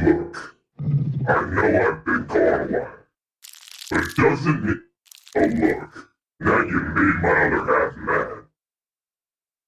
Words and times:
Look, 0.00 0.56
I 1.28 1.40
know 1.44 1.88
I've 1.88 2.04
been 2.04 2.26
gone 2.26 2.60
a 2.60 2.66
while, 2.66 2.94
but 3.90 4.04
doesn't 4.16 4.68
it... 4.68 4.78
Oh 5.36 5.40
look, 5.40 6.10
now 6.38 6.60
you 6.60 6.80
made 6.80 7.22
my 7.22 7.46
other 7.58 7.80
half 7.80 7.96
mad. 7.96 8.44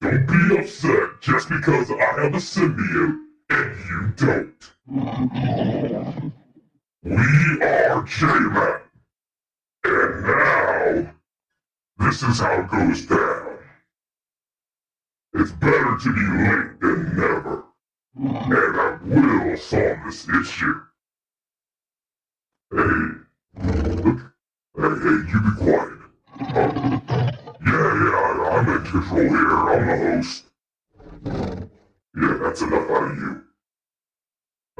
Don't 0.00 0.27
be 0.27 0.58
upset 0.58 1.20
just 1.20 1.48
because 1.48 1.91
I 1.91 1.95
have 1.96 2.34
a 2.34 2.38
symbiote 2.38 3.19
and 3.50 3.77
you 3.88 4.00
don't. 4.16 4.70
We 7.02 7.62
are 7.62 8.02
J-Man. 8.05 8.80
And 9.84 10.22
now, 10.22 11.14
this 11.98 12.22
is 12.22 12.38
how 12.38 12.60
it 12.60 12.70
goes 12.70 13.06
down. 13.06 13.58
It's 15.34 15.52
better 15.52 15.97
to 15.98 16.14
be 16.14 16.20
late 16.20 16.80
than 16.80 17.16
never. 17.16 17.64
And 18.16 18.27
I 18.52 18.98
will 19.46 19.56
solve 19.56 19.98
this 20.05 20.28
issue. 20.28 20.74
Hey. 22.73 22.80
Hey, 23.56 24.12
hey, 24.77 25.19
you 25.28 25.41
be 25.41 25.53
quiet. 25.56 25.98
Uh, 26.41 27.00
yeah, 27.64 27.88
yeah, 28.05 28.50
I'm 28.50 28.69
in 28.69 28.83
control 28.84 29.20
here. 29.20 29.50
I'm 29.50 29.86
the 29.86 29.94
host. 30.16 30.44
Yeah, 32.16 32.38
that's 32.42 32.62
enough 32.62 32.91
out 32.91 33.11
of 33.11 33.16
you. 33.16 33.44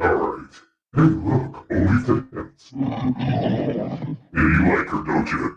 Alright. 0.01 0.55
Hey, 0.97 1.03
look, 1.03 1.67
only 1.71 2.03
fans. 2.03 2.73
Yeah, 2.75 4.43
you 4.43 4.61
like 4.77 4.89
her, 4.89 5.03
don't 5.05 5.31
you? 5.33 5.57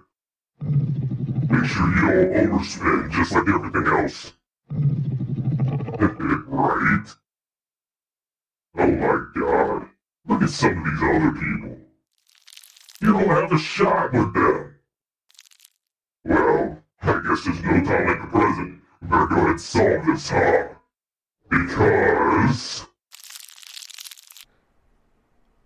Make 1.50 1.66
sure 1.66 1.88
you 1.90 2.02
don't 2.02 2.34
overspend 2.52 3.12
just 3.12 3.32
like 3.32 3.48
everything 3.48 3.88
else. 3.88 4.34
right? 6.48 7.23
Oh 8.76 8.88
my 8.88 9.26
god. 9.36 9.88
Look 10.28 10.42
at 10.42 10.50
some 10.50 10.78
of 10.78 10.84
these 10.84 11.04
other 11.04 11.32
people. 11.32 11.78
You 13.02 13.14
don't 13.14 13.28
have 13.28 13.52
a 13.52 13.58
shot 13.60 14.14
with 14.14 14.34
them. 14.34 14.76
Well, 16.26 16.84
I 17.02 17.22
guess 17.28 17.44
there's 17.46 17.62
no 17.62 17.84
time 17.84 18.08
like 18.08 18.22
the 18.22 18.28
present. 18.32 18.82
We 19.02 19.08
better 19.08 19.28
go 19.28 19.36
ahead 19.36 19.50
and 19.50 19.62
solve 19.62 20.06
this, 20.06 20.30
huh? 20.30 20.68
Because... 21.50 22.86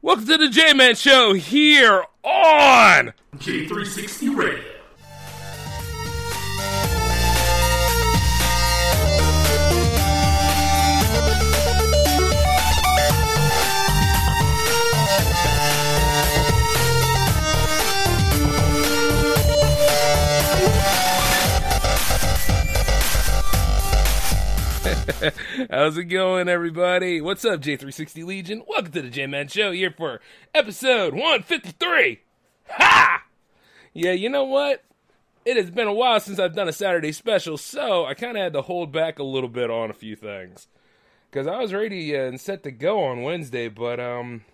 Welcome 0.01 0.25
to 0.25 0.37
the 0.37 0.49
J 0.49 0.73
Man 0.73 0.95
Show 0.95 1.33
here 1.33 2.03
on 2.23 3.13
J360 3.37 4.35
Radio. 4.35 4.76
How's 25.69 25.97
it 25.97 26.05
going, 26.05 26.49
everybody? 26.49 27.21
What's 27.21 27.45
up, 27.45 27.61
J360 27.61 28.25
Legion? 28.25 28.63
Welcome 28.67 28.91
to 28.93 29.01
the 29.01 29.09
J 29.09 29.27
Man 29.27 29.47
Show 29.47 29.71
here 29.71 29.91
for 29.91 30.21
episode 30.53 31.13
153. 31.13 32.19
Ha! 32.69 33.23
Yeah, 33.93 34.11
you 34.11 34.29
know 34.29 34.43
what? 34.43 34.83
It 35.45 35.57
has 35.57 35.69
been 35.71 35.87
a 35.87 35.93
while 35.93 36.19
since 36.19 36.39
I've 36.39 36.55
done 36.55 36.67
a 36.67 36.73
Saturday 36.73 37.11
special, 37.11 37.57
so 37.57 38.05
I 38.05 38.13
kind 38.13 38.37
of 38.37 38.43
had 38.43 38.53
to 38.53 38.61
hold 38.63 38.91
back 38.91 39.19
a 39.19 39.23
little 39.23 39.49
bit 39.49 39.69
on 39.69 39.89
a 39.89 39.93
few 39.93 40.15
things. 40.15 40.67
Because 41.29 41.47
I 41.47 41.59
was 41.59 41.73
ready 41.73 42.15
uh, 42.15 42.23
and 42.23 42.39
set 42.41 42.63
to 42.63 42.71
go 42.71 43.03
on 43.03 43.21
Wednesday, 43.21 43.69
but, 43.69 43.99
um, 43.99 44.45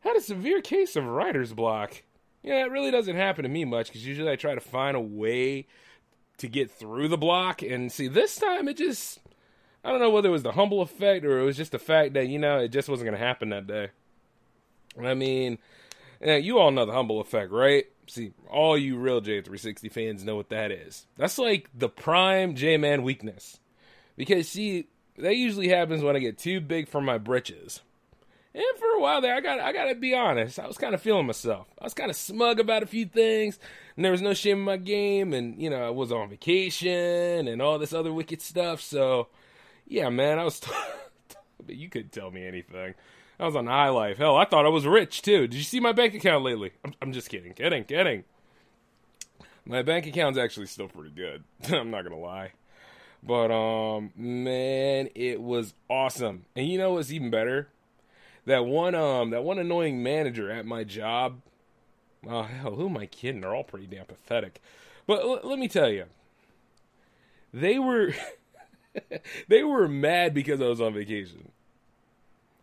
had 0.00 0.16
a 0.16 0.20
severe 0.20 0.60
case 0.60 0.96
of 0.96 1.04
writer's 1.04 1.52
block. 1.52 2.02
Yeah, 2.42 2.64
it 2.64 2.70
really 2.70 2.90
doesn't 2.90 3.16
happen 3.16 3.42
to 3.42 3.48
me 3.48 3.64
much 3.64 3.88
because 3.88 4.06
usually 4.06 4.30
I 4.30 4.36
try 4.36 4.54
to 4.54 4.60
find 4.60 4.96
a 4.96 5.00
way 5.00 5.66
to 6.38 6.48
get 6.48 6.70
through 6.70 7.08
the 7.08 7.16
block. 7.16 7.62
And 7.62 7.90
see, 7.90 8.08
this 8.08 8.36
time 8.36 8.68
it 8.68 8.76
just, 8.76 9.20
I 9.86 9.90
don't 9.90 10.00
know 10.00 10.10
whether 10.10 10.28
it 10.28 10.32
was 10.32 10.42
the 10.42 10.50
humble 10.50 10.82
effect 10.82 11.24
or 11.24 11.38
it 11.38 11.44
was 11.44 11.56
just 11.56 11.70
the 11.70 11.78
fact 11.78 12.14
that, 12.14 12.26
you 12.26 12.40
know, 12.40 12.58
it 12.58 12.68
just 12.68 12.88
wasn't 12.88 13.06
going 13.06 13.18
to 13.18 13.24
happen 13.24 13.50
that 13.50 13.68
day. 13.68 13.90
I 15.00 15.14
mean, 15.14 15.58
you 16.20 16.58
all 16.58 16.72
know 16.72 16.86
the 16.86 16.92
humble 16.92 17.20
effect, 17.20 17.52
right? 17.52 17.84
See, 18.08 18.32
all 18.50 18.76
you 18.76 18.96
real 18.96 19.20
J360 19.20 19.92
fans 19.92 20.24
know 20.24 20.34
what 20.34 20.48
that 20.48 20.72
is. 20.72 21.06
That's 21.16 21.38
like 21.38 21.68
the 21.72 21.88
prime 21.88 22.56
J 22.56 22.76
Man 22.78 23.04
weakness. 23.04 23.60
Because, 24.16 24.48
see, 24.48 24.88
that 25.18 25.36
usually 25.36 25.68
happens 25.68 26.02
when 26.02 26.16
I 26.16 26.18
get 26.18 26.36
too 26.36 26.60
big 26.60 26.88
for 26.88 27.00
my 27.00 27.18
britches. 27.18 27.80
And 28.56 28.64
for 28.78 28.88
a 28.88 29.00
while 29.00 29.20
there, 29.20 29.36
I 29.36 29.40
got 29.40 29.60
I 29.60 29.72
gotta 29.72 29.94
be 29.94 30.14
honest, 30.14 30.58
I 30.58 30.66
was 30.66 30.78
kind 30.78 30.94
of 30.94 31.02
feeling 31.02 31.26
myself. 31.26 31.68
I 31.78 31.84
was 31.84 31.94
kind 31.94 32.10
of 32.10 32.16
smug 32.16 32.58
about 32.58 32.82
a 32.82 32.86
few 32.86 33.04
things, 33.04 33.58
and 33.94 34.04
there 34.04 34.12
was 34.12 34.22
no 34.22 34.32
shame 34.32 34.58
in 34.58 34.64
my 34.64 34.78
game, 34.78 35.34
and 35.34 35.60
you 35.60 35.68
know 35.68 35.86
I 35.86 35.90
was 35.90 36.10
on 36.10 36.30
vacation 36.30 37.48
and 37.48 37.60
all 37.60 37.78
this 37.78 37.92
other 37.92 38.14
wicked 38.14 38.40
stuff. 38.40 38.80
So, 38.80 39.28
yeah, 39.86 40.08
man, 40.08 40.38
I 40.38 40.44
was. 40.44 40.60
You 41.68 41.88
couldn't 41.88 42.12
tell 42.12 42.30
me 42.30 42.46
anything. 42.46 42.94
I 43.40 43.44
was 43.44 43.56
on 43.56 43.66
high 43.66 43.88
life. 43.88 44.18
Hell, 44.18 44.36
I 44.36 44.44
thought 44.44 44.66
I 44.66 44.68
was 44.68 44.86
rich 44.86 45.20
too. 45.20 45.48
Did 45.48 45.54
you 45.54 45.64
see 45.64 45.80
my 45.80 45.90
bank 45.90 46.14
account 46.14 46.44
lately? 46.44 46.70
I'm, 46.84 46.94
I'm 47.02 47.12
just 47.12 47.28
kidding, 47.28 47.54
kidding, 47.54 47.82
kidding. 47.82 48.22
My 49.64 49.82
bank 49.82 50.06
account's 50.06 50.38
actually 50.38 50.66
still 50.66 50.86
pretty 50.86 51.10
good. 51.10 51.42
I'm 51.74 51.90
not 51.90 52.04
gonna 52.04 52.20
lie. 52.20 52.52
But 53.20 53.50
um, 53.50 54.12
man, 54.14 55.08
it 55.16 55.40
was 55.42 55.74
awesome. 55.90 56.44
And 56.54 56.68
you 56.68 56.78
know 56.78 56.92
what's 56.92 57.10
even 57.10 57.30
better? 57.30 57.68
that 58.46 58.64
one 58.64 58.94
um 58.94 59.30
that 59.30 59.44
one 59.44 59.58
annoying 59.58 60.02
manager 60.02 60.50
at 60.50 60.64
my 60.64 60.84
job. 60.84 61.42
Oh 62.26 62.42
hell, 62.42 62.74
who 62.74 62.88
am 62.88 62.96
I 62.96 63.06
kidding? 63.06 63.42
They're 63.42 63.54
all 63.54 63.64
pretty 63.64 63.86
damn 63.86 64.06
pathetic. 64.06 64.60
But 65.06 65.20
l- 65.20 65.40
let 65.44 65.58
me 65.58 65.68
tell 65.68 65.90
you, 65.90 66.06
they 67.52 67.78
were 67.78 68.14
they 69.48 69.62
were 69.62 69.88
mad 69.88 70.34
because 70.34 70.60
I 70.60 70.66
was 70.66 70.80
on 70.80 70.94
vacation. 70.94 71.50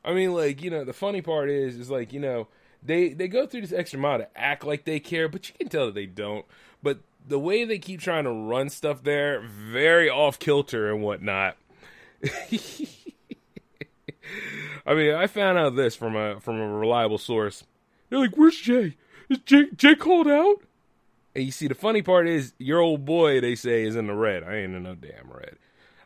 I 0.06 0.14
mean, 0.14 0.34
like 0.34 0.62
you 0.62 0.70
know, 0.70 0.84
the 0.84 0.94
funny 0.94 1.22
part 1.22 1.50
is, 1.50 1.78
is 1.78 1.90
like 1.90 2.14
you 2.14 2.20
know, 2.20 2.48
they 2.82 3.10
they 3.10 3.28
go 3.28 3.48
through 3.48 3.62
this 3.62 3.72
extra 3.74 4.00
mile 4.00 4.20
to 4.20 4.38
act 4.38 4.66
like 4.66 4.86
they 4.86 5.00
care, 5.00 5.28
but 5.30 5.48
you 5.50 5.56
can 5.58 5.70
tell 5.70 5.86
that 5.88 5.96
they 5.96 6.06
don't. 6.06 6.46
But 6.82 7.00
the 7.26 7.40
way 7.40 7.64
they 7.64 7.80
keep 7.80 8.02
trying 8.02 8.26
to 8.26 8.32
run 8.32 8.70
stuff 8.70 9.04
there, 9.04 9.42
very 9.42 10.10
off 10.10 10.40
kilter 10.40 10.92
and 10.92 11.02
whatnot. 11.02 11.58
I 14.86 14.94
mean, 14.94 15.14
I 15.14 15.28
found 15.28 15.58
out 15.58 15.76
this 15.76 15.96
from 15.96 16.16
a 16.16 16.40
from 16.40 16.60
a 16.60 16.68
reliable 16.68 17.18
source. 17.18 17.64
They're 18.10 18.20
like, 18.20 18.36
"Where's 18.36 18.58
Jay? 18.58 18.98
Is 19.30 19.40
Jay 19.40 19.68
Jay 19.76 19.96
called 19.96 20.28
out?" 20.28 20.62
And 21.36 21.46
you 21.46 21.52
see, 21.52 21.68
the 21.68 21.76
funny 21.76 22.02
part 22.02 22.28
is, 22.28 22.54
your 22.60 22.80
old 22.80 23.06
boy, 23.06 23.42
they 23.42 23.56
say, 23.56 23.84
is 23.84 23.96
in 23.96 24.06
the 24.06 24.14
red. 24.14 24.44
I 24.44 24.58
ain't 24.58 24.76
in 24.76 24.84
no 24.84 24.94
damn 24.94 25.32
red. 25.32 25.56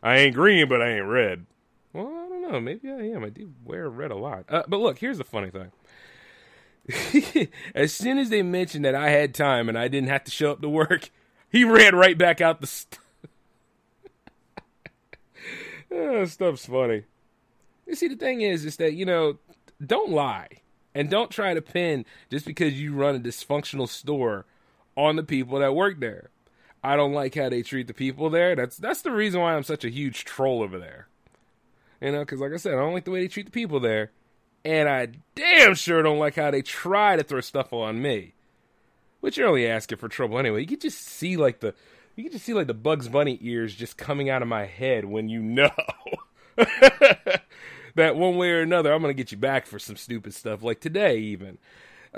I 0.02 0.18
ain't 0.18 0.34
green, 0.34 0.68
but 0.68 0.82
I 0.82 0.90
ain't 0.90 1.06
red. 1.06 1.46
Well, 1.92 2.06
I 2.06 2.28
don't 2.28 2.42
know. 2.42 2.60
Maybe 2.60 2.90
I 2.90 3.00
am. 3.08 3.24
I 3.24 3.30
do 3.30 3.52
wear 3.64 3.88
red 3.88 4.10
a 4.10 4.16
lot. 4.16 4.44
Uh, 4.48 4.62
but 4.68 4.78
look, 4.78 4.98
here's 4.98 5.18
the 5.18 5.24
funny 5.24 5.50
thing. 5.50 5.70
as 7.74 7.92
soon 7.92 8.18
as 8.18 8.30
they 8.30 8.42
mentioned 8.42 8.84
that 8.84 8.94
I 8.94 9.10
had 9.10 9.34
time 9.34 9.68
and 9.68 9.78
I 9.78 9.88
didn't 9.88 10.08
have 10.08 10.24
to 10.24 10.30
show 10.30 10.52
up 10.52 10.62
to 10.62 10.68
work, 10.68 11.10
he 11.50 11.64
ran 11.64 11.94
right 11.94 12.16
back 12.16 12.40
out 12.40 12.60
the. 12.60 12.66
St- 12.66 12.98
oh, 15.92 16.24
stuff's 16.26 16.66
funny. 16.66 17.04
You 17.86 17.94
see, 17.94 18.08
the 18.08 18.16
thing 18.16 18.40
is, 18.40 18.64
is 18.64 18.76
that 18.76 18.94
you 18.94 19.04
know, 19.04 19.38
don't 19.84 20.10
lie 20.10 20.48
and 20.94 21.10
don't 21.10 21.30
try 21.30 21.54
to 21.54 21.62
pin 21.62 22.04
just 22.30 22.46
because 22.46 22.80
you 22.80 22.94
run 22.94 23.16
a 23.16 23.20
dysfunctional 23.20 23.88
store 23.88 24.46
on 24.96 25.16
the 25.16 25.22
people 25.22 25.58
that 25.58 25.74
work 25.74 26.00
there. 26.00 26.30
I 26.82 26.96
don't 26.96 27.12
like 27.12 27.34
how 27.34 27.48
they 27.48 27.62
treat 27.62 27.86
the 27.86 27.94
people 27.94 28.30
there. 28.30 28.54
That's 28.54 28.76
that's 28.76 29.02
the 29.02 29.10
reason 29.10 29.40
why 29.40 29.54
I'm 29.54 29.62
such 29.62 29.84
a 29.84 29.90
huge 29.90 30.24
troll 30.24 30.62
over 30.62 30.78
there. 30.78 31.08
You 32.00 32.12
know, 32.12 32.20
because 32.20 32.40
like 32.40 32.52
I 32.52 32.56
said, 32.56 32.74
I 32.74 32.78
don't 32.78 32.94
like 32.94 33.04
the 33.04 33.10
way 33.10 33.20
they 33.20 33.28
treat 33.28 33.46
the 33.46 33.52
people 33.52 33.80
there, 33.80 34.12
and 34.64 34.88
I 34.88 35.08
damn 35.34 35.74
sure 35.74 36.02
don't 36.02 36.18
like 36.18 36.36
how 36.36 36.50
they 36.50 36.62
try 36.62 37.16
to 37.16 37.24
throw 37.24 37.40
stuff 37.40 37.72
on 37.72 38.00
me. 38.00 38.34
Which 39.20 39.36
you're 39.36 39.48
only 39.48 39.66
asking 39.66 39.98
for 39.98 40.08
trouble 40.08 40.38
anyway. 40.38 40.60
You 40.60 40.66
can 40.68 40.78
just 40.78 41.00
see 41.00 41.36
like 41.36 41.58
the 41.58 41.74
you 42.14 42.24
can 42.24 42.32
just 42.32 42.44
see 42.44 42.54
like 42.54 42.68
the 42.68 42.74
Bugs 42.74 43.08
Bunny 43.08 43.38
ears 43.42 43.74
just 43.74 43.96
coming 43.96 44.30
out 44.30 44.42
of 44.42 44.48
my 44.48 44.66
head 44.66 45.04
when 45.04 45.28
you 45.28 45.40
know. 45.40 45.70
that 46.56 48.16
one 48.16 48.36
way 48.36 48.50
or 48.50 48.62
another, 48.62 48.92
I'm 48.92 49.00
gonna 49.00 49.14
get 49.14 49.32
you 49.32 49.38
back 49.38 49.66
for 49.66 49.78
some 49.78 49.96
stupid 49.96 50.34
stuff, 50.34 50.62
like 50.62 50.80
today 50.80 51.18
even. 51.18 51.58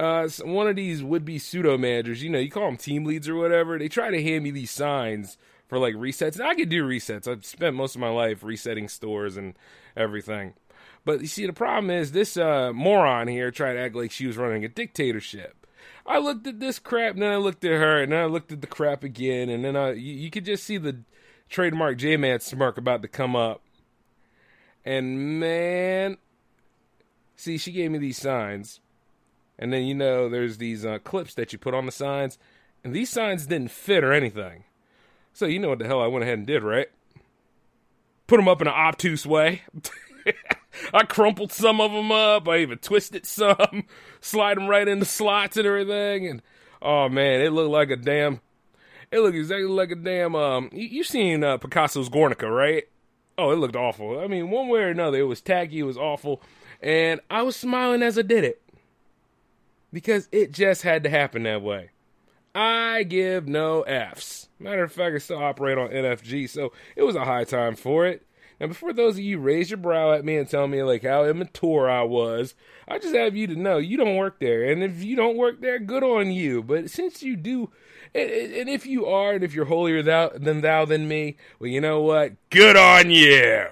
Uh, 0.00 0.26
one 0.44 0.66
of 0.66 0.76
these 0.76 1.02
would-be 1.04 1.38
pseudo 1.38 1.76
managers, 1.76 2.22
you 2.22 2.30
know, 2.30 2.38
you 2.38 2.50
call 2.50 2.64
them 2.64 2.78
team 2.78 3.04
leads 3.04 3.28
or 3.28 3.34
whatever. 3.34 3.78
They 3.78 3.88
try 3.88 4.10
to 4.10 4.22
hand 4.22 4.42
me 4.42 4.50
these 4.50 4.70
signs 4.70 5.36
for 5.68 5.78
like 5.78 5.94
resets, 5.94 6.36
and 6.36 6.48
I 6.48 6.54
can 6.54 6.70
do 6.70 6.88
resets. 6.88 7.28
I've 7.28 7.44
spent 7.44 7.76
most 7.76 7.96
of 7.96 8.00
my 8.00 8.08
life 8.08 8.42
resetting 8.42 8.88
stores 8.88 9.36
and 9.36 9.58
everything. 9.94 10.54
But 11.04 11.20
you 11.20 11.26
see, 11.26 11.46
the 11.46 11.52
problem 11.52 11.90
is 11.90 12.12
this 12.12 12.38
uh, 12.38 12.72
moron 12.72 13.28
here 13.28 13.50
tried 13.50 13.74
to 13.74 13.80
act 13.80 13.94
like 13.94 14.10
she 14.10 14.26
was 14.26 14.38
running 14.38 14.64
a 14.64 14.68
dictatorship. 14.68 15.66
I 16.06 16.18
looked 16.18 16.46
at 16.46 16.60
this 16.60 16.78
crap, 16.78 17.12
and 17.12 17.22
then 17.22 17.32
I 17.32 17.36
looked 17.36 17.64
at 17.66 17.72
her, 17.72 18.02
and 18.02 18.12
then 18.12 18.22
I 18.22 18.26
looked 18.26 18.52
at 18.52 18.62
the 18.62 18.66
crap 18.66 19.04
again, 19.04 19.50
and 19.50 19.62
then 19.62 19.76
I, 19.76 19.92
you, 19.92 20.14
you 20.14 20.30
could 20.30 20.46
just 20.46 20.64
see 20.64 20.78
the 20.78 21.00
trademark 21.50 21.98
J 21.98 22.16
Man 22.16 22.40
smirk 22.40 22.78
about 22.78 23.02
to 23.02 23.08
come 23.08 23.36
up. 23.36 23.60
And 24.82 25.38
man, 25.40 26.16
see, 27.36 27.58
she 27.58 27.70
gave 27.70 27.90
me 27.90 27.98
these 27.98 28.16
signs, 28.16 28.80
and 29.60 29.72
then 29.72 29.84
you 29.84 29.94
know 29.94 30.28
there's 30.28 30.56
these 30.56 30.84
uh, 30.84 30.98
clips 30.98 31.34
that 31.34 31.52
you 31.52 31.58
put 31.58 31.74
on 31.74 31.86
the 31.86 31.92
signs, 31.92 32.38
and 32.82 32.94
these 32.94 33.10
signs 33.10 33.46
didn't 33.46 33.70
fit 33.70 34.02
or 34.02 34.12
anything. 34.12 34.64
So 35.34 35.44
you 35.44 35.60
know 35.60 35.68
what 35.68 35.78
the 35.78 35.86
hell 35.86 36.00
I 36.00 36.06
went 36.06 36.24
ahead 36.24 36.38
and 36.38 36.46
did, 36.46 36.64
right? 36.64 36.88
Put 38.26 38.38
them 38.38 38.48
up 38.48 38.62
in 38.62 38.66
an 38.66 38.74
obtuse 38.74 39.26
way. 39.26 39.62
I 40.94 41.04
crumpled 41.04 41.52
some 41.52 41.80
of 41.80 41.92
them 41.92 42.10
up. 42.10 42.48
I 42.48 42.58
even 42.58 42.78
twisted 42.78 43.26
some, 43.26 43.84
slide 44.20 44.56
them 44.56 44.66
right 44.66 44.88
into 44.88 45.04
slots 45.04 45.56
and 45.56 45.66
everything. 45.66 46.26
And 46.26 46.42
oh 46.80 47.08
man, 47.10 47.42
it 47.42 47.52
looked 47.52 47.70
like 47.70 47.90
a 47.90 47.96
damn. 47.96 48.40
It 49.12 49.20
looked 49.20 49.36
exactly 49.36 49.66
like 49.66 49.90
a 49.90 49.96
damn. 49.96 50.34
Um, 50.34 50.70
you, 50.72 50.88
you 50.88 51.04
seen 51.04 51.44
uh, 51.44 51.58
Picasso's 51.58 52.08
Guernica, 52.08 52.50
right? 52.50 52.84
Oh, 53.36 53.50
it 53.50 53.56
looked 53.56 53.76
awful. 53.76 54.20
I 54.20 54.26
mean, 54.26 54.50
one 54.50 54.68
way 54.68 54.80
or 54.80 54.88
another, 54.88 55.18
it 55.18 55.24
was 55.24 55.42
tacky. 55.42 55.80
It 55.80 55.84
was 55.84 55.98
awful, 55.98 56.40
and 56.80 57.20
I 57.30 57.42
was 57.42 57.56
smiling 57.56 58.02
as 58.02 58.18
I 58.18 58.22
did 58.22 58.44
it 58.44 58.62
because 59.92 60.28
it 60.32 60.52
just 60.52 60.82
had 60.82 61.02
to 61.04 61.10
happen 61.10 61.42
that 61.44 61.62
way. 61.62 61.90
I 62.54 63.04
give 63.04 63.48
no 63.48 63.82
F's. 63.82 64.48
Matter 64.58 64.82
of 64.82 64.92
fact, 64.92 65.14
I 65.14 65.18
still 65.18 65.42
operate 65.42 65.78
on 65.78 65.90
NFG, 65.90 66.48
so 66.48 66.72
it 66.96 67.02
was 67.02 67.16
a 67.16 67.24
high 67.24 67.44
time 67.44 67.76
for 67.76 68.06
it. 68.06 68.26
Now, 68.60 68.66
before 68.66 68.92
those 68.92 69.14
of 69.14 69.20
you 69.20 69.38
raise 69.38 69.70
your 69.70 69.78
brow 69.78 70.12
at 70.12 70.24
me 70.24 70.36
and 70.36 70.48
tell 70.48 70.68
me 70.68 70.82
like 70.82 71.02
how 71.02 71.24
immature 71.24 71.88
I 71.88 72.02
was, 72.02 72.54
I 72.86 72.98
just 72.98 73.14
have 73.14 73.34
you 73.34 73.46
to 73.46 73.56
know 73.56 73.78
you 73.78 73.96
don't 73.96 74.16
work 74.16 74.38
there, 74.38 74.70
and 74.70 74.82
if 74.82 75.02
you 75.02 75.16
don't 75.16 75.36
work 75.36 75.62
there, 75.62 75.78
good 75.78 76.02
on 76.02 76.30
you. 76.30 76.62
But 76.62 76.90
since 76.90 77.22
you 77.22 77.36
do, 77.36 77.70
and, 78.14 78.68
if 78.68 78.84
you 78.84 79.06
are, 79.06 79.32
and 79.32 79.44
if 79.44 79.54
you're 79.54 79.64
holier 79.64 80.02
thou, 80.02 80.30
than 80.34 80.60
thou 80.60 80.84
than 80.84 81.08
me, 81.08 81.36
well, 81.58 81.70
you 81.70 81.80
know 81.80 82.02
what? 82.02 82.32
Good 82.50 82.76
on 82.76 83.10
you. 83.10 83.66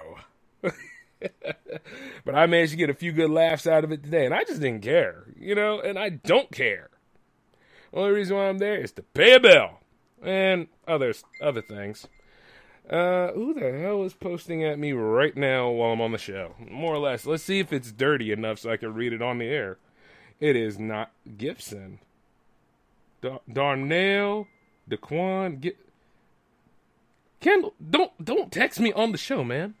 but 2.25 2.35
I 2.35 2.45
managed 2.45 2.71
to 2.71 2.77
get 2.77 2.89
a 2.89 2.93
few 2.93 3.11
good 3.11 3.29
laughs 3.29 3.67
out 3.67 3.83
of 3.83 3.91
it 3.91 4.03
today, 4.03 4.25
and 4.25 4.33
I 4.33 4.43
just 4.43 4.61
didn't 4.61 4.83
care, 4.83 5.25
you 5.37 5.55
know, 5.55 5.79
and 5.79 5.97
I 5.97 6.09
don't 6.09 6.51
care. 6.51 6.89
Only 7.93 8.11
reason 8.11 8.37
why 8.37 8.49
I'm 8.49 8.59
there 8.59 8.77
is 8.77 8.91
to 8.93 9.01
pay 9.01 9.33
a 9.33 9.39
bill 9.39 9.79
and 10.21 10.67
others 10.87 11.23
other 11.41 11.61
things. 11.61 12.07
Uh, 12.89 13.31
who 13.33 13.53
the 13.53 13.71
hell 13.79 14.03
is 14.03 14.13
posting 14.13 14.63
at 14.63 14.79
me 14.79 14.93
right 14.93 15.37
now 15.37 15.69
while 15.69 15.91
I'm 15.91 16.01
on 16.01 16.11
the 16.11 16.17
show? 16.17 16.55
More 16.69 16.95
or 16.95 16.97
less. 16.97 17.25
Let's 17.25 17.43
see 17.43 17.59
if 17.59 17.71
it's 17.71 17.91
dirty 17.91 18.31
enough 18.31 18.59
so 18.59 18.71
I 18.71 18.77
can 18.77 18.95
read 18.95 19.13
it 19.13 19.21
on 19.21 19.37
the 19.37 19.45
air. 19.45 19.77
It 20.39 20.55
is 20.55 20.79
not 20.79 21.11
Gibson. 21.37 21.99
Dar- 23.21 23.41
Darnell, 23.51 24.47
Daquan, 24.89 25.61
get. 25.61 25.77
Kendall, 27.39 27.73
don't 27.89 28.11
don't 28.23 28.51
text 28.51 28.79
me 28.79 28.91
on 28.93 29.11
the 29.11 29.17
show, 29.17 29.43
man. 29.43 29.75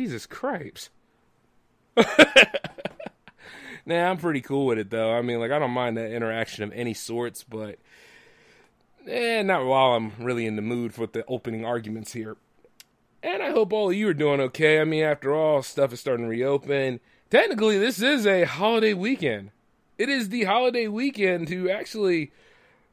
Jesus 0.00 0.26
Christ. 0.26 0.90
nah, 1.96 2.04
I'm 4.10 4.16
pretty 4.16 4.40
cool 4.40 4.66
with 4.66 4.78
it 4.78 4.90
though. 4.90 5.12
I 5.12 5.22
mean, 5.22 5.40
like 5.40 5.50
I 5.50 5.58
don't 5.58 5.72
mind 5.72 5.96
that 5.96 6.10
interaction 6.10 6.64
of 6.64 6.72
any 6.72 6.94
sorts, 6.94 7.44
but 7.44 7.78
Eh, 9.06 9.42
not 9.42 9.64
while 9.64 9.94
I'm 9.94 10.12
really 10.18 10.46
in 10.46 10.56
the 10.56 10.62
mood 10.62 10.94
for 10.94 11.06
the 11.06 11.24
opening 11.26 11.64
arguments 11.64 12.12
here. 12.12 12.36
And 13.22 13.42
I 13.42 13.50
hope 13.50 13.72
all 13.72 13.90
of 13.90 13.96
you 13.96 14.08
are 14.08 14.14
doing 14.14 14.40
okay. 14.40 14.80
I 14.80 14.84
mean, 14.84 15.04
after 15.04 15.34
all, 15.34 15.62
stuff 15.62 15.92
is 15.92 16.00
starting 16.00 16.26
to 16.26 16.30
reopen. 16.30 17.00
Technically, 17.30 17.78
this 17.78 18.00
is 18.00 18.26
a 18.26 18.44
holiday 18.44 18.94
weekend. 18.94 19.50
It 19.98 20.08
is 20.08 20.28
the 20.28 20.44
holiday 20.44 20.86
weekend 20.86 21.48
to 21.48 21.70
actually 21.70 22.32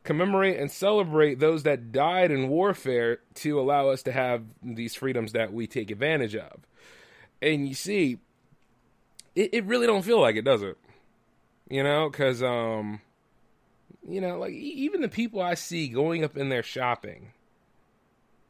commemorate 0.04 0.60
and 0.60 0.72
celebrate 0.72 1.40
those 1.40 1.64
that 1.64 1.92
died 1.92 2.32
in 2.32 2.50
warfare 2.50 3.20
to 3.36 3.60
allow 3.60 3.90
us 3.90 4.04
to 4.04 4.12
have 4.12 4.44
these 4.62 4.96
freedoms 4.96 5.34
that 5.34 5.54
we 5.54 5.68
take 5.68 5.92
advantage 5.92 6.36
of. 6.36 6.67
And 7.42 7.68
you 7.68 7.76
see, 7.76 8.20
it, 9.36 9.54
it 9.54 9.66
really 9.66 9.88
don't 9.88 10.04
feel 10.04 10.20
like 10.20 10.36
it, 10.36 10.46
does 10.46 10.62
it? 10.62 10.78
You 11.70 11.84
know, 11.84 12.10
because 12.10 12.42
um, 12.42 13.02
you 14.08 14.22
know, 14.22 14.40
like 14.40 14.54
even 14.54 15.02
the 15.02 15.10
people 15.10 15.42
I 15.42 15.54
see 15.54 15.88
going 15.88 16.24
up 16.24 16.38
in 16.38 16.50
there 16.50 16.64
shopping, 16.64 17.34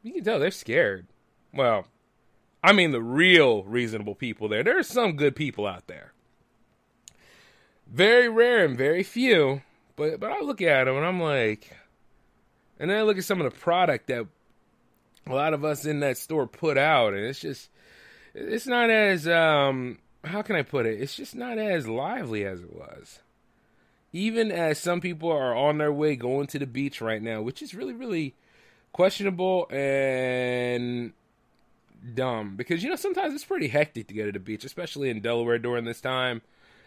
you 0.04 0.14
can 0.14 0.24
tell 0.24 0.40
they're 0.40 0.52
scared. 0.52 1.08
Well, 1.54 1.88
I 2.64 2.74
mean 2.74 2.92
the 2.92 3.02
real 3.02 3.64
reasonable 3.64 4.16
people 4.16 4.48
there. 4.48 4.64
There 4.64 4.78
are 4.78 4.84
some 4.84 5.16
good 5.16 5.36
people 5.36 5.66
out 5.66 5.88
there. 5.88 6.14
Very 7.88 8.30
rare 8.30 8.66
and 8.66 8.78
very 8.78 9.04
few, 9.04 9.62
but 9.96 10.20
but 10.20 10.32
I 10.32 10.42
look 10.42 10.62
at 10.62 10.86
them 10.86 10.98
and 10.98 11.06
I'm 11.06 11.22
like, 11.22 11.72
and 12.80 12.90
then 12.90 13.00
I 13.00 13.02
look 13.02 13.18
at 13.18 13.24
some 13.24 13.42
of 13.42 13.52
the 13.52 13.60
product 13.60 14.08
that 14.08 14.28
a 15.26 15.34
lot 15.34 15.54
of 15.54 15.66
us 15.66 15.86
in 15.86 16.00
that 16.02 16.18
store 16.18 16.48
put 16.48 16.78
out, 16.78 17.14
and 17.14 17.26
it's 17.26 17.40
just, 17.40 17.70
it's 18.38 18.68
not 18.68 18.90
as 18.90 19.28
um, 19.28 20.00
how 20.24 20.42
can 20.42 20.56
I 20.56 20.62
put 20.62 20.86
it? 20.86 21.02
It's 21.02 21.16
just 21.16 21.36
not 21.36 21.58
as 21.58 21.88
lively 21.88 22.46
as 22.46 22.62
it 22.62 22.74
was 22.74 23.20
even 24.14 24.52
as 24.52 24.80
some 24.80 25.02
people 25.02 25.32
are 25.32 25.56
on 25.56 25.78
their 25.78 25.92
way 25.92 26.16
going 26.16 26.48
to 26.48 26.60
the 26.60 26.68
beach 26.68 27.02
right 27.02 27.22
now, 27.22 27.42
which 27.42 27.62
is 27.62 27.76
really, 27.76 27.94
really 27.94 28.34
questionable 28.94 29.68
and 29.70 31.14
dumb 32.14 32.56
because 32.56 32.84
you 32.84 32.90
know 32.90 32.96
sometimes 32.96 33.34
it's 33.34 33.44
pretty 33.44 33.68
hectic 33.68 34.08
to 34.08 34.14
go 34.14 34.26
to 34.26 34.32
the 34.32 34.40
beach, 34.40 34.66
especially 34.66 35.10
in 35.10 35.22
Delaware 35.22 35.60
during 35.60 35.86
this 35.86 36.02
time. 36.02 36.42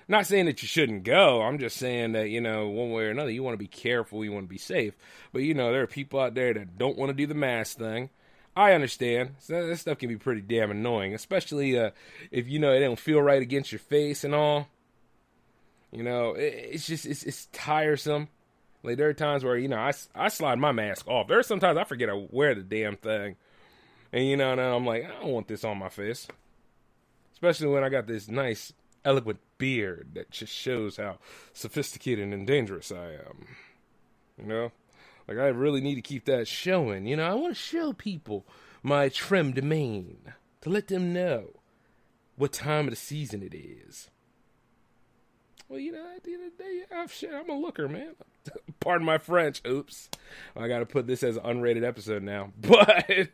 Not 0.09 0.27
saying 0.27 0.47
that 0.47 0.61
you 0.61 0.67
shouldn't 0.67 1.05
go. 1.05 1.43
I'm 1.43 1.59
just 1.59 1.77
saying 1.77 2.13
that 2.13 2.31
you 2.31 2.41
know 2.41 2.69
one 2.69 2.91
way 2.91 3.05
or 3.05 3.11
another 3.11 3.31
you 3.31 3.43
want 3.43 3.55
to 3.55 3.59
be 3.59 3.69
careful, 3.69 4.25
you 4.25 4.33
want 4.33 4.47
to 4.47 4.51
be 4.51 4.59
safe. 4.59 4.95
But 5.33 5.43
you 5.43 5.55
know 5.55 5.71
there 5.71 5.83
are 5.83 5.87
people 5.87 6.21
out 6.21 6.35
there 6.35 6.53
that 6.55 6.79
don't 6.79 6.99
want 6.99 7.11
to 7.11 7.15
do 7.15 7.27
the 7.27 7.35
mask 7.35 7.79
thing. 7.79 8.11
I 8.57 8.73
understand. 8.73 9.37
So 9.39 9.73
stuff 9.75 9.99
can 9.99 10.09
be 10.09 10.17
pretty 10.17 10.41
damn 10.41 10.71
annoying, 10.71 11.15
especially 11.15 11.79
uh, 11.79 11.91
if 12.31 12.49
you 12.49 12.59
know 12.59 12.73
it 12.73 12.81
don't 12.81 12.99
feel 12.99 13.23
right 13.23 13.41
against 13.41 13.73
your 13.73 13.79
face 13.79 14.25
and 14.25 14.35
all. 14.35 14.69
You 15.93 16.03
know, 16.03 16.35
it, 16.35 16.71
it's 16.73 16.87
just 16.87 17.07
it's 17.07 17.23
it's 17.23 17.47
tiresome. 17.53 18.29
Like 18.83 18.97
there 18.97 19.09
are 19.09 19.15
times 19.15 19.45
where 19.45 19.57
you 19.57 19.69
know 19.69 19.79
I, 19.79 19.93
I 20.15 20.29
slide 20.29 20.59
my 20.59 20.73
mask 20.73 21.07
off. 21.07 21.29
There 21.29 21.39
are 21.39 21.45
sometimes 21.45 21.79
I 21.79 21.85
forget 21.85 22.09
to 22.09 22.27
wear 22.31 22.55
the 22.55 22.63
damn 22.63 22.97
thing, 22.97 23.37
and 24.13 24.27
you 24.27 24.37
know 24.37 24.55
now 24.55 24.77
I'm 24.77 24.87
like 24.87 25.05
I 25.05 25.21
don't 25.21 25.33
want 25.33 25.49
this 25.49 25.65
on 25.65 25.79
my 25.79 25.89
face, 25.89 26.27
especially 27.33 27.69
when 27.69 27.85
I 27.85 27.89
got 27.89 28.07
this 28.07 28.29
nice 28.29 28.73
eloquent 29.05 29.41
beard 29.59 30.09
that 30.15 30.31
just 30.31 30.53
shows 30.53 30.97
how 30.97 31.19
sophisticated 31.53 32.33
and 32.33 32.47
dangerous 32.47 32.91
I 32.91 33.13
am. 33.13 33.47
You 34.39 34.47
know, 34.47 34.73
like 35.31 35.39
I 35.39 35.47
really 35.47 35.81
need 35.81 35.95
to 35.95 36.03
keep 36.03 36.25
that 36.25 36.49
showing. 36.49 37.07
You 37.07 37.17
know, 37.17 37.25
I 37.25 37.35
want 37.35 37.55
to 37.55 37.63
show 37.63 37.93
people 37.93 38.45
my 38.83 39.09
trimmed 39.09 39.63
mane 39.63 40.33
to 40.63 40.71
let 40.71 40.89
them 40.89 41.13
know 41.13 41.51
what 42.35 42.53
time 42.53 42.87
of 42.87 42.91
the 42.91 42.97
season 42.97 43.41
it 43.41 43.55
is. 43.55 44.11
Well, 45.69 45.79
you 45.79 45.93
know, 45.93 46.05
at 46.17 46.25
the 46.25 46.35
end 46.35 46.47
of 46.47 46.59
the 46.59 46.65
day, 46.65 46.83
yeah, 46.91 47.07
shit, 47.07 47.31
I'm 47.33 47.49
a 47.49 47.57
looker, 47.57 47.89
man. 47.89 48.17
Pardon 48.81 49.07
my 49.07 49.19
French. 49.19 49.63
Oops. 49.65 50.11
I 50.57 50.67
got 50.67 50.81
to 50.81 50.87
put 50.87 51.07
this 51.07 51.23
as 51.23 51.37
an 51.37 51.45
unrated 51.45 51.85
episode 51.85 52.25
now. 52.25 52.53
But 52.61 53.29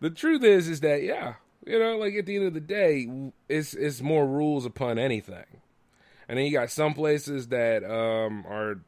the 0.00 0.08
truth 0.08 0.42
is, 0.42 0.68
is 0.68 0.80
that, 0.80 1.02
yeah, 1.02 1.34
you 1.66 1.78
know, 1.78 1.98
like 1.98 2.14
at 2.14 2.24
the 2.24 2.36
end 2.36 2.46
of 2.46 2.54
the 2.54 2.60
day, 2.60 3.06
it's, 3.46 3.74
it's 3.74 4.00
more 4.00 4.26
rules 4.26 4.64
upon 4.64 4.98
anything. 4.98 5.44
And 6.26 6.38
then 6.38 6.46
you 6.46 6.52
got 6.52 6.70
some 6.70 6.94
places 6.94 7.48
that 7.48 7.84
um, 7.84 8.46
are 8.48 8.80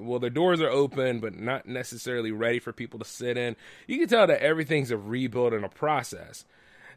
well, 0.00 0.18
their 0.18 0.30
doors 0.30 0.60
are 0.60 0.70
open, 0.70 1.20
but 1.20 1.38
not 1.38 1.66
necessarily 1.66 2.32
ready 2.32 2.58
for 2.58 2.72
people 2.72 2.98
to 2.98 3.04
sit 3.04 3.36
in. 3.36 3.56
You 3.86 3.98
can 3.98 4.08
tell 4.08 4.26
that 4.26 4.40
everything's 4.40 4.90
a 4.90 4.96
rebuild 4.96 5.52
and 5.52 5.64
a 5.64 5.68
process 5.68 6.44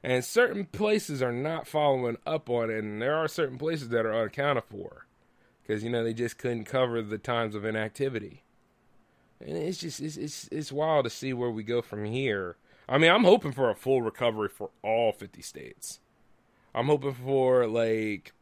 and 0.04 0.24
certain 0.24 0.66
places 0.66 1.22
are 1.22 1.32
not 1.32 1.68
following 1.68 2.18
up 2.26 2.50
on 2.50 2.70
it, 2.70 2.80
and 2.80 3.02
there 3.02 3.16
are 3.16 3.28
certain 3.28 3.58
places 3.58 3.90
that 3.90 4.06
are 4.06 4.16
unaccounted 4.16 4.64
for 4.66 5.06
because 5.62 5.84
you 5.84 5.90
know 5.90 6.04
they 6.04 6.14
just 6.14 6.38
couldn't 6.38 6.66
cover 6.66 7.02
the 7.02 7.18
times 7.18 7.56
of 7.56 7.66
inactivity, 7.66 8.44
and 9.40 9.58
it's 9.58 9.80
just 9.80 10.00
it's 10.00 10.18
it's 10.18 10.48
it's 10.52 10.72
wild 10.72 11.06
to 11.06 11.10
see 11.10 11.34
where 11.34 11.52
we 11.52 11.64
go 11.64 11.82
from 11.82 12.06
here. 12.06 12.56
I 12.88 12.98
mean, 12.98 13.12
I'm 13.12 13.24
hoping 13.24 13.52
for 13.52 13.70
a 13.70 13.76
full 13.76 14.02
recovery 14.02 14.50
for 14.50 14.72
all 14.82 15.12
50 15.12 15.44
states. 15.44 16.00
I'm 16.74 16.88
hoping 16.88 17.14
for 17.14 17.68
like 17.68 18.34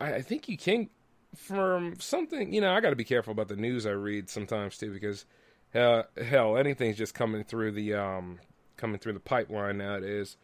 I, 0.00 0.14
I 0.14 0.22
think 0.22 0.48
you 0.48 0.58
can 0.58 0.90
from 1.36 1.94
something 1.98 2.52
you 2.52 2.60
know 2.60 2.72
I 2.72 2.80
got 2.80 2.90
to 2.90 2.96
be 2.96 3.04
careful 3.04 3.32
about 3.32 3.48
the 3.48 3.56
news 3.56 3.86
I 3.86 3.90
read 3.90 4.28
sometimes 4.30 4.78
too 4.78 4.92
because 4.92 5.26
hell, 5.72 6.04
hell 6.22 6.56
anything's 6.56 6.96
just 6.96 7.14
coming 7.14 7.44
through 7.44 7.72
the 7.72 7.94
um 7.94 8.38
coming 8.76 8.98
through 8.98 9.14
the 9.14 9.20
pipeline 9.20 9.78
nowadays 9.78 10.36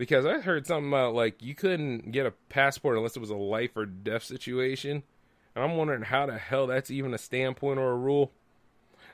because 0.00 0.24
I 0.24 0.40
heard 0.40 0.66
something 0.66 0.88
about 0.88 1.14
like 1.14 1.42
you 1.42 1.54
couldn't 1.54 2.10
get 2.10 2.24
a 2.24 2.32
passport 2.48 2.96
unless 2.96 3.16
it 3.16 3.20
was 3.20 3.28
a 3.28 3.36
life 3.36 3.76
or 3.76 3.84
death 3.84 4.22
situation. 4.22 5.02
And 5.54 5.62
I'm 5.62 5.76
wondering 5.76 6.00
how 6.00 6.24
the 6.24 6.38
hell 6.38 6.66
that's 6.66 6.90
even 6.90 7.12
a 7.12 7.18
standpoint 7.18 7.78
or 7.78 7.90
a 7.90 7.96
rule. 7.96 8.32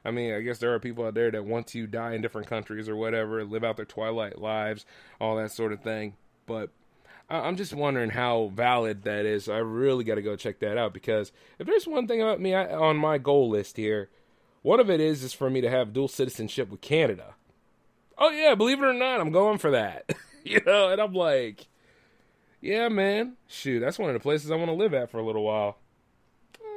I 0.04 0.12
mean, 0.12 0.32
I 0.32 0.42
guess 0.42 0.58
there 0.58 0.72
are 0.72 0.78
people 0.78 1.04
out 1.04 1.14
there 1.14 1.32
that 1.32 1.44
want 1.44 1.66
to 1.68 1.88
die 1.88 2.14
in 2.14 2.22
different 2.22 2.46
countries 2.46 2.88
or 2.88 2.94
whatever, 2.94 3.44
live 3.44 3.64
out 3.64 3.74
their 3.76 3.84
twilight 3.84 4.40
lives, 4.40 4.86
all 5.20 5.34
that 5.38 5.50
sort 5.50 5.72
of 5.72 5.80
thing. 5.80 6.14
But 6.46 6.70
I'm 7.28 7.56
just 7.56 7.74
wondering 7.74 8.10
how 8.10 8.52
valid 8.54 9.02
that 9.02 9.26
is. 9.26 9.48
I 9.48 9.58
really 9.58 10.04
got 10.04 10.14
to 10.14 10.22
go 10.22 10.36
check 10.36 10.60
that 10.60 10.78
out 10.78 10.94
because 10.94 11.32
if 11.58 11.66
there's 11.66 11.86
one 11.86 12.06
thing 12.06 12.22
about 12.22 12.40
me 12.40 12.54
I, 12.54 12.72
on 12.72 12.96
my 12.96 13.18
goal 13.18 13.48
list 13.48 13.76
here, 13.76 14.10
one 14.62 14.78
of 14.78 14.90
it 14.90 15.00
is 15.00 15.24
is 15.24 15.32
for 15.32 15.50
me 15.50 15.60
to 15.60 15.70
have 15.70 15.92
dual 15.92 16.08
citizenship 16.08 16.70
with 16.70 16.80
Canada. 16.80 17.34
Oh 18.16 18.30
yeah, 18.30 18.54
believe 18.54 18.78
it 18.78 18.86
or 18.86 18.92
not, 18.92 19.20
I'm 19.20 19.32
going 19.32 19.58
for 19.58 19.72
that. 19.72 20.14
you 20.44 20.60
know, 20.64 20.88
and 20.88 21.00
I'm 21.00 21.14
like, 21.14 21.66
yeah, 22.60 22.88
man, 22.88 23.36
shoot, 23.48 23.80
that's 23.80 23.98
one 23.98 24.10
of 24.10 24.14
the 24.14 24.20
places 24.20 24.50
I 24.50 24.56
want 24.56 24.68
to 24.68 24.74
live 24.74 24.94
at 24.94 25.10
for 25.10 25.18
a 25.18 25.26
little 25.26 25.44
while. 25.44 25.78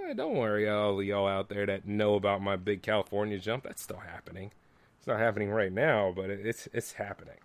Eh, 0.09 0.13
don't 0.13 0.35
worry, 0.35 0.67
all 0.67 1.01
y'all 1.03 1.27
out 1.27 1.49
there 1.49 1.67
that 1.67 1.87
know 1.87 2.15
about 2.15 2.41
my 2.41 2.55
big 2.55 2.81
California 2.81 3.37
jump. 3.37 3.65
That's 3.65 3.83
still 3.83 4.01
happening. 4.11 4.51
It's 4.97 5.07
not 5.07 5.19
happening 5.19 5.51
right 5.51 5.71
now, 5.71 6.11
but 6.13 6.31
it's 6.31 6.67
it's 6.73 6.93
happening. 6.93 7.37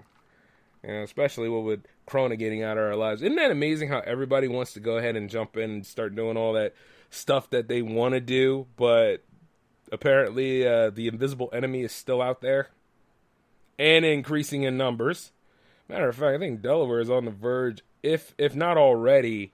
You 0.84 0.92
know, 0.92 1.02
especially 1.02 1.48
with 1.48 1.84
Corona 2.06 2.36
getting 2.36 2.62
out 2.62 2.76
of 2.76 2.84
our 2.84 2.96
lives. 2.96 3.22
Isn't 3.22 3.36
that 3.36 3.50
amazing 3.50 3.88
how 3.88 4.00
everybody 4.00 4.48
wants 4.48 4.74
to 4.74 4.80
go 4.80 4.98
ahead 4.98 5.16
and 5.16 5.30
jump 5.30 5.56
in 5.56 5.70
and 5.70 5.86
start 5.86 6.14
doing 6.14 6.36
all 6.36 6.52
that 6.52 6.74
stuff 7.08 7.48
that 7.50 7.68
they 7.68 7.80
want 7.80 8.12
to 8.14 8.20
do, 8.20 8.66
but 8.76 9.24
apparently 9.90 10.66
uh, 10.66 10.90
the 10.90 11.08
invisible 11.08 11.48
enemy 11.52 11.82
is 11.82 11.92
still 11.92 12.20
out 12.20 12.40
there 12.40 12.68
and 13.78 14.04
increasing 14.04 14.62
in 14.62 14.76
numbers. 14.76 15.32
Matter 15.88 16.08
of 16.08 16.16
fact, 16.16 16.34
I 16.34 16.38
think 16.38 16.60
Delaware 16.60 17.00
is 17.00 17.10
on 17.10 17.24
the 17.24 17.30
verge, 17.30 17.82
if 18.02 18.34
if 18.36 18.54
not 18.54 18.76
already, 18.76 19.52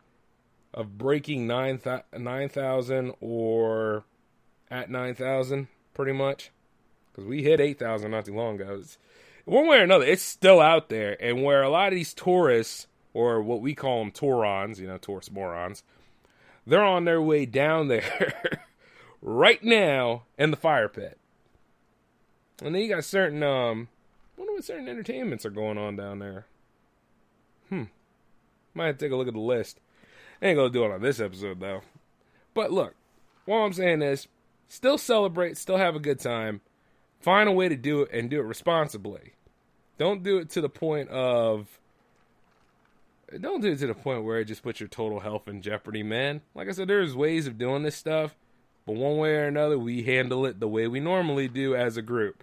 of 0.73 0.99
breaking 0.99 1.47
9,000 1.47 2.05
9, 2.17 3.13
or 3.21 4.05
at 4.71 4.91
9,000, 4.91 5.69
pretty 5.95 6.13
much. 6.13 6.51
Because 7.11 7.27
we 7.27 7.43
hit 7.43 7.61
8,000 7.61 8.11
not 8.11 8.25
too 8.25 8.35
long 8.35 8.61
ago. 8.61 8.79
It's, 8.81 8.99
one 9.51 9.67
way 9.67 9.79
or 9.79 9.83
another, 9.83 10.05
it's 10.05 10.23
still 10.23 10.61
out 10.61 10.91
there. 10.91 11.17
And 11.21 11.43
where 11.43 11.63
a 11.63 11.69
lot 11.69 11.89
of 11.89 11.95
these 11.95 12.15
tourists, 12.15 12.87
or 13.13 13.43
what 13.43 13.61
we 13.61 13.75
call 13.75 13.99
them 13.99 14.13
Tourons, 14.13 14.79
you 14.79 14.87
know, 14.87 14.97
tourist 14.97 15.33
morons, 15.33 15.83
they're 16.65 16.85
on 16.85 17.05
their 17.05 17.21
way 17.21 17.47
down 17.47 17.89
there 17.89 18.63
right 19.23 19.63
now 19.65 20.23
in 20.39 20.53
the 20.53 20.57
fire 20.57 20.89
pit. 20.89 21.19
And 22.63 22.75
then 22.75 22.83
you 22.83 22.89
got 22.89 23.03
certain, 23.03 23.43
um, 23.43 23.89
I 24.37 24.41
wonder 24.41 24.53
what 24.53 24.65
certain 24.65 24.89
entertainments 24.89 25.45
are 25.45 25.51
going 25.51 25.79
on 25.79 25.97
down 25.97 26.21
there. 26.21 26.47
Hmm. 27.69 27.85
Might 28.73 29.01
take 29.01 29.11
a 29.11 29.17
look 29.17 29.27
at 29.27 29.35
the 29.35 29.41
list. 29.41 29.81
ain't 30.41 30.59
gonna 30.59 30.71
do 30.71 30.85
it 30.85 30.93
on 30.93 31.03
this 31.03 31.19
episode 31.19 31.59
though. 31.59 31.81
But 32.55 32.71
look, 32.71 32.95
all 33.49 33.65
I'm 33.65 33.73
saying 33.73 34.03
is, 34.03 34.29
still 34.69 34.97
celebrate, 34.97 35.59
still 35.59 35.79
have 35.79 35.97
a 35.97 36.01
good 36.01 36.21
time. 36.21 36.61
Find 37.19 37.49
a 37.49 37.53
way 37.53 37.69
to 37.69 37.77
do 37.77 38.03
it 38.03 38.11
and 38.13 38.31
do 38.31 38.39
it 38.39 38.45
responsibly. 38.45 39.33
Don't 40.01 40.23
do 40.23 40.39
it 40.39 40.49
to 40.53 40.63
the 40.63 40.71
point 40.71 41.11
of. 41.11 41.79
Don't 43.39 43.61
do 43.61 43.73
it 43.73 43.79
to 43.81 43.87
the 43.87 43.93
point 43.93 44.25
where 44.25 44.41
it 44.41 44.47
just 44.47 44.63
puts 44.63 44.81
your 44.81 44.89
total 44.89 45.21
health 45.21 45.47
in 45.47 45.61
jeopardy, 45.61 46.03
man. 46.03 46.41
Like 46.55 46.69
I 46.69 46.71
said, 46.71 46.89
there's 46.89 47.15
ways 47.15 47.47
of 47.47 47.59
doing 47.59 47.83
this 47.83 47.97
stuff, 47.97 48.35
but 48.87 48.97
one 48.97 49.19
way 49.19 49.35
or 49.35 49.47
another, 49.47 49.79
we 49.79 50.05
handle 50.05 50.47
it 50.47 50.59
the 50.59 50.67
way 50.69 50.89
we 50.89 51.01
normally 51.01 51.49
do 51.49 51.77
as 51.77 51.99
a 51.99 52.03
group 52.03 52.43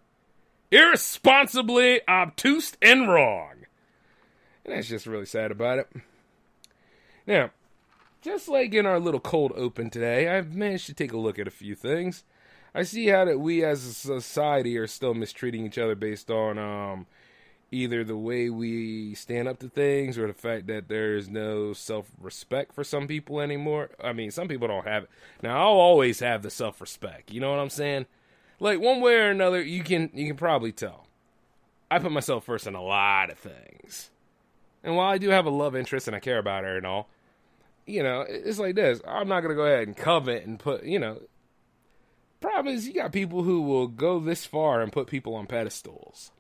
irresponsibly 0.70 2.02
obtuse 2.08 2.78
and 2.80 3.10
wrong. 3.10 3.66
And 4.64 4.76
that's 4.76 4.88
just 4.88 5.08
really 5.08 5.26
sad 5.26 5.50
about 5.50 5.80
it. 5.80 5.90
Now, 7.26 7.50
just 8.22 8.48
like 8.48 8.72
in 8.76 8.86
our 8.86 9.00
little 9.00 9.20
cold 9.20 9.52
open 9.56 9.90
today, 9.90 10.30
I've 10.30 10.54
managed 10.54 10.86
to 10.88 10.94
take 10.94 11.12
a 11.12 11.18
look 11.18 11.40
at 11.40 11.48
a 11.48 11.52
few 11.52 11.74
things. 11.74 12.24
I 12.76 12.84
see 12.84 13.08
how 13.08 13.26
that 13.26 13.40
we 13.40 13.66
as 13.66 13.84
a 13.84 13.94
society 13.96 14.78
are 14.78 14.86
still 14.86 15.16
mistreating 15.16 15.66
each 15.66 15.80
other 15.80 15.96
based 15.96 16.30
on 16.30 16.60
um, 16.60 17.08
either 17.72 18.04
the 18.04 18.18
way 18.18 18.50
we 18.50 19.14
stand 19.16 19.48
up 19.48 19.60
to 19.60 19.70
things 19.70 20.18
or 20.18 20.28
the 20.28 20.34
fact 20.34 20.68
that 20.68 20.88
there 20.88 21.16
is 21.16 21.30
no 21.30 21.74
self 21.74 22.10
respect 22.20 22.74
for 22.74 22.84
some 22.84 23.08
people 23.08 23.42
anymore. 23.42 23.90
I 24.02 24.14
mean, 24.14 24.32
some 24.32 24.48
people 24.48 24.68
don't 24.68 24.88
have 24.88 25.04
it. 25.04 25.10
Now, 25.44 25.58
I'll 25.58 25.80
always 25.80 26.20
have 26.20 26.44
the 26.44 26.50
self 26.50 26.80
respect. 26.80 27.32
You 27.32 27.42
know 27.42 27.52
what 27.52 27.60
I'm 27.60 27.70
saying? 27.70 28.06
Like 28.60 28.80
one 28.80 29.02
way 29.02 29.16
or 29.16 29.30
another, 29.30 29.62
you 29.62 29.84
can 29.84 30.10
you 30.14 30.28
can 30.28 30.38
probably 30.38 30.72
tell. 30.72 31.08
I 31.90 32.00
put 32.00 32.12
myself 32.12 32.46
first 32.46 32.68
in 32.68 32.76
a 32.76 32.84
lot 32.84 33.30
of 33.30 33.38
things. 33.38 34.10
And 34.84 34.96
while 34.96 35.10
I 35.10 35.18
do 35.18 35.30
have 35.30 35.46
a 35.46 35.52
love 35.52 35.76
interest 35.76 36.08
and 36.08 36.16
I 36.16 36.20
care 36.20 36.38
about 36.38 36.64
her 36.64 36.78
and 36.78 36.86
all, 36.86 37.10
you 37.86 38.04
know, 38.04 38.26
it's 38.28 38.60
like 38.60 38.76
this. 38.76 39.02
I'm 39.08 39.28
not 39.28 39.42
gonna 39.42 39.56
go 39.56 39.66
ahead 39.66 39.88
and 39.88 39.96
covet 39.96 40.46
and 40.46 40.60
put, 40.60 40.84
you 40.84 41.00
know. 41.00 41.22
Problem 42.40 42.76
is, 42.76 42.88
you 42.88 42.94
got 42.94 43.12
people 43.12 43.44
who 43.44 43.62
will 43.62 43.88
go 43.88 44.20
this 44.20 44.46
far 44.46 44.82
and 44.82 44.92
put 44.92 45.08
people 45.08 45.34
on 45.34 45.48
pedestals. 45.48 46.32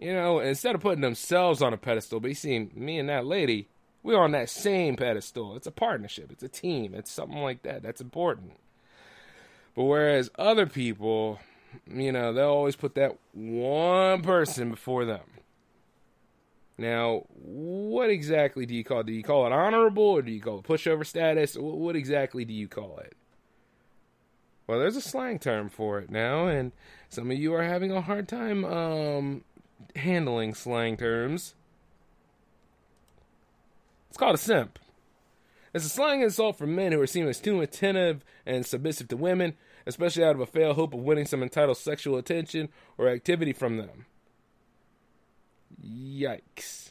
You 0.00 0.14
know, 0.14 0.38
instead 0.40 0.74
of 0.74 0.80
putting 0.80 1.02
themselves 1.02 1.60
on 1.60 1.74
a 1.74 1.76
pedestal, 1.76 2.20
but 2.20 2.28
you 2.28 2.34
see 2.34 2.70
me 2.74 2.98
and 2.98 3.08
that 3.10 3.26
lady, 3.26 3.68
we're 4.02 4.18
on 4.18 4.32
that 4.32 4.48
same 4.48 4.96
pedestal. 4.96 5.56
It's 5.56 5.66
a 5.66 5.70
partnership. 5.70 6.32
It's 6.32 6.42
a 6.42 6.48
team. 6.48 6.94
It's 6.94 7.12
something 7.12 7.42
like 7.42 7.62
that. 7.64 7.82
That's 7.82 8.00
important. 8.00 8.52
But 9.74 9.84
whereas 9.84 10.30
other 10.38 10.64
people, 10.64 11.38
you 11.86 12.12
know, 12.12 12.32
they'll 12.32 12.46
always 12.46 12.76
put 12.76 12.94
that 12.94 13.18
one 13.34 14.22
person 14.22 14.70
before 14.70 15.04
them. 15.04 15.20
Now, 16.78 17.24
what 17.34 18.08
exactly 18.08 18.64
do 18.64 18.74
you 18.74 18.84
call 18.84 19.00
it? 19.00 19.06
Do 19.06 19.12
you 19.12 19.22
call 19.22 19.44
it 19.46 19.52
honorable 19.52 20.02
or 20.02 20.22
do 20.22 20.32
you 20.32 20.40
call 20.40 20.60
it 20.60 20.64
pushover 20.64 21.04
status? 21.04 21.56
What 21.58 21.94
exactly 21.94 22.46
do 22.46 22.54
you 22.54 22.68
call 22.68 22.98
it? 23.04 23.14
Well, 24.66 24.78
there's 24.78 24.96
a 24.96 25.02
slang 25.02 25.40
term 25.40 25.68
for 25.68 25.98
it 25.98 26.10
now, 26.10 26.46
and 26.46 26.72
some 27.08 27.30
of 27.30 27.36
you 27.36 27.52
are 27.52 27.64
having 27.64 27.90
a 27.90 28.00
hard 28.00 28.28
time 28.28 28.64
um, 28.64 29.44
handling 29.96 30.54
slang 30.54 30.96
terms. 30.96 31.54
It's 34.08 34.18
called 34.18 34.34
a 34.34 34.38
simp. 34.38 34.78
It's 35.72 35.86
a 35.86 35.88
slang 35.88 36.22
insult 36.22 36.56
for 36.56 36.66
men 36.66 36.92
who 36.92 37.00
are 37.00 37.06
seen 37.06 37.28
as 37.28 37.40
too 37.40 37.60
attentive 37.60 38.24
and 38.44 38.66
submissive 38.66 39.08
to 39.08 39.16
women, 39.16 39.54
especially 39.86 40.24
out 40.24 40.34
of 40.34 40.40
a 40.40 40.46
failed 40.46 40.76
hope 40.76 40.94
of 40.94 41.00
winning 41.00 41.26
some 41.26 41.42
entitled 41.42 41.76
sexual 41.76 42.16
attention 42.16 42.68
or 42.98 43.08
activity 43.08 43.52
from 43.52 43.76
them. 43.76 44.06
Yikes. 45.84 46.90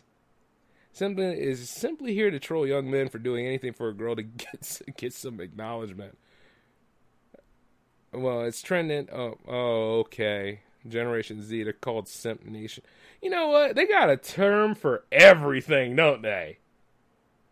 Simply 0.94 1.26
is 1.26 1.70
simply 1.70 2.14
here 2.14 2.32
to 2.32 2.40
troll 2.40 2.68
young 2.68 2.90
men 2.90 3.10
for 3.10 3.20
doing 3.20 3.46
anything 3.46 3.74
for 3.74 3.90
a 3.90 3.94
girl 3.94 4.16
to 4.16 4.24
get 4.24 4.82
get 4.98 5.14
some 5.14 5.40
acknowledgement. 5.40 6.18
Well, 8.12 8.42
it's 8.42 8.62
trending. 8.62 9.08
Oh, 9.12 9.38
oh, 9.48 10.00
okay. 10.00 10.62
Generation 10.90 11.42
Z, 11.42 11.64
they're 11.64 11.74
called 11.74 12.08
Simp 12.08 12.46
Nation. 12.46 12.84
You 13.22 13.30
know 13.30 13.48
what? 13.50 13.76
They 13.76 13.86
got 13.88 14.10
a 14.10 14.18
term 14.18 14.76
for 14.76 15.04
everything, 15.12 15.96
don't 15.96 16.22
they? 16.22 16.60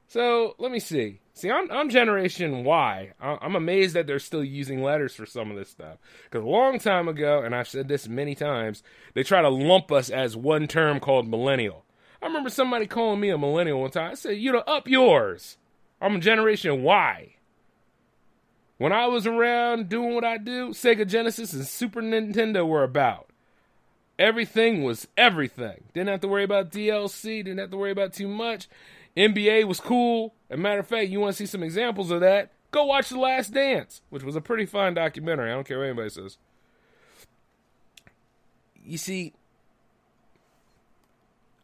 So 0.07 0.55
let 0.57 0.71
me 0.71 0.79
see. 0.79 1.19
See, 1.33 1.51
I'm, 1.51 1.69
I'm 1.69 1.89
Generation 1.89 2.63
Y. 2.63 3.11
I'm 3.21 3.55
amazed 3.55 3.93
that 3.95 4.07
they're 4.07 4.17
still 4.17 4.43
using 4.43 4.81
letters 4.81 5.13
for 5.13 5.25
some 5.25 5.51
of 5.51 5.57
this 5.57 5.69
stuff. 5.69 5.97
Because 6.23 6.43
a 6.43 6.47
long 6.47 6.79
time 6.79 7.07
ago, 7.07 7.43
and 7.43 7.53
I've 7.53 7.67
said 7.67 7.87
this 7.87 8.07
many 8.07 8.33
times, 8.33 8.81
they 9.13 9.21
try 9.21 9.41
to 9.41 9.49
lump 9.49 9.91
us 9.91 10.09
as 10.09 10.35
one 10.35 10.67
term 10.67 10.99
called 10.99 11.27
millennial. 11.27 11.85
I 12.21 12.25
remember 12.25 12.49
somebody 12.49 12.87
calling 12.87 13.19
me 13.19 13.29
a 13.29 13.37
millennial 13.37 13.81
one 13.81 13.91
time. 13.91 14.11
I 14.11 14.15
said, 14.15 14.37
you 14.37 14.51
know, 14.51 14.59
up 14.59 14.87
yours. 14.87 15.57
I'm 16.01 16.21
Generation 16.21 16.81
Y. 16.81 17.35
When 18.77 18.91
I 18.91 19.07
was 19.07 19.27
around 19.27 19.89
doing 19.89 20.15
what 20.15 20.23
I 20.23 20.37
do, 20.37 20.69
Sega 20.69 21.07
Genesis 21.07 21.53
and 21.53 21.65
Super 21.65 22.01
Nintendo 22.01 22.67
were 22.67 22.83
about. 22.83 23.26
Everything 24.19 24.83
was 24.83 25.07
everything. 25.15 25.83
Didn't 25.93 26.09
have 26.09 26.21
to 26.21 26.27
worry 26.27 26.43
about 26.43 26.71
DLC, 26.71 27.43
didn't 27.43 27.59
have 27.59 27.71
to 27.71 27.77
worry 27.77 27.91
about 27.91 28.13
too 28.13 28.27
much. 28.27 28.67
NBA 29.15 29.65
was 29.65 29.79
cool. 29.79 30.33
As 30.49 30.57
a 30.57 30.61
matter 30.61 30.79
of 30.79 30.87
fact, 30.87 31.09
you 31.09 31.19
want 31.19 31.35
to 31.35 31.37
see 31.37 31.45
some 31.45 31.63
examples 31.63 32.11
of 32.11 32.21
that? 32.21 32.51
Go 32.71 32.85
watch 32.85 33.09
The 33.09 33.19
Last 33.19 33.53
Dance, 33.53 34.01
which 34.09 34.23
was 34.23 34.35
a 34.35 34.41
pretty 34.41 34.65
fine 34.65 34.93
documentary. 34.93 35.51
I 35.51 35.55
don't 35.55 35.67
care 35.67 35.79
what 35.79 35.85
anybody 35.87 36.09
says. 36.09 36.37
You 38.83 38.97
see, 38.97 39.33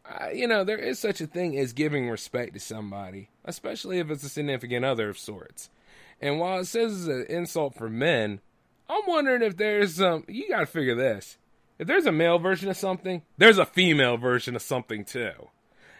uh, 0.06 0.28
you 0.34 0.46
know, 0.46 0.64
there 0.64 0.78
is 0.78 0.98
such 0.98 1.20
a 1.20 1.26
thing 1.26 1.58
as 1.58 1.72
giving 1.72 2.08
respect 2.08 2.54
to 2.54 2.60
somebody, 2.60 3.30
especially 3.44 3.98
if 3.98 4.10
it's 4.10 4.24
a 4.24 4.28
significant 4.28 4.84
other 4.84 5.08
of 5.08 5.18
sorts. 5.18 5.70
And 6.20 6.38
while 6.38 6.60
it 6.60 6.66
says 6.66 7.06
it's 7.06 7.08
an 7.08 7.26
insult 7.34 7.74
for 7.74 7.88
men, 7.88 8.40
I'm 8.88 9.02
wondering 9.06 9.42
if 9.42 9.56
there's 9.56 9.96
some. 9.96 10.24
You 10.28 10.48
got 10.48 10.60
to 10.60 10.66
figure 10.66 10.94
this. 10.94 11.38
If 11.78 11.88
there's 11.88 12.06
a 12.06 12.12
male 12.12 12.38
version 12.38 12.68
of 12.68 12.76
something, 12.76 13.22
there's 13.36 13.58
a 13.58 13.66
female 13.66 14.16
version 14.16 14.54
of 14.54 14.62
something 14.62 15.04
too. 15.04 15.32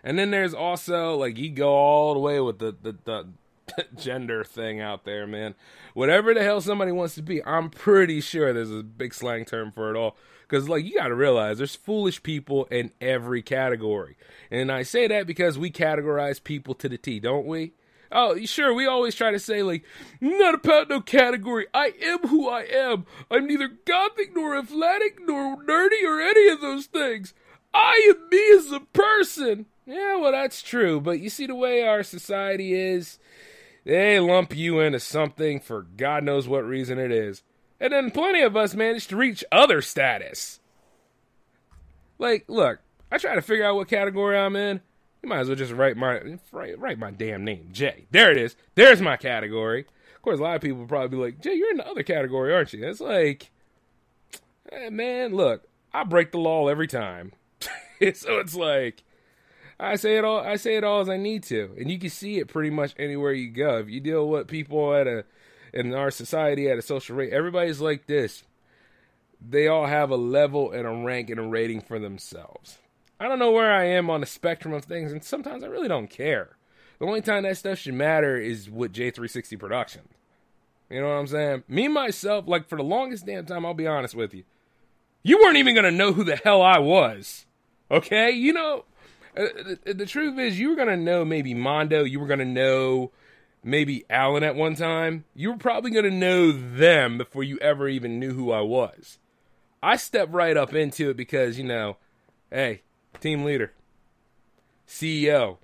And 0.03 0.19
then 0.19 0.31
there's 0.31 0.55
also 0.55 1.17
like 1.17 1.39
you 1.39 1.51
go 1.51 1.71
all 1.71 2.15
the 2.15 2.21
way 2.21 2.41
with 2.41 2.59
the 2.59 2.77
the 2.81 2.97
the, 3.05 3.27
gender 3.97 4.45
thing 4.45 4.81
out 4.81 5.05
there, 5.05 5.27
man. 5.27 5.55
Whatever 5.95 6.35
the 6.35 6.43
hell 6.43 6.61
somebody 6.61 6.93
wants 6.93 7.15
to 7.17 7.23
be, 7.23 7.45
I'm 7.45 7.71
pretty 7.71 8.21
sure 8.21 8.53
there's 8.53 8.71
a 8.71 8.83
big 8.83 9.15
slang 9.15 9.45
term 9.45 9.73
for 9.73 9.91
it 9.91 9.97
all. 9.97 10.17
Because, 10.43 10.69
like, 10.69 10.85
you 10.85 10.99
got 10.99 11.09
to 11.09 11.15
realize 11.15 11.59
there's 11.59 11.75
foolish 11.75 12.23
people 12.23 12.67
in 12.67 12.93
every 13.01 13.43
category. 13.43 14.17
And 14.51 14.71
I 14.71 14.83
say 14.83 15.09
that 15.09 15.27
because 15.27 15.59
we 15.59 15.71
categorize 15.71 16.43
people 16.43 16.75
to 16.75 16.89
the 16.89 16.99
T, 16.99 17.19
don't 17.19 17.47
we? 17.47 17.73
Oh, 18.17 18.39
sure, 18.45 18.73
we 18.73 18.87
always 18.87 19.17
try 19.17 19.33
to 19.33 19.41
say, 19.41 19.65
like, 19.65 19.85
not 20.21 20.55
about 20.55 20.89
no 20.89 21.01
category. 21.01 21.67
I 21.75 21.93
am 22.01 22.21
who 22.29 22.49
I 22.49 22.63
am. 22.63 23.07
I'm 23.29 23.49
neither 23.49 23.67
gothic 23.67 24.37
nor 24.37 24.57
athletic 24.57 25.19
nor 25.27 25.57
nerdy 25.57 26.05
or 26.07 26.21
any 26.21 26.49
of 26.49 26.61
those 26.61 26.87
things. 26.87 27.35
I 27.75 28.15
am 28.15 28.29
me 28.31 28.57
as 28.57 28.71
a 28.71 28.81
person. 28.93 29.67
Yeah, 29.85 30.17
well, 30.17 30.31
that's 30.31 30.63
true. 30.63 31.01
But 31.01 31.19
you 31.19 31.29
see, 31.29 31.47
the 31.47 31.57
way 31.57 31.83
our 31.83 32.05
society 32.05 32.73
is, 32.73 33.19
they 33.85 34.21
lump 34.21 34.55
you 34.57 34.79
into 34.79 35.01
something 35.01 35.59
for 35.59 35.83
God 35.83 36.23
knows 36.23 36.47
what 36.47 36.65
reason 36.65 37.01
it 37.01 37.11
is. 37.11 37.43
And 37.81 37.93
then 37.93 38.13
plenty 38.13 38.43
of 38.43 38.57
us 38.57 38.75
manage 38.75 39.09
to 39.09 39.17
reach 39.17 39.45
other 39.51 39.83
status. 39.83 40.61
Like, 42.19 42.45
look, 42.47 42.79
I 43.11 43.19
try 43.19 43.35
to 43.35 43.43
figure 43.43 43.65
out 43.65 43.75
what 43.75 43.89
category 43.89 44.39
I'm 44.39 44.55
in. 44.55 44.81
You 45.25 45.31
might 45.31 45.39
as 45.39 45.49
well 45.49 45.57
just 45.57 45.73
write 45.73 45.97
my 45.97 46.21
write, 46.53 46.79
write 46.79 46.99
my 46.99 47.11
damn 47.11 47.47
name, 47.47 47.71
Jay. 47.73 48.05
There 48.11 48.31
it 48.31 48.37
is. 48.37 48.57
There's 48.75 49.01
my 49.01 49.17
category. 49.17 49.87
Of 50.17 50.21
course, 50.21 50.39
a 50.39 50.43
lot 50.43 50.57
of 50.57 50.61
people 50.61 50.81
will 50.81 50.87
probably 50.87 51.17
be 51.17 51.25
like, 51.25 51.41
Jay, 51.41 51.55
you're 51.55 51.71
in 51.71 51.79
the 51.79 51.89
other 51.89 52.03
category, 52.03 52.53
aren't 52.53 52.75
you? 52.75 52.87
It's 52.87 53.01
like, 53.01 53.51
hey, 54.71 54.91
man, 54.91 55.35
look, 55.35 55.67
I 55.95 56.05
break 56.05 56.31
the 56.31 56.37
law 56.37 56.69
every 56.69 56.87
time. 56.87 57.33
so 57.61 58.39
it's 58.39 58.55
like, 58.55 59.03
I 59.81 59.97
say 59.97 60.19
it 60.19 60.27
all. 60.27 60.41
I 60.41 60.57
say 60.57 60.77
it 60.77 60.85
all 60.85 61.01
as 61.01 61.09
I 61.09 61.17
need 61.17 61.43
to, 61.45 61.75
and 61.79 61.91
you 61.91 61.99
can 61.99 62.11
see 62.11 62.39
it 62.39 62.49
pretty 62.49 62.69
much 62.69 62.93
anywhere 62.99 63.33
you 63.33 63.49
go. 63.49 63.79
If 63.79 63.89
you 63.89 64.01
deal 64.01 64.29
with 64.29 64.47
people 64.47 64.93
at 64.93 65.07
a 65.07 65.25
in 65.73 65.95
our 65.95 66.11
society 66.11 66.69
at 66.69 66.77
a 66.77 66.83
social 66.83 67.17
rate, 67.17 67.33
everybody's 67.33 67.81
like 67.81 68.07
this. 68.07 68.43
They 69.41 69.69
all 69.69 69.87
have 69.87 70.11
a 70.11 70.17
level 70.17 70.71
and 70.71 70.87
a 70.87 70.91
rank 70.91 71.31
and 71.31 71.41
a 71.41 71.45
rating 71.45 71.81
for 71.81 71.99
themselves. 71.99 72.77
I 73.25 73.29
don't 73.29 73.39
know 73.39 73.53
where 73.53 73.73
I 73.73 73.85
am 73.85 74.11
on 74.11 74.21
the 74.21 74.27
spectrum 74.27 74.75
of 74.75 74.85
things, 74.85 75.11
and 75.11 75.25
sometimes 75.25 75.65
I 75.65 75.69
really 75.69 75.89
don't 75.89 76.11
care. 76.11 76.59
The 76.99 77.07
only 77.07 77.23
time 77.23 77.45
that 77.45 77.57
stuff 77.57 77.79
should 77.79 77.95
matter 77.95 78.37
is 78.37 78.69
with 78.69 78.93
J360 78.93 79.59
production. 79.59 80.03
You 80.91 81.01
know 81.01 81.09
what 81.09 81.15
I'm 81.15 81.27
saying? 81.29 81.63
Me 81.67 81.89
myself, 81.89 82.47
like 82.47 82.69
for 82.69 82.77
the 82.77 82.85
longest 82.85 83.25
damn 83.25 83.47
time, 83.47 83.65
I'll 83.65 83.73
be 83.73 83.87
honest 83.87 84.15
with 84.15 84.35
you. 84.35 84.45
You 85.23 85.39
weren't 85.39 85.57
even 85.57 85.75
gonna 85.75 85.91
know 85.91 86.13
who 86.13 86.23
the 86.23 86.37
hell 86.37 86.61
I 86.61 86.79
was. 86.81 87.47
Okay? 87.91 88.31
You 88.31 88.53
know, 88.53 88.85
uh, 89.35 89.47
the, 89.85 89.95
the, 89.95 90.07
truth 90.07 90.39
is, 90.39 90.61
you 90.61 90.69
were 90.69 90.77
gonna 90.77 90.95
know 90.95 91.25
maybe 91.25 91.55
Mondo. 91.55 92.05
You 92.05 92.21
were 92.21 92.27
gonna 92.27 92.45
know 92.45 93.11
maybe 93.63 94.05
Alan 94.11 94.43
at 94.43 94.55
one 94.55 94.75
time. 94.75 95.25
You 95.35 95.53
were 95.53 95.59
probably 95.59 95.93
gonna 95.93 96.11
know 96.11 96.53
them 96.53 97.17
before 97.17 97.43
you 97.43 97.57
ever 97.61 97.89
even 97.89 98.21
knew 98.21 98.35
who 98.35 98.53
I 98.53 98.61
was. 98.61 99.19
I 99.83 99.97
stepped 99.97 100.35
right 100.35 100.59
up 100.59 100.75
into 100.75 101.09
it 101.09 101.17
because 101.17 101.57
you 101.57 101.65
know, 101.65 101.97
hey, 102.51 102.83
team 103.21 103.45
leader, 103.45 103.73
CEO, 104.87 105.59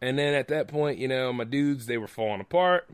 and 0.00 0.18
then 0.18 0.34
at 0.34 0.48
that 0.48 0.68
point, 0.68 0.98
you 0.98 1.08
know, 1.08 1.32
my 1.32 1.44
dudes 1.44 1.86
they 1.86 1.96
were 1.96 2.08
falling 2.08 2.40
apart. 2.40 2.88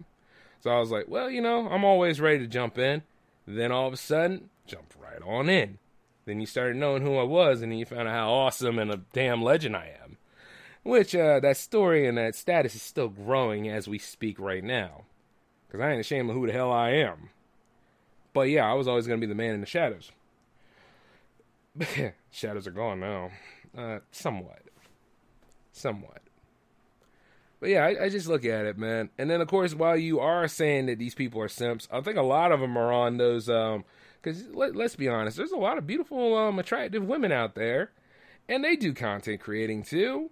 So 0.61 0.71
I 0.71 0.79
was 0.79 0.91
like, 0.91 1.07
well, 1.09 1.31
you 1.31 1.41
know, 1.41 1.69
I'm 1.69 1.85
always 1.85 2.21
ready 2.21 2.41
to 2.41 2.47
jump 2.47 2.79
in. 2.79 3.03
Then 3.47 3.73
all 3.73 3.87
of 3.87 3.95
a 3.95 3.97
sudden, 3.97 4.51
jump 4.67 4.93
right 5.01 5.23
on 5.25 5.49
in. 5.49 5.79
Then 6.27 6.41
you 6.41 6.47
started 6.47 6.77
knowing 6.77 7.03
who 7.03 7.17
I 7.17 7.23
was, 7.23 7.63
and 7.63 7.73
then 7.73 7.79
you 7.79 7.87
found 7.87 8.09
out 8.09 8.15
how 8.15 8.31
awesome 8.31 8.79
and 8.79 8.91
a 8.91 9.01
damn 9.15 9.43
legend 9.43 9.75
I 9.75 9.95
am. 10.03 10.19
Which, 10.83 11.15
uh, 11.15 11.41
that 11.41 11.57
story 11.57 12.07
and 12.07 12.19
that 12.19 12.35
status 12.35 12.75
is 12.75 12.83
still 12.83 13.09
growing 13.09 13.69
as 13.69 13.89
we 13.89 13.99
speak 13.99 14.39
right 14.39 14.63
now. 14.63 15.05
Because 15.67 15.81
I 15.81 15.91
ain't 15.91 16.01
ashamed 16.01 16.29
of 16.29 16.37
who 16.37 16.47
the 16.47 16.53
hell 16.53 16.71
I 16.71 16.91
am. 16.91 17.31
But 18.35 18.51
yeah, 18.51 18.71
I 18.71 18.75
was 18.75 18.87
always 18.87 19.07
going 19.07 19.19
to 19.19 19.27
be 19.27 19.31
the 19.31 19.35
man 19.35 19.55
in 19.55 19.61
the 19.61 19.67
shadows. 19.67 20.13
shadows 22.31 22.67
are 22.67 22.73
gone 22.73 23.01
now. 23.01 23.31
Uh, 23.79 24.01
somewhat. 24.11 24.63
Somewhat. 25.73 26.23
But 27.61 27.71
yeah, 27.71 27.85
I, 27.85 28.05
I, 28.05 28.09
just 28.09 28.27
look 28.27 28.45
at 28.45 28.67
it, 28.67 28.77
man. 28.77 29.11
And 29.19 29.31
then, 29.31 29.41
of 29.41 29.49
course, 29.49 29.75
while 29.75 29.97
you 29.97 30.21
are 30.21 30.49
saying 30.49 30.87
that 30.87 30.99
these 30.99 31.15
people 31.15 31.41
are 31.41 31.49
simps, 31.49 31.87
I 31.91 32.01
think 32.01 32.17
a 32.17 32.23
lot 32.23 32.51
of 32.51 32.61
them 32.61 32.77
are 32.77 32.93
on 32.93 33.19
those 33.19 33.49
um, 33.49 33.85
because 34.21 34.49
let, 34.49 34.77
us 34.77 34.97
be 34.97 35.09
honest, 35.09 35.37
there's 35.37 35.53
a 35.53 35.57
lot 35.57 35.79
of 35.79 35.87
beautiful, 35.87 36.37
um, 36.37 36.59
attractive 36.59 37.05
women 37.05 37.33
out 37.33 37.55
there, 37.55 37.93
and 38.49 38.65
they 38.65 38.77
do 38.77 38.93
content 38.93 39.41
creating 39.41 39.85
too. 39.85 40.31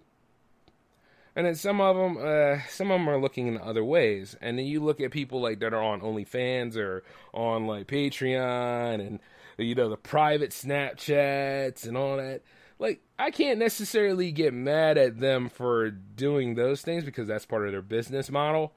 And 1.35 1.45
then 1.45 1.55
some 1.55 1.79
of 1.79 1.95
them, 1.95 2.17
uh, 2.17 2.61
some 2.69 2.91
of 2.91 2.99
them 2.99 3.09
are 3.09 3.19
looking 3.19 3.47
in 3.47 3.59
other 3.59 3.83
ways. 3.83 4.35
And 4.41 4.57
then 4.57 4.65
you 4.65 4.83
look 4.83 4.99
at 4.99 5.11
people 5.11 5.39
like 5.39 5.59
that 5.59 5.73
are 5.73 5.83
on 5.83 6.01
OnlyFans 6.01 6.75
or 6.75 7.03
on 7.33 7.67
like 7.67 7.87
Patreon, 7.87 9.05
and 9.05 9.19
you 9.57 9.75
know 9.75 9.89
the 9.89 9.97
private 9.97 10.49
Snapchats 10.49 11.87
and 11.87 11.95
all 11.95 12.17
that. 12.17 12.41
Like 12.79 13.01
I 13.19 13.31
can't 13.31 13.59
necessarily 13.59 14.31
get 14.31 14.53
mad 14.53 14.97
at 14.97 15.19
them 15.19 15.49
for 15.49 15.89
doing 15.89 16.55
those 16.55 16.81
things 16.81 17.03
because 17.03 17.27
that's 17.27 17.45
part 17.45 17.65
of 17.65 17.71
their 17.71 17.81
business 17.81 18.29
model. 18.29 18.73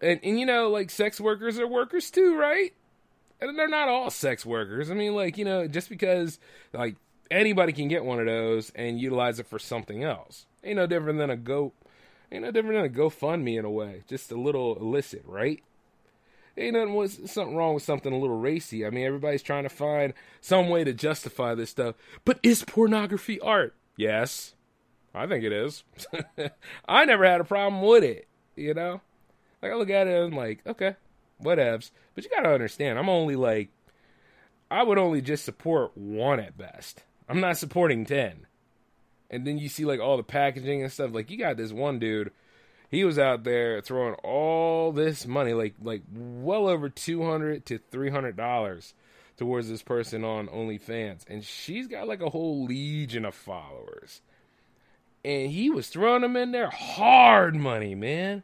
And 0.00 0.20
and 0.22 0.38
you 0.38 0.46
know, 0.46 0.70
like 0.70 0.90
sex 0.90 1.20
workers 1.20 1.58
are 1.58 1.66
workers 1.66 2.10
too, 2.10 2.36
right? 2.36 2.72
and 3.40 3.58
they're 3.58 3.68
not 3.68 3.88
all 3.88 4.10
sex 4.10 4.44
workers. 4.46 4.90
I 4.90 4.94
mean, 4.94 5.14
like 5.14 5.36
you 5.38 5.44
know, 5.44 5.66
just 5.66 5.88
because 5.88 6.38
like 6.72 6.96
anybody 7.30 7.72
can 7.72 7.88
get 7.88 8.04
one 8.04 8.18
of 8.20 8.26
those 8.26 8.70
and 8.74 9.00
utilize 9.00 9.38
it 9.38 9.46
for 9.46 9.58
something 9.58 10.02
else, 10.02 10.46
ain't 10.62 10.76
no 10.76 10.86
different 10.86 11.18
than 11.18 11.30
a 11.30 11.36
go, 11.36 11.72
ain't 12.30 12.44
no 12.44 12.50
different 12.50 12.76
than 12.76 12.84
a 12.84 13.08
GoFundMe 13.08 13.58
in 13.58 13.64
a 13.64 13.70
way, 13.70 14.02
just 14.08 14.30
a 14.32 14.40
little 14.40 14.76
illicit, 14.76 15.22
right? 15.26 15.62
Ain't 16.56 16.74
nothing 16.74 16.94
was 16.94 17.18
something 17.26 17.56
wrong 17.56 17.74
with 17.74 17.82
something 17.82 18.12
a 18.12 18.18
little 18.18 18.38
racy. 18.38 18.86
I 18.86 18.90
mean, 18.90 19.04
everybody's 19.04 19.42
trying 19.42 19.64
to 19.64 19.68
find 19.68 20.14
some 20.40 20.68
way 20.68 20.84
to 20.84 20.92
justify 20.92 21.54
this 21.54 21.70
stuff. 21.70 21.96
But 22.24 22.38
is 22.42 22.64
pornography 22.64 23.40
art? 23.40 23.74
Yes, 23.96 24.54
I 25.14 25.26
think 25.26 25.44
it 25.44 25.52
is. 25.52 25.82
I 26.88 27.04
never 27.04 27.24
had 27.24 27.40
a 27.40 27.44
problem 27.44 27.82
with 27.82 28.04
it. 28.04 28.28
You 28.56 28.74
know, 28.74 29.00
like 29.62 29.72
I 29.72 29.74
look 29.74 29.90
at 29.90 30.06
it 30.06 30.14
and 30.14 30.32
I'm 30.32 30.36
like, 30.38 30.60
okay, 30.64 30.94
whatevs. 31.42 31.90
But 32.14 32.24
you 32.24 32.30
gotta 32.30 32.52
understand, 32.52 32.98
I'm 32.98 33.08
only 33.08 33.34
like, 33.34 33.70
I 34.70 34.84
would 34.84 34.98
only 34.98 35.20
just 35.20 35.44
support 35.44 35.96
one 35.96 36.38
at 36.38 36.56
best. 36.56 37.02
I'm 37.28 37.40
not 37.40 37.58
supporting 37.58 38.04
ten. 38.04 38.46
And 39.28 39.44
then 39.44 39.58
you 39.58 39.68
see 39.68 39.84
like 39.84 39.98
all 39.98 40.16
the 40.16 40.22
packaging 40.22 40.82
and 40.82 40.92
stuff. 40.92 41.12
Like 41.12 41.30
you 41.30 41.36
got 41.36 41.56
this 41.56 41.72
one 41.72 41.98
dude, 41.98 42.30
he 42.94 43.04
was 43.04 43.18
out 43.18 43.44
there 43.44 43.80
throwing 43.80 44.14
all 44.22 44.92
this 44.92 45.26
money, 45.26 45.52
like 45.52 45.74
like 45.82 46.02
well 46.12 46.68
over 46.68 46.88
two 46.88 47.24
hundred 47.24 47.66
to 47.66 47.78
three 47.78 48.10
hundred 48.10 48.36
dollars 48.36 48.94
towards 49.36 49.68
this 49.68 49.82
person 49.82 50.24
on 50.24 50.48
OnlyFans, 50.48 51.24
and 51.28 51.44
she's 51.44 51.86
got 51.86 52.08
like 52.08 52.20
a 52.20 52.30
whole 52.30 52.64
legion 52.64 53.24
of 53.24 53.34
followers. 53.34 54.22
And 55.24 55.50
he 55.50 55.70
was 55.70 55.88
throwing 55.88 56.20
them 56.22 56.36
in 56.36 56.52
there 56.52 56.68
hard 56.70 57.56
money, 57.56 57.94
man. 57.94 58.42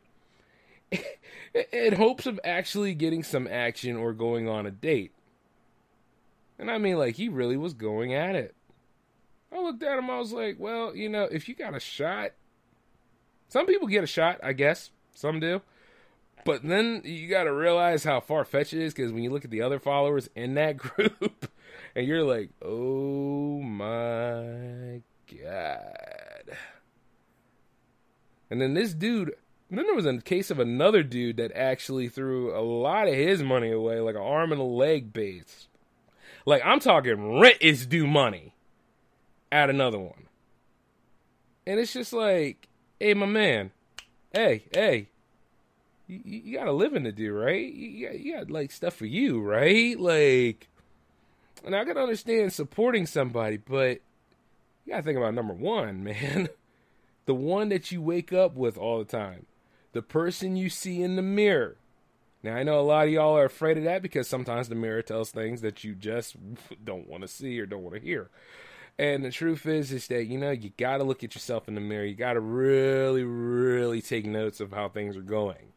in 1.73 1.95
hopes 1.95 2.27
of 2.27 2.41
actually 2.45 2.95
getting 2.95 3.23
some 3.23 3.47
action 3.47 3.97
or 3.97 4.13
going 4.13 4.49
on 4.49 4.67
a 4.67 4.71
date. 4.71 5.13
And 6.59 6.71
I 6.71 6.79
mean, 6.79 6.99
like, 6.99 7.17
he 7.17 7.29
really 7.29 7.57
was 7.57 7.75
going 7.75 8.15
at 8.15 8.35
it. 8.35 8.55
I 9.53 9.61
looked 9.61 9.83
at 9.83 9.99
him, 9.99 10.11
I 10.11 10.19
was 10.19 10.33
like, 10.33 10.57
well, 10.59 10.95
you 10.95 11.09
know, 11.09 11.25
if 11.25 11.49
you 11.49 11.55
got 11.55 11.75
a 11.75 11.81
shot, 11.81 12.33
some 13.51 13.67
people 13.67 13.89
get 13.89 14.05
a 14.05 14.07
shot, 14.07 14.41
I 14.43 14.55
guess. 14.55 14.91
Some 15.15 15.41
do. 15.41 15.61
But 16.47 16.63
then 16.63 17.03
you 17.05 17.29
got 17.29 17.45
to 17.45 17.53
realize 17.53 18.05
how 18.05 18.21
far 18.21 18.47
fetched 18.47 18.73
it 18.73 18.83
is 18.83 18.95
because 18.95 19.13
when 19.13 19.23
you 19.23 19.31
look 19.31 19.45
at 19.45 19.51
the 19.51 19.61
other 19.61 19.79
followers 19.79 20.31
in 20.35 20.55
that 20.55 20.77
group, 20.79 21.51
and 21.95 22.07
you're 22.07 22.25
like, 22.25 22.51
oh 22.63 23.61
my 23.61 25.03
God. 25.43 26.57
And 28.49 28.61
then 28.61 28.73
this 28.75 28.95
dude 28.95 29.35
then 29.71 29.87
there 29.87 29.95
was 29.95 30.07
a 30.07 30.19
case 30.19 30.51
of 30.51 30.59
another 30.59 31.03
dude 31.03 31.37
that 31.37 31.53
actually 31.55 32.09
threw 32.09 32.57
a 32.57 32.59
lot 32.61 33.07
of 33.07 33.15
his 33.15 33.41
money 33.43 33.71
away, 33.71 34.01
like 34.01 34.17
an 34.17 34.21
arm 34.21 34.51
and 34.51 34.61
a 34.61 34.65
leg 34.65 35.13
base. 35.13 35.69
Like 36.45 36.63
I'm 36.65 36.81
talking 36.81 37.39
rent 37.39 37.59
is 37.61 37.87
due 37.87 38.07
money 38.07 38.55
at 39.53 39.71
another 39.71 39.99
one. 39.99 40.27
And 41.67 41.79
it's 41.79 41.93
just 41.93 42.13
like, 42.13 42.67
hey, 43.01 43.15
my 43.15 43.27
man, 43.27 43.73
hey, 44.33 44.65
hey, 44.73 45.09
you, 46.07 46.21
you 46.25 46.59
got 46.59 46.69
a 46.69 46.73
living 46.73 47.05
to 47.05 47.13
do, 47.13 47.33
right? 47.33 47.73
You 47.73 48.07
got, 48.07 48.21
you 48.21 48.37
got 48.37 48.51
like 48.51 48.71
stuff 48.71 48.95
for 48.95 49.07
you, 49.07 49.41
right? 49.41 49.99
Like, 49.99 50.69
and 51.65 51.75
I 51.75 51.85
can 51.85 51.97
understand 51.97 52.53
supporting 52.53 53.07
somebody, 53.07 53.57
but 53.57 54.01
you 54.85 54.93
gotta 54.93 55.03
think 55.03 55.19
about 55.19 55.35
number 55.35 55.55
one, 55.55 56.05
man. 56.05 56.49
the 57.27 57.35
one 57.35 57.71
that 57.71 57.91
you 57.91 58.03
wake 58.03 58.33
up 58.33 58.55
with 58.55 58.77
all 58.77 58.99
the 58.99 59.05
time 59.05 59.47
the 59.93 60.03
person 60.03 60.55
you 60.55 60.69
see 60.69 61.03
in 61.03 61.17
the 61.17 61.23
mirror. 61.23 61.77
Now, 62.45 62.55
I 62.55 62.63
know 62.63 62.79
a 62.79 62.83
lot 62.83 63.07
of 63.07 63.13
y'all 63.13 63.37
are 63.37 63.47
afraid 63.47 63.77
of 63.77 63.85
that 63.85 64.03
because 64.03 64.29
sometimes 64.29 64.69
the 64.69 64.77
mirror 64.77 65.03
tells 65.03 65.31
things 65.31 65.63
that 65.63 65.83
you 65.83 65.95
just 65.95 66.37
don't 66.85 67.09
want 67.09 67.23
to 67.23 67.29
see 67.29 67.59
or 67.59 67.67
don't 67.67 67.83
want 67.83 67.97
to 67.97 68.01
hear. 68.01 68.31
And 68.99 69.25
the 69.25 69.31
truth 69.31 69.65
is, 69.67 69.93
is 69.93 70.07
that 70.09 70.27
you 70.27 70.39
know 70.39 70.51
you 70.51 70.73
got 70.77 70.99
to 70.99 71.05
look 71.05 71.25
at 71.25 71.35
yourself 71.35 71.69
in 71.69 71.75
the 71.75 71.81
mirror. 71.81 72.05
You 72.05 72.15
got 72.15 72.35
to 72.35 72.41
really, 72.41 73.25
really 73.25 74.03
take 74.03 74.27
notes 74.27 74.61
of 74.61 74.73
how 74.73 74.89
things 74.89 75.17
are 75.17 75.23
going. 75.23 75.73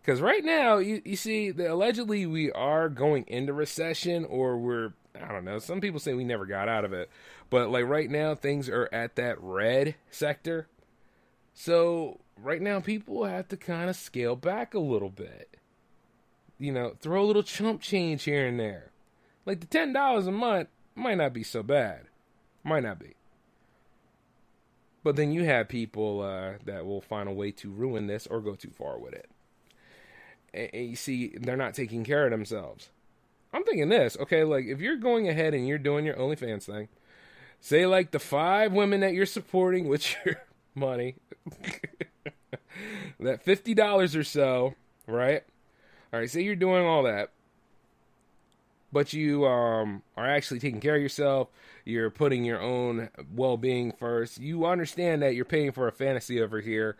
Because 0.00 0.20
right 0.20 0.44
now, 0.44 0.78
you, 0.78 1.00
you 1.04 1.14
see, 1.14 1.52
the, 1.52 1.72
allegedly 1.72 2.26
we 2.26 2.50
are 2.50 2.88
going 2.88 3.24
into 3.28 3.52
recession, 3.52 4.24
or 4.24 4.58
we're 4.58 4.92
I 5.20 5.30
don't 5.30 5.44
know. 5.44 5.58
Some 5.58 5.80
people 5.80 6.00
say 6.00 6.14
we 6.14 6.24
never 6.24 6.46
got 6.46 6.68
out 6.68 6.84
of 6.84 6.92
it, 6.92 7.10
but 7.50 7.70
like 7.70 7.86
right 7.86 8.10
now, 8.10 8.34
things 8.34 8.68
are 8.68 8.88
at 8.92 9.16
that 9.16 9.40
red 9.40 9.94
sector. 10.10 10.68
So 11.54 12.20
right 12.36 12.62
now, 12.62 12.80
people 12.80 13.24
have 13.24 13.48
to 13.48 13.56
kind 13.56 13.90
of 13.90 13.96
scale 13.96 14.36
back 14.36 14.74
a 14.74 14.78
little 14.78 15.10
bit. 15.10 15.56
You 16.58 16.72
know, 16.72 16.94
throw 17.00 17.22
a 17.22 17.26
little 17.26 17.42
chump 17.42 17.80
change 17.80 18.24
here 18.24 18.46
and 18.46 18.58
there. 18.58 18.90
Like 19.44 19.60
the 19.60 19.66
ten 19.66 19.92
dollars 19.92 20.26
a 20.26 20.32
month 20.32 20.68
might 20.94 21.18
not 21.18 21.32
be 21.32 21.42
so 21.42 21.62
bad, 21.62 22.06
might 22.64 22.82
not 22.82 22.98
be. 22.98 23.14
But 25.04 25.16
then 25.16 25.32
you 25.32 25.44
have 25.44 25.68
people 25.68 26.20
uh, 26.20 26.52
that 26.64 26.86
will 26.86 27.00
find 27.00 27.28
a 27.28 27.32
way 27.32 27.50
to 27.52 27.70
ruin 27.70 28.06
this 28.06 28.26
or 28.26 28.40
go 28.40 28.54
too 28.54 28.70
far 28.70 28.98
with 28.98 29.14
it. 29.14 29.28
And, 30.54 30.70
and 30.72 30.90
you 30.90 30.96
see, 30.96 31.34
they're 31.40 31.56
not 31.56 31.74
taking 31.74 32.04
care 32.04 32.24
of 32.24 32.30
themselves. 32.30 32.90
I'm 33.52 33.64
thinking 33.64 33.88
this, 33.88 34.16
okay, 34.18 34.44
like 34.44 34.64
if 34.64 34.80
you're 34.80 34.96
going 34.96 35.28
ahead 35.28 35.54
and 35.54 35.66
you're 35.66 35.78
doing 35.78 36.06
your 36.06 36.14
OnlyFans 36.14 36.64
thing, 36.64 36.88
say 37.60 37.86
like 37.86 38.10
the 38.10 38.18
five 38.18 38.72
women 38.72 39.00
that 39.00 39.12
you're 39.12 39.26
supporting 39.26 39.88
with 39.88 40.14
your 40.24 40.42
money, 40.74 41.16
that 43.20 43.42
fifty 43.42 43.74
dollars 43.74 44.16
or 44.16 44.24
so, 44.24 44.74
right? 45.06 45.42
All 46.12 46.20
right, 46.20 46.30
say 46.30 46.42
you're 46.42 46.56
doing 46.56 46.86
all 46.86 47.02
that, 47.02 47.30
but 48.92 49.12
you 49.12 49.46
um, 49.46 50.02
are 50.16 50.28
actually 50.28 50.60
taking 50.60 50.80
care 50.80 50.96
of 50.96 51.02
yourself. 51.02 51.48
You're 51.84 52.10
putting 52.10 52.44
your 52.44 52.60
own 52.60 53.10
well-being 53.34 53.92
first. 53.92 54.38
You 54.38 54.66
understand 54.66 55.22
that 55.22 55.34
you're 55.34 55.44
paying 55.44 55.72
for 55.72 55.88
a 55.88 55.92
fantasy 55.92 56.40
over 56.40 56.60
here, 56.60 56.96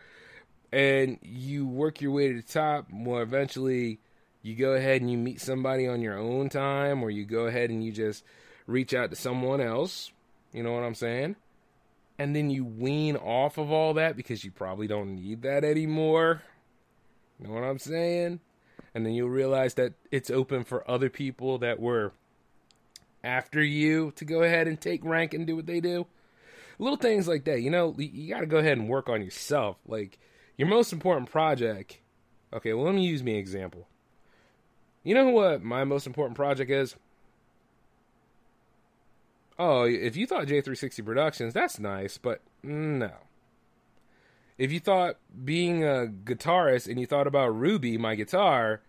and 0.72 1.18
you 1.22 1.66
work 1.66 2.00
your 2.00 2.12
way 2.12 2.28
to 2.28 2.34
the 2.34 2.42
top. 2.42 2.88
Well, 2.92 3.20
eventually, 3.20 4.00
you 4.42 4.56
go 4.56 4.72
ahead 4.72 5.00
and 5.00 5.10
you 5.10 5.18
meet 5.18 5.40
somebody 5.40 5.86
on 5.86 6.00
your 6.00 6.18
own 6.18 6.48
time, 6.48 7.02
or 7.02 7.10
you 7.10 7.24
go 7.24 7.46
ahead 7.46 7.70
and 7.70 7.84
you 7.84 7.92
just 7.92 8.24
reach 8.66 8.94
out 8.94 9.10
to 9.10 9.16
someone 9.16 9.60
else. 9.60 10.12
You 10.52 10.62
know 10.62 10.72
what 10.72 10.82
I'm 10.82 10.94
saying? 10.94 11.36
And 12.18 12.36
then 12.36 12.50
you 12.50 12.64
wean 12.64 13.16
off 13.16 13.58
of 13.58 13.72
all 13.72 13.94
that 13.94 14.16
because 14.16 14.44
you 14.44 14.50
probably 14.50 14.86
don't 14.86 15.14
need 15.14 15.42
that 15.42 15.64
anymore. 15.64 16.42
You 17.40 17.48
know 17.48 17.54
what 17.54 17.64
I'm 17.64 17.78
saying? 17.78 18.40
and 18.94 19.06
then 19.06 19.14
you'll 19.14 19.28
realize 19.28 19.74
that 19.74 19.94
it's 20.10 20.30
open 20.30 20.64
for 20.64 20.88
other 20.90 21.08
people 21.08 21.58
that 21.58 21.80
were 21.80 22.12
after 23.24 23.62
you 23.62 24.12
to 24.16 24.24
go 24.24 24.42
ahead 24.42 24.66
and 24.66 24.80
take 24.80 25.04
rank 25.04 25.34
and 25.34 25.46
do 25.46 25.56
what 25.56 25.66
they 25.66 25.80
do. 25.80 26.06
Little 26.78 26.96
things 26.96 27.28
like 27.28 27.44
that, 27.44 27.62
you 27.62 27.70
know, 27.70 27.94
you 27.96 28.32
got 28.32 28.40
to 28.40 28.46
go 28.46 28.58
ahead 28.58 28.78
and 28.78 28.88
work 28.88 29.08
on 29.08 29.22
yourself. 29.22 29.76
Like 29.86 30.18
your 30.56 30.68
most 30.68 30.92
important 30.92 31.30
project. 31.30 31.98
Okay, 32.52 32.72
well, 32.72 32.86
let 32.86 32.94
me 32.94 33.06
use 33.06 33.22
me 33.22 33.36
example. 33.36 33.86
You 35.04 35.14
know 35.14 35.30
what 35.30 35.62
my 35.62 35.84
most 35.84 36.06
important 36.06 36.36
project 36.36 36.70
is? 36.70 36.96
Oh, 39.58 39.82
if 39.84 40.16
you 40.16 40.26
thought 40.26 40.46
J360 40.46 41.04
Productions, 41.04 41.54
that's 41.54 41.78
nice, 41.78 42.18
but 42.18 42.40
no. 42.62 43.12
If 44.58 44.72
you 44.72 44.80
thought 44.80 45.16
being 45.44 45.82
a 45.84 46.06
guitarist 46.06 46.88
and 46.88 46.98
you 46.98 47.06
thought 47.06 47.26
about 47.26 47.56
Ruby, 47.56 47.98
my 47.98 48.14
guitar, 48.14 48.80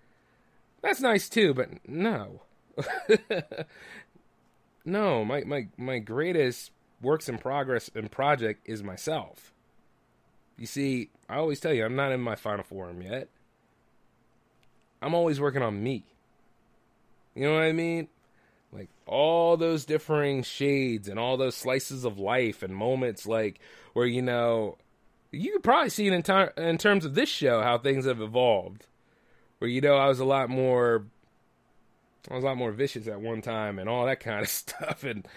that's 0.81 1.01
nice 1.01 1.29
too, 1.29 1.53
but 1.53 1.69
no. 1.87 2.41
no, 4.85 5.23
my, 5.23 5.43
my 5.43 5.67
my 5.77 5.99
greatest 5.99 6.71
works 7.01 7.29
in 7.29 7.37
progress 7.37 7.89
and 7.95 8.11
project 8.11 8.61
is 8.65 8.83
myself. 8.83 9.53
You 10.57 10.65
see, 10.65 11.09
I 11.29 11.37
always 11.37 11.59
tell 11.59 11.73
you 11.73 11.85
I'm 11.85 11.95
not 11.95 12.11
in 12.11 12.21
my 12.21 12.35
final 12.35 12.63
form 12.63 13.01
yet. 13.01 13.29
I'm 15.01 15.13
always 15.13 15.39
working 15.39 15.61
on 15.61 15.83
me. 15.83 16.05
You 17.35 17.47
know 17.47 17.55
what 17.55 17.63
I 17.63 17.71
mean? 17.71 18.07
Like 18.71 18.89
all 19.05 19.57
those 19.57 19.85
differing 19.85 20.43
shades 20.43 21.07
and 21.07 21.19
all 21.19 21.37
those 21.37 21.55
slices 21.55 22.05
of 22.05 22.19
life 22.19 22.63
and 22.63 22.75
moments 22.75 23.25
like 23.25 23.59
where 23.93 24.05
you 24.05 24.21
know 24.21 24.77
you 25.31 25.51
could 25.53 25.63
probably 25.63 25.89
see 25.89 26.07
it 26.07 26.13
in, 26.13 26.23
ter- 26.23 26.53
in 26.57 26.77
terms 26.77 27.05
of 27.05 27.15
this 27.15 27.29
show 27.29 27.61
how 27.61 27.77
things 27.77 28.05
have 28.05 28.21
evolved. 28.21 28.87
Where 29.57 29.69
you 29.69 29.81
know 29.81 29.95
I 29.95 30.07
was 30.07 30.19
a 30.19 30.25
lot 30.25 30.49
more, 30.49 31.05
I 32.29 32.35
was 32.35 32.43
a 32.43 32.47
lot 32.47 32.57
more 32.57 32.71
vicious 32.71 33.07
at 33.07 33.19
one 33.19 33.41
time 33.41 33.79
and 33.79 33.89
all 33.89 34.05
that 34.05 34.19
kind 34.19 34.41
of 34.41 34.49
stuff, 34.49 35.03
and 35.03 35.27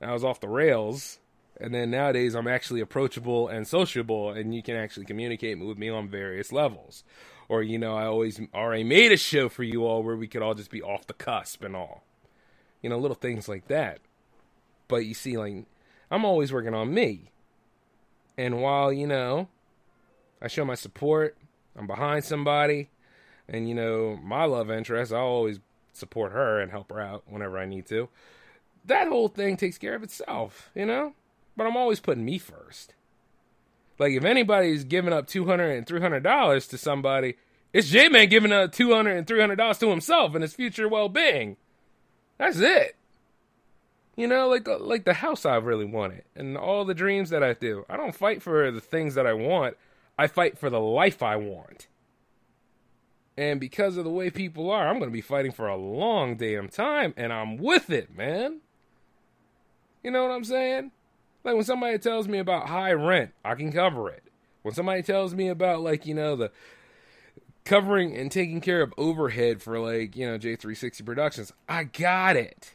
I 0.00 0.12
was 0.12 0.24
off 0.24 0.40
the 0.40 0.48
rails. 0.48 1.18
And 1.58 1.74
then 1.74 1.90
nowadays 1.90 2.34
I'm 2.34 2.46
actually 2.46 2.80
approachable 2.80 3.48
and 3.48 3.66
sociable, 3.66 4.30
and 4.30 4.54
you 4.54 4.62
can 4.62 4.76
actually 4.76 5.06
communicate 5.06 5.58
with 5.58 5.78
me 5.78 5.88
on 5.88 6.08
various 6.08 6.52
levels. 6.52 7.02
Or 7.48 7.62
you 7.62 7.78
know 7.78 7.96
I 7.96 8.06
always 8.06 8.40
already 8.52 8.84
made 8.84 9.12
a 9.12 9.16
show 9.16 9.48
for 9.48 9.62
you 9.62 9.86
all 9.86 10.02
where 10.02 10.16
we 10.16 10.28
could 10.28 10.42
all 10.42 10.54
just 10.54 10.70
be 10.70 10.82
off 10.82 11.06
the 11.06 11.14
cusp 11.14 11.64
and 11.64 11.74
all, 11.74 12.04
you 12.82 12.90
know, 12.90 12.98
little 12.98 13.14
things 13.14 13.48
like 13.48 13.68
that. 13.68 14.00
But 14.88 15.06
you 15.06 15.14
see, 15.14 15.38
like 15.38 15.64
I'm 16.10 16.24
always 16.24 16.52
working 16.52 16.74
on 16.74 16.92
me 16.92 17.30
and 18.38 18.60
while, 18.60 18.92
you 18.92 19.06
know, 19.06 19.48
I 20.42 20.48
show 20.48 20.64
my 20.64 20.74
support, 20.74 21.36
I'm 21.74 21.86
behind 21.86 22.24
somebody, 22.24 22.90
and, 23.48 23.68
you 23.68 23.74
know, 23.74 24.18
my 24.22 24.44
love 24.44 24.70
interest, 24.70 25.12
I'll 25.12 25.22
always 25.22 25.60
support 25.96 26.32
her 26.32 26.60
and 26.60 26.70
help 26.70 26.90
her 26.90 27.00
out 27.00 27.24
whenever 27.26 27.58
I 27.58 27.66
need 27.66 27.86
to. 27.86 28.08
That 28.84 29.08
whole 29.08 29.28
thing 29.28 29.56
takes 29.56 29.78
care 29.78 29.94
of 29.94 30.02
itself, 30.02 30.70
you 30.74 30.86
know? 30.86 31.14
But 31.56 31.66
I'm 31.66 31.76
always 31.76 32.00
putting 32.00 32.24
me 32.24 32.38
first. 32.38 32.94
Like, 33.98 34.12
if 34.12 34.24
anybody's 34.24 34.84
giving 34.84 35.12
up 35.12 35.26
$200 35.26 35.76
and 35.76 35.86
$300 35.86 36.68
to 36.68 36.78
somebody, 36.78 37.36
it's 37.72 37.88
J 37.88 38.08
Man 38.08 38.28
giving 38.28 38.52
up 38.52 38.72
$200 38.72 39.18
and 39.18 39.26
$300 39.26 39.78
to 39.80 39.90
himself 39.90 40.34
and 40.34 40.42
his 40.42 40.54
future 40.54 40.88
well 40.88 41.08
being. 41.08 41.56
That's 42.38 42.58
it. 42.58 42.96
You 44.16 44.26
know, 44.26 44.48
like 44.48 44.64
the, 44.64 44.78
like 44.78 45.04
the 45.04 45.14
house 45.14 45.44
I 45.44 45.56
really 45.56 45.84
wanted 45.84 46.24
and 46.34 46.56
all 46.56 46.84
the 46.84 46.94
dreams 46.94 47.30
that 47.30 47.42
I 47.42 47.52
do. 47.52 47.84
I 47.88 47.96
don't 47.96 48.14
fight 48.14 48.42
for 48.42 48.70
the 48.70 48.80
things 48.80 49.14
that 49.14 49.26
I 49.26 49.34
want. 49.34 49.76
I 50.18 50.26
fight 50.26 50.58
for 50.58 50.70
the 50.70 50.80
life 50.80 51.22
I 51.22 51.36
want. 51.36 51.86
And 53.36 53.60
because 53.60 53.96
of 53.96 54.04
the 54.04 54.10
way 54.10 54.30
people 54.30 54.70
are, 54.70 54.88
I'm 54.88 54.98
going 54.98 55.10
to 55.10 55.14
be 55.14 55.20
fighting 55.20 55.52
for 55.52 55.68
a 55.68 55.76
long 55.76 56.36
damn 56.36 56.68
time 56.68 57.12
and 57.16 57.32
I'm 57.32 57.58
with 57.58 57.90
it, 57.90 58.16
man. 58.16 58.60
You 60.02 60.10
know 60.10 60.22
what 60.22 60.32
I'm 60.32 60.44
saying? 60.44 60.92
Like 61.44 61.54
when 61.54 61.64
somebody 61.64 61.98
tells 61.98 62.28
me 62.28 62.38
about 62.38 62.68
high 62.68 62.92
rent, 62.92 63.32
I 63.44 63.54
can 63.54 63.72
cover 63.72 64.08
it. 64.08 64.22
When 64.62 64.74
somebody 64.74 65.02
tells 65.02 65.34
me 65.34 65.48
about 65.48 65.82
like, 65.82 66.06
you 66.06 66.14
know, 66.14 66.34
the 66.34 66.50
covering 67.64 68.16
and 68.16 68.32
taking 68.32 68.60
care 68.60 68.82
of 68.82 68.94
overhead 68.96 69.62
for 69.62 69.78
like, 69.78 70.16
you 70.16 70.26
know, 70.26 70.38
J360 70.38 71.04
Productions, 71.04 71.52
I 71.68 71.84
got 71.84 72.36
it 72.36 72.74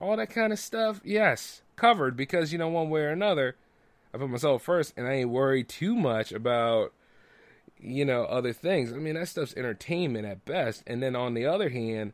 all 0.00 0.16
that 0.16 0.30
kind 0.30 0.52
of 0.52 0.58
stuff, 0.58 1.00
yes, 1.04 1.62
covered 1.76 2.16
because 2.16 2.52
you 2.52 2.58
know 2.58 2.68
one 2.68 2.90
way 2.90 3.02
or 3.02 3.10
another, 3.10 3.56
I 4.12 4.18
put 4.18 4.30
myself 4.30 4.62
first, 4.62 4.94
and 4.96 5.06
I 5.06 5.12
ain't 5.12 5.30
worried 5.30 5.68
too 5.68 5.94
much 5.94 6.32
about 6.32 6.92
you 7.80 8.04
know 8.04 8.24
other 8.24 8.52
things. 8.52 8.92
I 8.92 8.96
mean 8.96 9.14
that 9.14 9.28
stuff's 9.28 9.56
entertainment 9.56 10.26
at 10.26 10.44
best, 10.44 10.82
and 10.86 11.02
then 11.02 11.16
on 11.16 11.34
the 11.34 11.46
other 11.46 11.68
hand, 11.68 12.12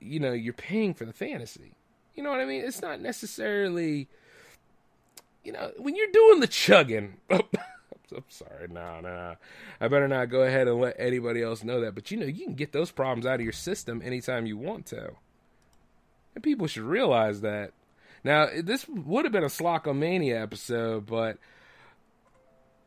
you 0.00 0.20
know 0.20 0.32
you're 0.32 0.52
paying 0.52 0.94
for 0.94 1.04
the 1.04 1.12
fantasy. 1.12 1.74
You 2.14 2.22
know 2.22 2.30
what 2.30 2.40
I 2.40 2.46
mean? 2.46 2.64
It's 2.64 2.80
not 2.80 3.00
necessarily, 3.00 4.08
you 5.44 5.52
know, 5.52 5.70
when 5.76 5.94
you're 5.94 6.10
doing 6.12 6.40
the 6.40 6.46
chugging. 6.46 7.18
I'm 7.30 8.22
sorry, 8.28 8.68
no, 8.70 9.00
no. 9.00 9.34
I 9.80 9.88
better 9.88 10.08
not 10.08 10.30
go 10.30 10.42
ahead 10.42 10.68
and 10.68 10.80
let 10.80 10.96
anybody 10.98 11.42
else 11.42 11.64
know 11.64 11.80
that. 11.80 11.94
But 11.94 12.10
you 12.10 12.16
know, 12.16 12.26
you 12.26 12.44
can 12.44 12.54
get 12.54 12.72
those 12.72 12.90
problems 12.90 13.26
out 13.26 13.36
of 13.36 13.40
your 13.42 13.52
system 13.52 14.00
anytime 14.02 14.46
you 14.46 14.56
want 14.56 14.86
to. 14.86 15.12
And 16.34 16.42
people 16.42 16.66
should 16.66 16.84
realize 16.84 17.40
that. 17.40 17.72
Now, 18.22 18.48
this 18.62 18.86
would 18.88 19.24
have 19.24 19.32
been 19.32 19.44
a 19.44 19.48
Slockomania 19.48 20.40
episode, 20.40 21.06
but 21.06 21.38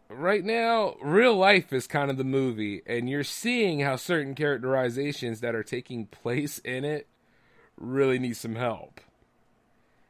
right 0.09 0.43
now, 0.43 0.95
real 1.01 1.35
life 1.35 1.71
is 1.71 1.87
kind 1.87 2.09
of 2.09 2.17
the 2.17 2.23
movie, 2.23 2.81
and 2.85 3.09
you're 3.09 3.23
seeing 3.23 3.81
how 3.81 3.95
certain 3.95 4.35
characterizations 4.35 5.39
that 5.41 5.55
are 5.55 5.63
taking 5.63 6.07
place 6.07 6.59
in 6.59 6.83
it 6.83 7.07
really 7.77 8.19
need 8.19 8.35
some 8.35 8.55
help. 8.55 8.99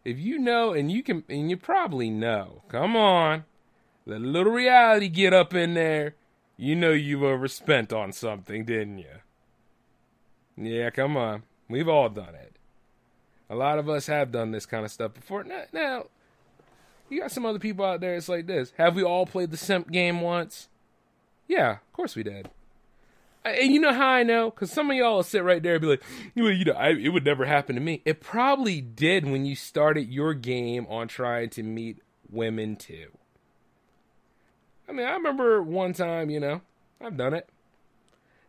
If 0.05 0.17
you 0.17 0.39
know, 0.39 0.73
and 0.73 0.91
you 0.91 1.03
can, 1.03 1.23
and 1.29 1.49
you 1.49 1.57
probably 1.57 2.09
know, 2.09 2.63
come 2.69 2.95
on, 2.95 3.43
the 4.05 4.17
little 4.17 4.53
reality 4.53 5.09
get 5.09 5.33
up 5.33 5.53
in 5.53 5.73
there, 5.73 6.15
you 6.57 6.75
know 6.75 6.91
you've 6.91 7.23
overspent 7.23 7.93
on 7.93 8.11
something, 8.11 8.65
didn't 8.65 8.99
you? 8.99 9.19
Yeah, 10.57 10.89
come 10.89 11.15
on. 11.15 11.43
We've 11.69 11.87
all 11.87 12.09
done 12.09 12.35
it. 12.35 12.55
A 13.49 13.55
lot 13.55 13.79
of 13.79 13.89
us 13.89 14.07
have 14.07 14.31
done 14.31 14.51
this 14.51 14.65
kind 14.65 14.85
of 14.85 14.91
stuff 14.91 15.13
before. 15.13 15.43
Now, 15.43 15.63
now, 15.71 16.05
you 17.09 17.21
got 17.21 17.31
some 17.31 17.45
other 17.45 17.59
people 17.59 17.85
out 17.85 18.01
there. 18.01 18.15
It's 18.15 18.29
like 18.29 18.47
this. 18.47 18.73
Have 18.77 18.95
we 18.95 19.03
all 19.03 19.25
played 19.25 19.51
the 19.51 19.57
simp 19.57 19.91
game 19.91 20.21
once? 20.21 20.69
Yeah, 21.47 21.71
of 21.71 21.93
course 21.93 22.15
we 22.15 22.23
did. 22.23 22.49
And 23.43 23.73
you 23.73 23.79
know 23.79 23.93
how 23.93 24.07
I 24.07 24.23
know? 24.23 24.49
Because 24.49 24.71
some 24.71 24.91
of 24.91 24.97
y'all 24.97 25.17
will 25.17 25.23
sit 25.23 25.43
right 25.43 25.63
there 25.63 25.75
and 25.75 25.81
be 25.81 25.87
like, 25.87 26.03
you 26.35 26.65
know, 26.65 26.73
I, 26.73 26.89
it 26.89 27.09
would 27.09 27.25
never 27.25 27.45
happen 27.45 27.75
to 27.75 27.81
me. 27.81 28.01
It 28.05 28.19
probably 28.19 28.81
did 28.81 29.25
when 29.25 29.45
you 29.45 29.55
started 29.55 30.09
your 30.09 30.33
game 30.33 30.85
on 30.89 31.07
trying 31.07 31.49
to 31.51 31.63
meet 31.63 32.01
women 32.29 32.75
too. 32.75 33.07
I 34.87 34.91
mean, 34.91 35.05
I 35.05 35.11
remember 35.11 35.61
one 35.61 35.93
time, 35.93 36.29
you 36.29 36.39
know, 36.39 36.61
I've 36.99 37.15
done 37.15 37.33
it. 37.33 37.47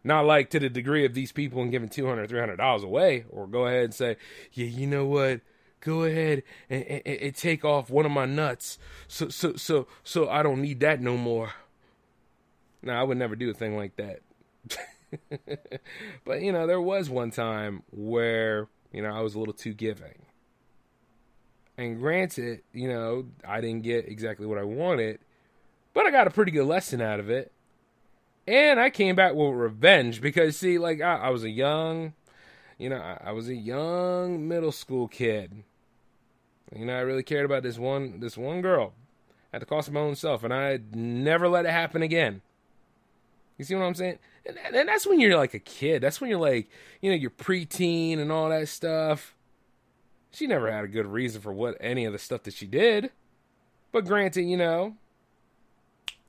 Not 0.03 0.25
like 0.25 0.51
to 0.51 0.59
the 0.59 0.71
degree 0.71 1.05
of 1.05 1.13
these 1.13 1.31
people 1.31 1.61
and 1.63 1.71
giving 1.71 1.91
$200, 1.91 2.29
$300 2.29 2.83
away, 2.83 3.27
or 3.29 3.47
go 3.47 3.67
ahead 3.67 3.85
and 3.85 3.95
say, 3.95 4.17
yeah, 4.53 4.67
you 4.67 4.87
know 4.87 5.05
what? 5.05 5.43
Go 5.81 6.05
ahead 6.05 6.43
and, 6.69 6.85
and, 6.85 7.07
and 7.07 7.35
take 7.35 7.65
off 7.65 7.91
one 7.91 8.05
of 8.05 8.13
my 8.13 8.27
nuts 8.27 8.79
so, 9.09 9.29
so, 9.29 9.57
so, 9.57 9.87
so 10.05 10.29
I 10.29 10.43
don't 10.43 10.61
need 10.61 10.81
that 10.81 11.01
no 11.01 11.17
more. 11.17 11.53
Now 12.83 13.01
I 13.01 13.03
would 13.03 13.19
never 13.19 13.37
do 13.37 13.51
a 13.51 13.55
thing 13.55 13.77
like 13.77 13.97
that. 13.97 14.21
but 16.25 16.43
you 16.43 16.53
know, 16.53 16.67
there 16.67 16.81
was 16.81 17.11
one 17.11 17.31
time 17.31 17.83
where 17.91 18.69
you 18.93 19.03
know 19.03 19.11
I 19.11 19.21
was 19.21 19.35
a 19.35 19.39
little 19.39 19.55
too 19.55 19.75
giving. 19.75 20.27
And 21.77 21.99
granted, 21.99 22.61
you 22.75 22.89
know, 22.89 23.27
I 23.47 23.63
didn't 23.63 23.85
get 23.85 24.07
exactly 24.07 24.47
what 24.47 24.59
I 24.59 24.65
wanted, 24.65 25.19
but 25.95 26.05
I 26.05 26.11
got 26.11 26.27
a 26.27 26.31
pretty 26.31 26.53
good 26.53 26.67
lesson 26.67 27.01
out 27.01 27.21
of 27.21 27.31
it. 27.31 27.53
And 28.47 28.79
I 28.79 28.91
came 28.91 29.17
back 29.17 29.35
with 29.35 29.55
revenge 29.55 30.21
because, 30.21 30.59
see, 30.59 30.79
like, 30.79 31.01
I, 31.01 31.17
I 31.17 31.31
was 31.31 31.43
a 31.45 31.49
young, 31.49 32.13
you 32.77 32.91
know, 32.91 32.99
I, 32.99 33.29
I 33.29 33.33
was 33.33 33.49
a 33.49 33.55
young 33.55 34.47
middle 34.47 34.73
school 34.73 35.09
kid. 35.09 35.63
You 36.75 36.87
know, 36.87 36.97
I 36.97 37.01
really 37.01 37.23
cared 37.23 37.45
about 37.45 37.63
this 37.63 37.79
one, 37.79 38.21
this 38.21 38.37
one 38.37 38.63
girl 38.63 38.93
at 39.53 39.61
the 39.61 39.67
cost 39.67 39.89
of 39.89 39.95
my 39.95 40.01
own 40.01 40.15
self, 40.15 40.45
and 40.45 40.55
I 40.55 40.81
never 40.93 41.49
let 41.49 41.67
it 41.67 41.73
happen 41.73 42.03
again. 42.03 42.43
You 43.59 43.65
see 43.65 43.75
what 43.75 43.85
I'm 43.85 43.95
saying? 43.95 44.19
And, 44.47 44.57
and 44.75 44.89
that's 44.89 45.07
when 45.07 45.21
you're 45.21 45.37
like 45.37 45.55
a 45.55 45.59
kid. 45.59 46.03
That's 46.03 46.21
when 46.21 46.31
you're 46.31 46.39
like, 46.39 46.71
you 47.01 47.11
know, 47.11 47.17
you're 47.17 47.31
preteen 47.31 48.19
and 48.19 48.33
all 48.33 48.49
that 48.49 48.69
stuff. 48.69 49.35
She 50.33 50.47
never 50.47 50.71
had 50.71 50.85
a 50.85 50.89
good 50.89 51.07
reason 51.07 51.41
for 51.41 51.53
what 51.53 51.77
any 51.81 52.05
of 52.05 52.13
the 52.13 52.19
stuff 52.19 52.45
that 52.45 52.55
she 52.55 52.67
did. 52.67 53.11
But 53.93 54.07
granted, 54.07 54.45
you 54.45 54.57
know, 54.57 54.97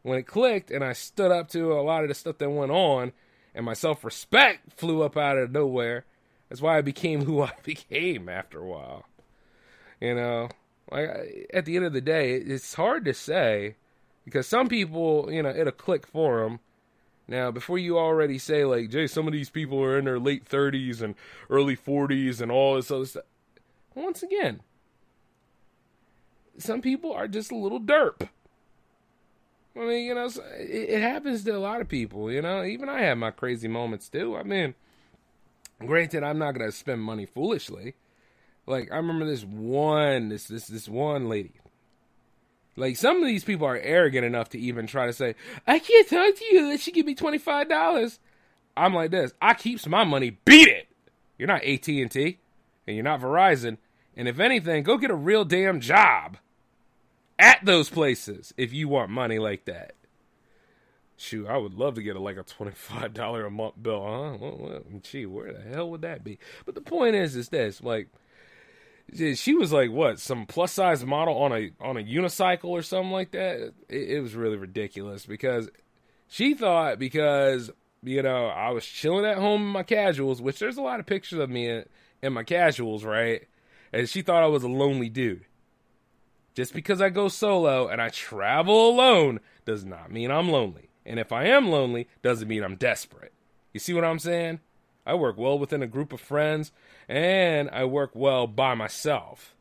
when 0.01 0.17
it 0.17 0.23
clicked 0.23 0.71
and 0.71 0.83
I 0.83 0.93
stood 0.93 1.31
up 1.31 1.47
to 1.49 1.73
a 1.73 1.81
lot 1.81 2.03
of 2.03 2.09
the 2.09 2.15
stuff 2.15 2.39
that 2.39 2.49
went 2.49 2.71
on 2.71 3.13
and 3.53 3.65
my 3.65 3.73
self 3.73 4.03
respect 4.03 4.73
flew 4.73 5.03
up 5.03 5.15
out 5.15 5.37
of 5.37 5.51
nowhere, 5.51 6.05
that's 6.49 6.61
why 6.61 6.77
I 6.77 6.81
became 6.81 7.25
who 7.25 7.41
I 7.43 7.53
became 7.63 8.27
after 8.27 8.59
a 8.59 8.65
while. 8.65 9.05
You 10.01 10.15
know, 10.15 10.49
like 10.91 11.49
at 11.53 11.65
the 11.65 11.75
end 11.77 11.85
of 11.85 11.93
the 11.93 12.01
day, 12.01 12.33
it's 12.33 12.73
hard 12.73 13.05
to 13.05 13.13
say 13.13 13.75
because 14.25 14.47
some 14.47 14.67
people, 14.67 15.31
you 15.31 15.43
know, 15.43 15.49
it'll 15.49 15.71
click 15.71 16.07
for 16.07 16.43
them 16.43 16.59
now, 17.31 17.49
before 17.49 17.77
you 17.77 17.97
already 17.97 18.37
say 18.37 18.65
like, 18.65 18.89
"Jay, 18.89 19.07
some 19.07 19.25
of 19.25 19.31
these 19.31 19.49
people 19.49 19.81
are 19.81 19.97
in 19.97 20.03
their 20.03 20.19
late 20.19 20.43
30s 20.43 21.01
and 21.01 21.15
early 21.49 21.77
40s 21.77 22.41
and 22.41 22.51
all 22.51 22.75
this 22.75 22.91
other 22.91 23.05
stuff," 23.05 23.23
once 23.95 24.21
again, 24.21 24.61
some 26.57 26.81
people 26.81 27.13
are 27.13 27.29
just 27.29 27.49
a 27.49 27.55
little 27.55 27.79
derp. 27.79 28.27
I 29.77 29.79
mean, 29.79 30.05
you 30.05 30.13
know, 30.13 30.29
it, 30.57 30.99
happens 30.99 31.45
to 31.45 31.55
a 31.55 31.57
lot 31.57 31.79
of 31.79 31.87
people. 31.87 32.29
You 32.29 32.41
know, 32.41 32.65
even 32.65 32.89
I 32.89 33.03
have 33.03 33.17
my 33.17 33.31
crazy 33.31 33.69
moments 33.69 34.09
too. 34.09 34.35
I 34.35 34.43
mean, 34.43 34.75
granted, 35.79 36.23
I'm 36.23 36.37
not 36.37 36.51
gonna 36.51 36.73
spend 36.73 37.01
money 37.01 37.25
foolishly. 37.25 37.95
Like 38.65 38.91
I 38.91 38.97
remember 38.97 39.25
this 39.25 39.43
one, 39.43 40.29
this 40.29 40.45
this 40.47 40.67
this 40.67 40.87
one 40.87 41.27
lady. 41.29 41.53
Like 42.75 42.95
some 42.97 43.17
of 43.17 43.25
these 43.25 43.43
people 43.43 43.67
are 43.67 43.77
arrogant 43.77 44.25
enough 44.25 44.49
to 44.49 44.59
even 44.59 44.87
try 44.87 45.05
to 45.05 45.13
say, 45.13 45.35
"I 45.67 45.79
can't 45.79 46.07
talk 46.07 46.35
to 46.35 46.45
you 46.45 46.59
unless 46.59 46.87
you 46.87 46.93
give 46.93 47.05
me 47.05 47.15
twenty 47.15 47.37
five 47.37 47.69
dollars." 47.69 48.19
I'm 48.77 48.93
like 48.93 49.11
this. 49.11 49.33
I 49.41 49.53
keeps 49.53 49.85
my 49.87 50.03
money. 50.03 50.37
Beat 50.45 50.69
it. 50.69 50.87
You're 51.37 51.47
not 51.47 51.65
AT 51.65 51.87
and 51.87 52.09
T, 52.09 52.39
and 52.87 52.95
you're 52.95 53.03
not 53.03 53.19
Verizon. 53.19 53.77
And 54.15 54.27
if 54.27 54.39
anything, 54.39 54.83
go 54.83 54.97
get 54.97 55.11
a 55.11 55.15
real 55.15 55.43
damn 55.43 55.79
job 55.79 56.37
at 57.39 57.65
those 57.65 57.89
places 57.89 58.53
if 58.57 58.71
you 58.71 58.87
want 58.87 59.09
money 59.09 59.39
like 59.39 59.65
that. 59.65 59.95
Shoot, 61.17 61.47
I 61.47 61.57
would 61.57 61.73
love 61.73 61.95
to 61.95 62.01
get 62.01 62.15
a, 62.15 62.19
like 62.19 62.37
a 62.37 62.43
twenty 62.43 62.71
five 62.71 63.13
dollar 63.13 63.45
a 63.45 63.51
month 63.51 63.75
bill, 63.81 64.01
huh? 64.01 64.37
Well, 64.39 64.57
well, 64.59 64.81
gee, 65.03 65.25
where 65.25 65.53
the 65.53 65.61
hell 65.61 65.89
would 65.89 66.01
that 66.01 66.23
be? 66.23 66.39
But 66.65 66.75
the 66.75 66.81
point 66.81 67.15
is, 67.15 67.35
is 67.35 67.49
this 67.49 67.83
like 67.83 68.07
she 69.13 69.53
was 69.55 69.71
like 69.71 69.91
what 69.91 70.19
some 70.19 70.45
plus 70.45 70.71
size 70.71 71.05
model 71.05 71.37
on 71.37 71.51
a 71.51 71.71
on 71.79 71.97
a 71.97 72.03
unicycle 72.03 72.65
or 72.65 72.81
something 72.81 73.11
like 73.11 73.31
that. 73.31 73.73
It, 73.89 74.09
it, 74.09 74.21
was 74.21 74.35
really 74.35 74.57
ridiculous 74.57 75.25
because 75.25 75.69
she 76.27 76.53
thought 76.53 76.99
because 76.99 77.71
you 78.03 78.21
know 78.21 78.47
I 78.47 78.69
was 78.71 78.85
chilling 78.85 79.25
at 79.25 79.37
home 79.37 79.61
in 79.63 79.67
my 79.67 79.83
casuals, 79.83 80.41
which 80.41 80.59
there's 80.59 80.77
a 80.77 80.81
lot 80.81 80.99
of 80.99 81.05
pictures 81.05 81.39
of 81.39 81.49
me 81.49 81.69
in, 81.69 81.85
in 82.21 82.33
my 82.33 82.43
casuals, 82.43 83.03
right? 83.03 83.47
And 83.93 84.07
she 84.07 84.21
thought 84.21 84.43
I 84.43 84.47
was 84.47 84.63
a 84.63 84.69
lonely 84.69 85.09
dude. 85.09 85.45
Just 86.53 86.73
because 86.73 87.01
I 87.01 87.09
go 87.09 87.27
solo 87.27 87.87
and 87.87 88.01
I 88.01 88.09
travel 88.09 88.89
alone 88.89 89.39
does 89.65 89.85
not 89.85 90.11
mean 90.11 90.31
I'm 90.31 90.49
lonely. 90.49 90.89
And 91.05 91.19
if 91.19 91.31
I 91.31 91.45
am 91.45 91.69
lonely, 91.69 92.07
doesn't 92.21 92.47
mean 92.47 92.63
I'm 92.63 92.75
desperate. 92.75 93.33
You 93.73 93.79
see 93.79 93.93
what 93.93 94.03
I'm 94.03 94.19
saying? 94.19 94.59
I 95.05 95.15
work 95.15 95.37
well 95.37 95.57
within 95.57 95.81
a 95.81 95.87
group 95.87 96.13
of 96.13 96.21
friends, 96.21 96.71
and 97.07 97.69
I 97.71 97.85
work 97.85 98.11
well 98.13 98.47
by 98.47 98.75
myself. 98.75 99.55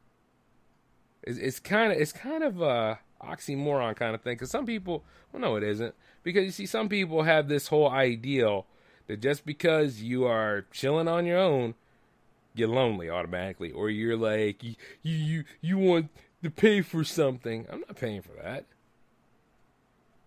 It's, 1.23 1.39
it's 1.39 1.59
kind 1.61 1.93
of 1.93 1.99
it's 1.99 2.13
kind 2.13 2.43
of 2.43 2.61
a 2.61 3.01
oxymoron 3.23 3.97
kind 3.97 4.15
of 4.15 4.23
thing 4.23 4.35
because 4.35 4.51
some 4.51 4.67
people, 4.67 5.05
well, 5.33 5.41
no, 5.41 5.57
it 5.57 5.63
isn't 5.63 5.95
because 6.23 6.45
you 6.45 6.51
see 6.51 6.67
some 6.67 6.89
people 6.89 7.23
have 7.23 7.49
this 7.49 7.69
whole 7.69 7.91
ideal 7.91 8.67
that 9.07 9.21
just 9.21 9.45
because 9.45 10.03
you 10.03 10.25
are 10.25 10.67
chilling 10.71 11.09
on 11.09 11.27
your 11.27 11.39
own, 11.39 11.75
you're 12.55 12.69
lonely 12.69 13.11
automatically, 13.11 13.71
or 13.71 13.91
you're 13.91 14.17
like 14.17 14.63
you 14.63 14.75
you 15.03 15.45
you 15.61 15.79
want 15.79 16.11
to 16.43 16.51
pay 16.51 16.81
for 16.83 17.05
something. 17.05 17.67
I'm 17.71 17.81
not 17.81 17.97
paying 17.97 18.23
for 18.23 18.33
that. 18.43 18.67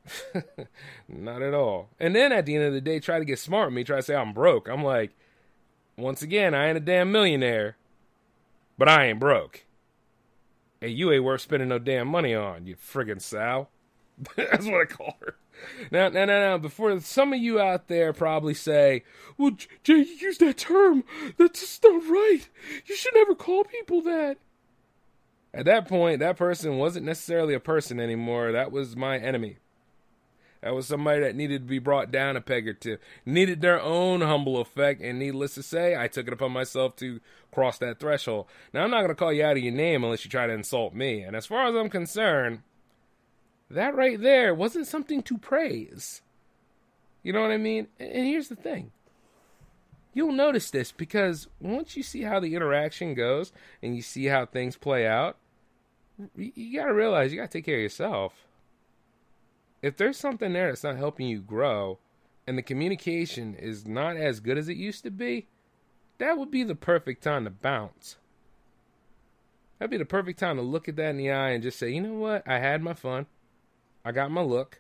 Not 1.08 1.42
at 1.42 1.54
all. 1.54 1.90
And 2.00 2.16
then 2.16 2.32
at 2.32 2.46
the 2.46 2.56
end 2.56 2.66
of 2.66 2.74
the 2.74 2.82
day, 2.82 3.00
try 3.00 3.20
to 3.20 3.26
get 3.26 3.40
smart 3.40 3.68
with 3.68 3.76
me, 3.76 3.84
try 3.84 3.98
to 3.98 4.04
say 4.04 4.16
I'm 4.16 4.34
broke. 4.34 4.68
I'm 4.68 4.84
like, 4.84 5.12
once 5.98 6.22
again, 6.22 6.54
I 6.54 6.68
ain't 6.68 6.78
a 6.78 6.82
damn 6.82 7.12
millionaire, 7.12 7.78
but 8.78 8.90
I 8.90 9.08
ain't 9.08 9.20
broke. 9.20 9.66
Hey, 10.82 10.90
you 10.90 11.12
ain't 11.12 11.24
worth 11.24 11.42
spending 11.42 11.70
no 11.70 11.80
damn 11.80 12.08
money 12.08 12.36
on, 12.36 12.66
you 12.66 12.76
friggin' 12.76 13.22
sow. 13.22 13.70
That's 14.36 14.66
what 14.66 14.82
I 14.82 14.86
call 14.86 15.18
her. 15.22 15.36
Now, 15.92 16.10
now, 16.10 16.26
now, 16.26 16.40
now, 16.40 16.58
before 16.58 17.00
some 17.00 17.32
of 17.32 17.40
you 17.40 17.60
out 17.60 17.88
there 17.88 18.12
probably 18.12 18.54
say, 18.54 19.04
well, 19.38 19.52
Jay, 19.84 19.98
you 19.98 20.04
used 20.04 20.40
that 20.42 20.58
term. 20.58 21.04
That's 21.38 21.60
just 21.60 21.84
not 21.84 22.04
right. 22.10 22.42
You 22.86 22.96
should 22.96 23.14
never 23.14 23.36
call 23.36 23.64
people 23.64 24.02
that. 24.02 24.38
At 25.54 25.66
that 25.66 25.88
point, 25.88 26.20
that 26.20 26.38
person 26.38 26.78
wasn't 26.78 27.06
necessarily 27.06 27.54
a 27.54 27.60
person 27.60 28.00
anymore. 28.00 28.52
That 28.52 28.72
was 28.72 28.96
my 28.96 29.18
enemy. 29.18 29.58
That 30.64 30.74
was 30.74 30.88
somebody 30.88 31.20
that 31.20 31.36
needed 31.36 31.64
to 31.64 31.68
be 31.68 31.80
brought 31.80 32.10
down 32.10 32.38
a 32.38 32.42
peg 32.42 32.70
or 32.70 32.74
two, 32.74 32.98
needed 33.26 33.60
their 33.60 33.82
own 33.82 34.22
humble 34.22 34.62
effect, 34.62 35.02
and 35.02 35.20
needless 35.20 35.56
to 35.56 35.64
say, 35.64 35.94
I 35.94 36.08
took 36.08 36.26
it 36.26 36.34
upon 36.34 36.54
myself 36.54 36.96
to 36.98 37.20
cross 37.52 37.78
that 37.80 38.00
threshold. 38.00 38.46
Now, 38.74 38.86
I'm 38.86 38.90
not 38.92 39.00
going 39.00 39.10
to 39.10 39.16
call 39.16 39.34
you 39.34 39.44
out 39.44 39.58
of 39.58 39.64
your 39.64 39.74
name 39.74 40.06
unless 40.06 40.24
you 40.24 40.32
try 40.32 40.48
to 40.48 40.54
insult 40.54 40.94
me, 40.94 41.22
and 41.22 41.36
as 41.36 41.46
far 41.46 41.68
as 41.68 41.76
I'm 41.76 41.90
concerned, 41.90 42.62
that 43.70 43.94
right 43.94 44.20
there 44.22 44.56
wasn't 44.56 44.88
something 44.88 45.22
to 45.24 45.38
praise. 45.38 46.22
You 47.24 47.34
know 47.34 47.42
what 47.42 47.52
I 47.52 47.58
mean? 47.58 47.88
And 48.00 48.26
here's 48.26 48.48
the 48.48 48.56
thing. 48.56 48.92
You'll 50.14 50.32
notice 50.32 50.72
this 50.72 50.94
because 50.94 51.50
once 51.60 51.98
you 51.98 52.04
see 52.04 52.22
how 52.22 52.40
the 52.40 52.56
interaction 52.56 53.16
goes 53.16 53.52
and 53.82 53.98
you 53.98 54.02
see 54.02 54.26
how 54.26 54.46
things 54.46 54.78
play 54.78 55.06
out, 55.06 55.36
you 56.36 56.80
got 56.80 56.86
to 56.86 56.94
realize 56.94 57.34
you 57.34 57.40
got 57.40 57.52
to 57.52 57.58
take 57.58 57.66
care 57.66 57.76
of 57.76 57.82
yourself 57.82 58.34
if 59.84 59.98
there's 59.98 60.18
something 60.18 60.54
there 60.54 60.70
that's 60.70 60.84
not 60.84 60.96
helping 60.96 61.28
you 61.28 61.42
grow 61.42 62.00
and 62.48 62.58
the 62.58 62.64
communication 62.64 63.54
is 63.54 63.86
not 63.86 64.16
as 64.16 64.40
good 64.40 64.58
as 64.58 64.70
it 64.70 64.78
used 64.78 65.04
to 65.04 65.12
be, 65.12 65.48
that 66.18 66.38
would 66.38 66.50
be 66.50 66.64
the 66.64 66.74
perfect 66.74 67.22
time 67.22 67.44
to 67.44 67.50
bounce. 67.50 68.16
That'd 69.78 69.92
be 69.92 69.98
the 69.98 70.06
perfect 70.06 70.40
time 70.40 70.56
to 70.56 70.62
look 70.62 70.88
at 70.88 70.96
that 70.96 71.10
in 71.10 71.18
the 71.18 71.30
eye 71.30 71.50
and 71.50 71.62
just 71.62 71.78
say, 71.78 71.90
you 71.90 72.00
know 72.00 72.14
what? 72.14 72.48
I 72.48 72.60
had 72.60 72.82
my 72.82 72.94
fun. 72.94 73.26
I 74.06 74.14
got 74.14 74.32
my 74.32 74.42
look. 74.42 74.80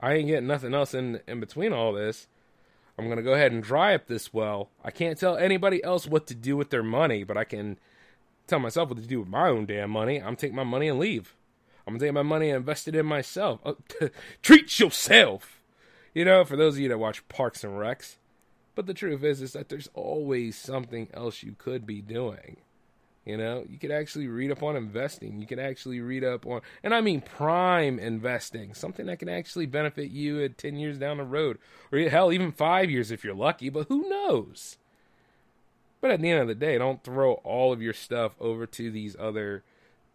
I 0.00 0.14
ain't 0.14 0.28
getting 0.28 0.46
nothing 0.46 0.72
else 0.72 0.94
in 0.94 1.20
in 1.26 1.38
between 1.38 1.74
all 1.74 1.92
this. 1.92 2.26
I'm 2.98 3.10
gonna 3.10 3.22
go 3.22 3.34
ahead 3.34 3.52
and 3.52 3.62
dry 3.62 3.94
up 3.94 4.06
this 4.06 4.32
well. 4.32 4.70
I 4.82 4.90
can't 4.90 5.18
tell 5.18 5.36
anybody 5.36 5.84
else 5.84 6.06
what 6.06 6.26
to 6.28 6.34
do 6.34 6.56
with 6.56 6.70
their 6.70 6.82
money, 6.82 7.24
but 7.24 7.36
I 7.36 7.44
can 7.44 7.78
tell 8.46 8.58
myself 8.58 8.88
what 8.88 8.98
to 8.98 9.06
do 9.06 9.20
with 9.20 9.28
my 9.28 9.48
own 9.48 9.66
damn 9.66 9.90
money. 9.90 10.22
I'm 10.22 10.36
take 10.36 10.54
my 10.54 10.64
money 10.64 10.88
and 10.88 10.98
leave. 10.98 11.34
I'm 11.86 11.94
gonna 11.94 12.04
take 12.04 12.14
my 12.14 12.22
money 12.22 12.48
and 12.50 12.56
invest 12.56 12.88
it 12.88 12.96
in 12.96 13.06
myself. 13.06 13.60
Uh, 13.64 13.74
treat 14.42 14.78
yourself. 14.78 15.62
You 16.14 16.24
know, 16.24 16.44
for 16.44 16.56
those 16.56 16.74
of 16.74 16.80
you 16.80 16.88
that 16.88 16.98
watch 16.98 17.26
Parks 17.28 17.62
and 17.62 17.74
Recs. 17.74 18.16
But 18.74 18.86
the 18.86 18.94
truth 18.94 19.22
is, 19.24 19.40
is 19.40 19.52
that 19.54 19.68
there's 19.68 19.88
always 19.94 20.56
something 20.56 21.08
else 21.14 21.42
you 21.42 21.54
could 21.56 21.86
be 21.86 22.02
doing. 22.02 22.58
You 23.24 23.36
know, 23.36 23.64
you 23.68 23.78
could 23.78 23.90
actually 23.90 24.28
read 24.28 24.52
up 24.52 24.62
on 24.62 24.76
investing. 24.76 25.40
You 25.40 25.46
could 25.46 25.58
actually 25.58 26.00
read 26.00 26.22
up 26.22 26.46
on, 26.46 26.60
and 26.84 26.94
I 26.94 27.00
mean 27.00 27.20
prime 27.20 27.98
investing, 27.98 28.72
something 28.72 29.06
that 29.06 29.18
can 29.18 29.28
actually 29.28 29.66
benefit 29.66 30.10
you 30.10 30.44
at 30.44 30.58
10 30.58 30.76
years 30.76 30.96
down 30.96 31.16
the 31.16 31.24
road, 31.24 31.58
or 31.90 31.98
hell, 31.98 32.32
even 32.32 32.52
five 32.52 32.88
years 32.88 33.10
if 33.10 33.24
you're 33.24 33.34
lucky, 33.34 33.68
but 33.68 33.88
who 33.88 34.08
knows? 34.08 34.76
But 36.00 36.12
at 36.12 36.20
the 36.20 36.30
end 36.30 36.42
of 36.42 36.46
the 36.46 36.54
day, 36.54 36.78
don't 36.78 37.02
throw 37.02 37.34
all 37.34 37.72
of 37.72 37.82
your 37.82 37.94
stuff 37.94 38.36
over 38.38 38.64
to 38.66 38.90
these 38.92 39.16
other 39.18 39.64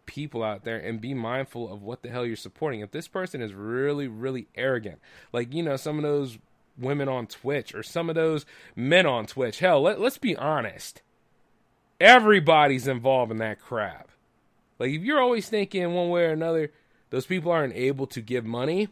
people 0.06 0.42
out 0.42 0.64
there 0.64 0.78
and 0.78 1.00
be 1.00 1.14
mindful 1.14 1.72
of 1.72 1.82
what 1.82 2.02
the 2.02 2.08
hell 2.08 2.26
you're 2.26 2.36
supporting. 2.36 2.80
If 2.80 2.90
this 2.90 3.08
person 3.08 3.40
is 3.42 3.54
really, 3.54 4.08
really 4.08 4.48
arrogant, 4.54 5.00
like, 5.32 5.52
you 5.52 5.62
know, 5.62 5.76
some 5.76 5.96
of 5.96 6.02
those 6.02 6.38
women 6.78 7.08
on 7.08 7.26
Twitch 7.26 7.74
or 7.74 7.82
some 7.82 8.08
of 8.08 8.14
those 8.14 8.46
men 8.74 9.06
on 9.06 9.26
Twitch, 9.26 9.58
hell, 9.60 9.82
let, 9.82 10.00
let's 10.00 10.18
be 10.18 10.36
honest 10.36 11.02
Everybody's 12.02 12.88
involved 12.88 13.30
in 13.30 13.38
that 13.38 13.60
crap. 13.60 14.10
Like 14.80 14.90
if 14.90 15.02
you're 15.02 15.20
always 15.20 15.48
thinking 15.48 15.94
one 15.94 16.08
way 16.08 16.24
or 16.24 16.32
another, 16.32 16.72
those 17.10 17.26
people 17.26 17.52
aren't 17.52 17.76
able 17.76 18.08
to 18.08 18.20
give 18.20 18.44
money. 18.44 18.88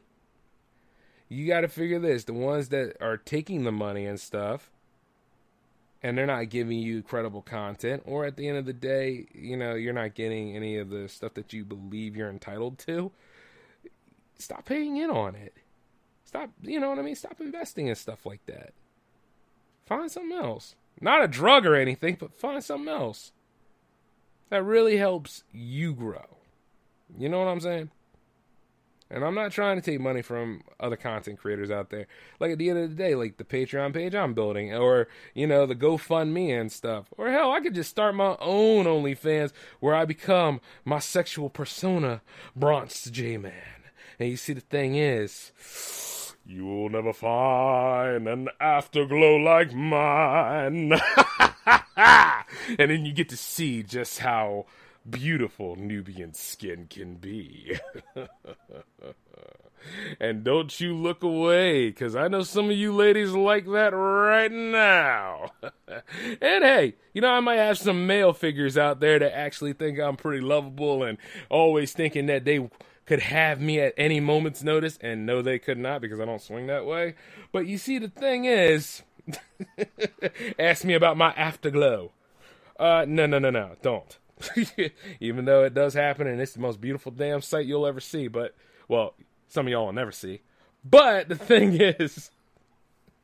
You 1.28 1.48
got 1.48 1.62
to 1.62 1.68
figure 1.68 1.98
this: 1.98 2.22
the 2.22 2.34
ones 2.34 2.68
that 2.68 2.96
are 3.00 3.16
taking 3.16 3.64
the 3.64 3.72
money 3.72 4.06
and 4.06 4.20
stuff, 4.20 4.70
and 6.02 6.16
they're 6.16 6.26
not 6.26 6.48
giving 6.48 6.78
you 6.78 7.02
credible 7.02 7.42
content, 7.42 8.02
or 8.06 8.24
at 8.24 8.36
the 8.36 8.48
end 8.48 8.58
of 8.58 8.64
the 8.64 8.72
day, 8.72 9.26
you 9.32 9.56
know, 9.56 9.74
you're 9.74 9.92
not 9.92 10.14
getting 10.14 10.56
any 10.56 10.78
of 10.78 10.90
the 10.90 11.08
stuff 11.08 11.34
that 11.34 11.52
you 11.52 11.64
believe 11.64 12.16
you're 12.16 12.30
entitled 12.30 12.78
to. 12.78 13.12
Stop 14.38 14.64
paying 14.64 14.96
in 14.96 15.10
on 15.10 15.34
it. 15.34 15.54
Stop, 16.24 16.50
you 16.62 16.80
know 16.80 16.88
what 16.88 16.98
I 16.98 17.02
mean? 17.02 17.16
Stop 17.16 17.40
investing 17.40 17.88
in 17.88 17.94
stuff 17.94 18.24
like 18.24 18.44
that. 18.46 18.72
Find 19.86 20.10
something 20.10 20.36
else. 20.36 20.76
Not 21.00 21.24
a 21.24 21.28
drug 21.28 21.66
or 21.66 21.74
anything, 21.74 22.16
but 22.18 22.38
find 22.38 22.62
something 22.62 22.88
else 22.88 23.32
that 24.48 24.64
really 24.64 24.96
helps 24.96 25.44
you 25.52 25.94
grow. 25.94 26.38
You 27.18 27.28
know 27.28 27.38
what 27.38 27.48
I'm 27.48 27.60
saying? 27.60 27.90
And 29.10 29.24
I'm 29.24 29.34
not 29.34 29.50
trying 29.50 29.76
to 29.76 29.82
take 29.82 30.00
money 30.00 30.22
from 30.22 30.62
other 30.78 30.96
content 30.96 31.40
creators 31.40 31.70
out 31.70 31.90
there. 31.90 32.06
Like 32.38 32.52
at 32.52 32.58
the 32.58 32.70
end 32.70 32.78
of 32.78 32.90
the 32.90 32.94
day, 32.94 33.14
like 33.16 33.38
the 33.38 33.44
Patreon 33.44 33.92
page 33.92 34.14
I'm 34.14 34.34
building, 34.34 34.72
or 34.72 35.08
you 35.34 35.46
know 35.46 35.66
the 35.66 35.74
GoFundMe 35.74 36.48
and 36.58 36.70
stuff, 36.70 37.06
or 37.18 37.30
hell, 37.30 37.50
I 37.50 37.60
could 37.60 37.74
just 37.74 37.90
start 37.90 38.14
my 38.14 38.36
own 38.38 38.84
OnlyFans 38.84 39.52
where 39.80 39.94
I 39.94 40.04
become 40.04 40.60
my 40.84 41.00
sexual 41.00 41.50
persona, 41.50 42.22
Bronx 42.54 43.04
J 43.10 43.36
Man. 43.36 43.52
And 44.20 44.28
you 44.28 44.36
see, 44.36 44.52
the 44.52 44.60
thing 44.60 44.94
is 44.94 45.50
you 46.46 46.66
will 46.66 46.88
never 46.88 47.12
find 47.12 48.28
an 48.28 48.48
afterglow 48.60 49.36
like 49.36 49.72
mine. 49.72 50.92
and 51.96 52.44
then 52.78 53.04
you 53.04 53.12
get 53.12 53.28
to 53.28 53.36
see 53.36 53.82
just 53.82 54.18
how 54.18 54.66
beautiful 55.10 55.76
Nubian 55.76 56.34
skin 56.34 56.86
can 56.88 57.16
be. 57.16 57.78
and 60.20 60.44
don't 60.44 60.80
you 60.80 60.94
look 60.94 61.22
away, 61.22 61.88
because 61.88 62.14
I 62.14 62.28
know 62.28 62.42
some 62.42 62.70
of 62.70 62.76
you 62.76 62.94
ladies 62.94 63.32
like 63.32 63.66
that 63.66 63.90
right 63.94 64.52
now. 64.52 65.50
and 65.62 66.64
hey, 66.64 66.94
you 67.12 67.20
know, 67.20 67.30
I 67.30 67.40
might 67.40 67.56
have 67.56 67.78
some 67.78 68.06
male 68.06 68.32
figures 68.32 68.78
out 68.78 69.00
there 69.00 69.18
that 69.18 69.36
actually 69.36 69.72
think 69.72 69.98
I'm 69.98 70.16
pretty 70.16 70.40
lovable 70.40 71.02
and 71.02 71.18
always 71.48 71.92
thinking 71.92 72.26
that 72.26 72.44
they 72.44 72.68
could 73.06 73.20
have 73.20 73.60
me 73.60 73.80
at 73.80 73.92
any 73.96 74.20
moment's 74.20 74.62
notice, 74.62 74.96
and 75.00 75.26
no, 75.26 75.42
they 75.42 75.58
could 75.58 75.78
not 75.78 76.00
because 76.00 76.20
I 76.20 76.24
don't 76.24 76.40
swing 76.40 76.68
that 76.68 76.86
way. 76.86 77.16
But 77.50 77.66
you 77.66 77.76
see, 77.76 77.98
the 77.98 78.08
thing 78.08 78.44
is, 78.44 79.02
ask 80.58 80.84
me 80.84 80.94
about 80.94 81.16
my 81.16 81.32
afterglow. 81.32 82.12
Uh, 82.78 83.04
no, 83.08 83.26
no, 83.26 83.40
no, 83.40 83.50
no, 83.50 83.72
don't. 83.82 84.16
Even 85.20 85.44
though 85.44 85.64
it 85.64 85.74
does 85.74 85.94
happen, 85.94 86.26
and 86.26 86.40
it's 86.40 86.52
the 86.52 86.60
most 86.60 86.80
beautiful 86.80 87.12
damn 87.12 87.40
sight 87.40 87.66
you'll 87.66 87.86
ever 87.86 88.00
see. 88.00 88.28
But 88.28 88.54
well, 88.88 89.14
some 89.48 89.66
of 89.66 89.70
y'all 89.70 89.86
will 89.86 89.92
never 89.92 90.12
see. 90.12 90.40
But 90.84 91.28
the 91.28 91.36
thing 91.36 91.80
is. 91.80 92.30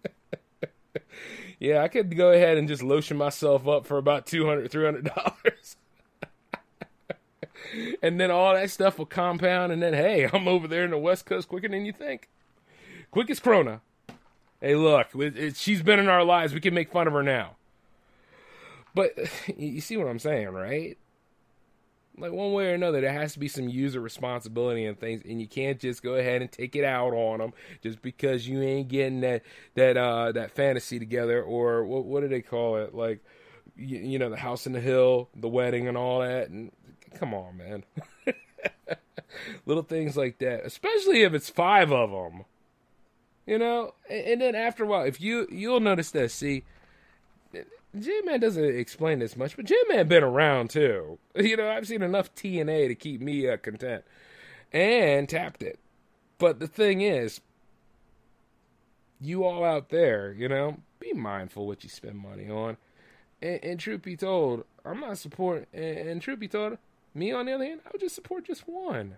yeah, 1.59 1.83
I 1.83 1.89
could 1.89 2.17
go 2.17 2.31
ahead 2.31 2.59
and 2.59 2.69
just 2.69 2.83
lotion 2.83 3.17
myself 3.17 3.67
up 3.67 3.87
for 3.87 3.99
about 3.99 4.27
200 4.27 4.71
$300 4.71 5.77
and 8.03 8.21
then 8.21 8.31
all 8.31 8.55
that 8.55 8.71
stuff 8.71 8.99
will 8.99 9.07
compound, 9.07 9.73
and 9.73 9.83
then 9.83 9.95
hey, 9.95 10.29
I'm 10.33 10.49
over 10.49 10.69
there 10.69 10.85
in 10.85 10.91
the 10.91 10.99
West 10.99 11.27
Coast 11.27 11.49
quicker 11.49 11.69
than 11.69 11.85
you 11.85 11.93
think. 11.93 12.29
Quick 13.11 13.31
as 13.31 13.41
Corona. 13.41 13.81
Hey, 14.61 14.75
look, 14.75 15.09
it, 15.15 15.37
it, 15.37 15.57
she's 15.57 15.83
been 15.83 15.99
in 15.99 16.09
our 16.09 16.25
lives. 16.25 16.55
We 16.55 16.61
can 16.61 16.75
make 16.75 16.91
fun 16.91 17.07
of 17.07 17.13
her 17.13 17.23
now. 17.23 17.57
But 18.95 19.13
you 19.57 19.81
see 19.81 19.97
what 19.97 20.09
I'm 20.09 20.19
saying, 20.19 20.49
right? 20.49 20.99
Like 22.19 22.33
one 22.33 22.53
way 22.53 22.71
or 22.71 22.75
another, 22.75 23.01
there 23.01 23.13
has 23.13 23.35
to 23.35 23.39
be 23.39 23.49
some 23.49 23.69
user 23.69 24.01
responsibility 24.01 24.87
and 24.87 24.99
things, 24.99 25.23
and 25.25 25.41
you 25.41 25.47
can't 25.47 25.79
just 25.79 26.03
go 26.03 26.15
ahead 26.15 26.41
and 26.41 26.51
take 26.51 26.75
it 26.75 26.85
out 26.85 27.13
on 27.13 27.41
them 27.41 27.53
just 27.83 28.01
because 28.01 28.49
you 28.49 28.63
ain't 28.63 28.89
getting 28.89 29.21
that 29.21 29.43
that 29.75 29.97
uh, 29.97 30.33
that 30.33 30.53
fantasy 30.53 30.99
together, 30.99 31.43
or 31.43 31.85
what 31.85 32.05
what 32.05 32.21
do 32.23 32.29
they 32.29 32.41
call 32.41 32.77
it? 32.77 32.95
Like 32.95 33.23
you, 33.77 33.99
you 33.99 34.19
know, 34.19 34.31
the 34.31 34.37
house 34.37 34.67
in 34.67 34.73
the 34.73 34.81
hill, 34.81 35.29
the 35.37 35.49
wedding, 35.49 35.89
and 35.89 35.97
all 35.97 36.21
that. 36.21 36.49
And 36.49 36.73
Come 37.19 37.33
on, 37.33 37.57
man. 37.57 37.85
Little 39.67 39.83
things 39.83 40.17
like 40.17 40.39
that, 40.39 40.65
especially 40.65 41.23
if 41.23 41.35
it's 41.35 41.51
five 41.51 41.93
of 41.93 42.11
them. 42.11 42.45
You 43.47 43.59
know, 43.59 43.95
and, 44.11 44.41
then 44.41 44.55
after 44.55 44.85
a 44.85 44.87
while, 44.87 45.05
if 45.05 45.21
you 45.21 45.47
you'll 45.51 45.81
notice 45.81 46.11
this. 46.11 46.35
See, 46.35 46.65
J 48.01 48.21
Man 48.25 48.41
doesn't 48.41 48.65
explain 48.65 49.19
this 49.19 49.37
much, 49.37 49.57
but 49.57 49.65
J 49.65 49.75
Man 49.89 50.09
been 50.09 50.23
around 50.23 50.71
too. 50.71 51.19
You 51.37 51.57
know, 51.57 51.71
I've 51.71 51.87
seen 51.87 52.03
enough 52.03 52.35
TNA 52.35 52.89
to 52.89 52.95
keep 52.95 53.21
me 53.21 53.49
uh, 53.49 53.57
content, 53.59 54.05
and 54.73 55.29
tapped 55.29 55.63
it. 55.63 55.79
But 56.39 56.61
the 56.61 56.67
thing 56.67 57.01
is, 57.01 57.41
you 59.21 59.45
all 59.45 59.65
out 59.65 59.91
there, 59.91 60.33
you 60.33 60.49
know, 60.49 60.79
be 60.99 61.13
mindful 61.13 61.67
what 61.67 61.85
you 61.85 61.91
spend 61.91 62.17
money 62.19 62.51
on. 62.51 62.77
And, 63.43 63.63
and 63.63 63.81
truth 63.81 64.03
be 64.03 64.17
told, 64.17 64.65
I'm 64.85 65.01
not 65.01 65.19
supporting. 65.19 65.67
And, 65.73 66.09
and 66.09 66.23
truth 66.23 66.39
be 66.39 66.49
told, 66.49 66.79
me, 67.15 67.33
on 67.33 67.47
the 67.47 67.53
other 67.53 67.65
hand, 67.65 67.81
I 67.87 67.91
would 67.93 68.01
just 68.01 68.15
support 68.15 68.45
just 68.45 68.69
one. 68.69 69.17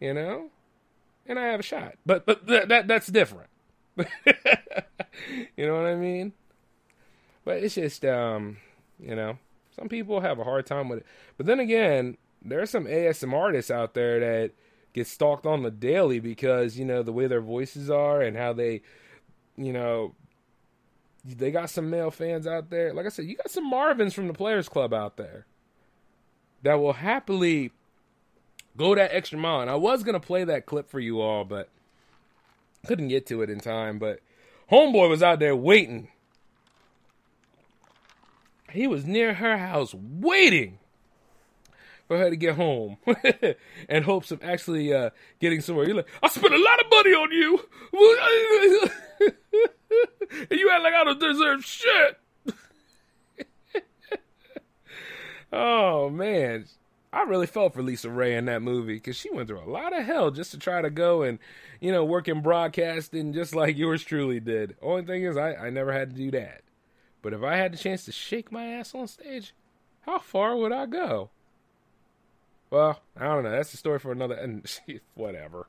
You 0.00 0.14
know, 0.14 0.50
and 1.26 1.38
I 1.38 1.46
have 1.48 1.60
a 1.60 1.64
shot, 1.64 1.94
but 2.06 2.24
but 2.24 2.46
th- 2.46 2.68
that 2.68 2.86
that's 2.86 3.08
different. 3.08 3.50
you 5.56 5.66
know 5.66 5.74
what 5.74 5.86
I 5.86 5.96
mean? 5.96 6.32
But 7.48 7.62
it's 7.62 7.76
just 7.76 8.04
um, 8.04 8.58
you 9.00 9.16
know, 9.16 9.38
some 9.74 9.88
people 9.88 10.20
have 10.20 10.38
a 10.38 10.44
hard 10.44 10.66
time 10.66 10.90
with 10.90 10.98
it. 10.98 11.06
But 11.38 11.46
then 11.46 11.60
again, 11.60 12.18
there 12.44 12.60
are 12.60 12.66
some 12.66 12.84
ASM 12.84 13.32
artists 13.32 13.70
out 13.70 13.94
there 13.94 14.20
that 14.20 14.50
get 14.92 15.06
stalked 15.06 15.46
on 15.46 15.62
the 15.62 15.70
daily 15.70 16.20
because 16.20 16.78
you 16.78 16.84
know 16.84 17.02
the 17.02 17.10
way 17.10 17.26
their 17.26 17.40
voices 17.40 17.88
are 17.88 18.20
and 18.20 18.36
how 18.36 18.52
they, 18.52 18.82
you 19.56 19.72
know, 19.72 20.14
they 21.24 21.50
got 21.50 21.70
some 21.70 21.88
male 21.88 22.10
fans 22.10 22.46
out 22.46 22.68
there. 22.68 22.92
Like 22.92 23.06
I 23.06 23.08
said, 23.08 23.24
you 23.24 23.36
got 23.36 23.50
some 23.50 23.72
Marvins 23.72 24.12
from 24.12 24.26
the 24.26 24.34
Players 24.34 24.68
Club 24.68 24.92
out 24.92 25.16
there 25.16 25.46
that 26.64 26.74
will 26.74 26.92
happily 26.92 27.70
go 28.76 28.94
that 28.94 29.14
extra 29.14 29.38
mile. 29.38 29.62
And 29.62 29.70
I 29.70 29.76
was 29.76 30.02
gonna 30.02 30.20
play 30.20 30.44
that 30.44 30.66
clip 30.66 30.90
for 30.90 31.00
you 31.00 31.22
all, 31.22 31.46
but 31.46 31.70
couldn't 32.86 33.08
get 33.08 33.24
to 33.28 33.40
it 33.40 33.48
in 33.48 33.58
time. 33.58 33.98
But 33.98 34.20
Homeboy 34.70 35.08
was 35.08 35.22
out 35.22 35.38
there 35.38 35.56
waiting. 35.56 36.08
He 38.70 38.86
was 38.86 39.04
near 39.04 39.34
her 39.34 39.56
house 39.56 39.94
waiting 39.94 40.78
for 42.08 42.18
her 42.18 42.30
to 42.30 42.36
get 42.36 42.56
home 42.56 42.96
in 43.88 44.02
hopes 44.02 44.30
of 44.30 44.42
actually 44.42 44.92
uh, 44.92 45.10
getting 45.40 45.60
somewhere. 45.60 45.86
You're 45.86 45.96
like, 45.96 46.08
I 46.22 46.28
spent 46.28 46.54
a 46.54 46.58
lot 46.58 46.80
of 46.80 46.90
money 46.90 47.10
on 47.10 47.30
you. 47.32 47.60
and 50.50 50.58
you 50.58 50.70
act 50.70 50.82
like 50.82 50.94
I 50.94 51.04
don't 51.04 51.20
deserve 51.20 51.64
shit. 51.64 52.18
oh 55.52 56.08
man, 56.08 56.64
I 57.12 57.22
really 57.22 57.46
felt 57.46 57.74
for 57.74 57.82
LisaRaye 57.82 58.38
in 58.38 58.46
that 58.46 58.62
movie 58.62 58.94
because 58.94 59.16
she 59.16 59.30
went 59.30 59.48
through 59.48 59.60
a 59.60 59.70
lot 59.70 59.96
of 59.96 60.04
hell 60.04 60.30
just 60.30 60.50
to 60.52 60.58
try 60.58 60.80
to 60.82 60.90
go 60.90 61.22
and 61.22 61.38
you 61.80 61.92
know 61.92 62.04
work 62.04 62.28
in 62.28 62.40
broadcasting 62.42 63.32
just 63.32 63.54
like 63.54 63.76
yours 63.76 64.02
truly 64.02 64.40
did. 64.40 64.76
Only 64.82 65.04
thing 65.04 65.24
is, 65.24 65.36
I 65.36 65.54
I 65.54 65.70
never 65.70 65.92
had 65.92 66.10
to 66.10 66.16
do 66.16 66.30
that. 66.32 66.62
But 67.22 67.32
if 67.32 67.42
I 67.42 67.56
had 67.56 67.72
the 67.72 67.78
chance 67.78 68.04
to 68.04 68.12
shake 68.12 68.52
my 68.52 68.66
ass 68.66 68.94
on 68.94 69.08
stage, 69.08 69.54
how 70.02 70.18
far 70.18 70.56
would 70.56 70.72
I 70.72 70.86
go? 70.86 71.30
Well, 72.70 73.00
I 73.16 73.24
don't 73.24 73.44
know. 73.44 73.50
That's 73.50 73.74
a 73.74 73.78
story 73.78 73.98
for 73.98 74.12
another. 74.12 74.34
And 74.34 74.68
whatever. 75.14 75.66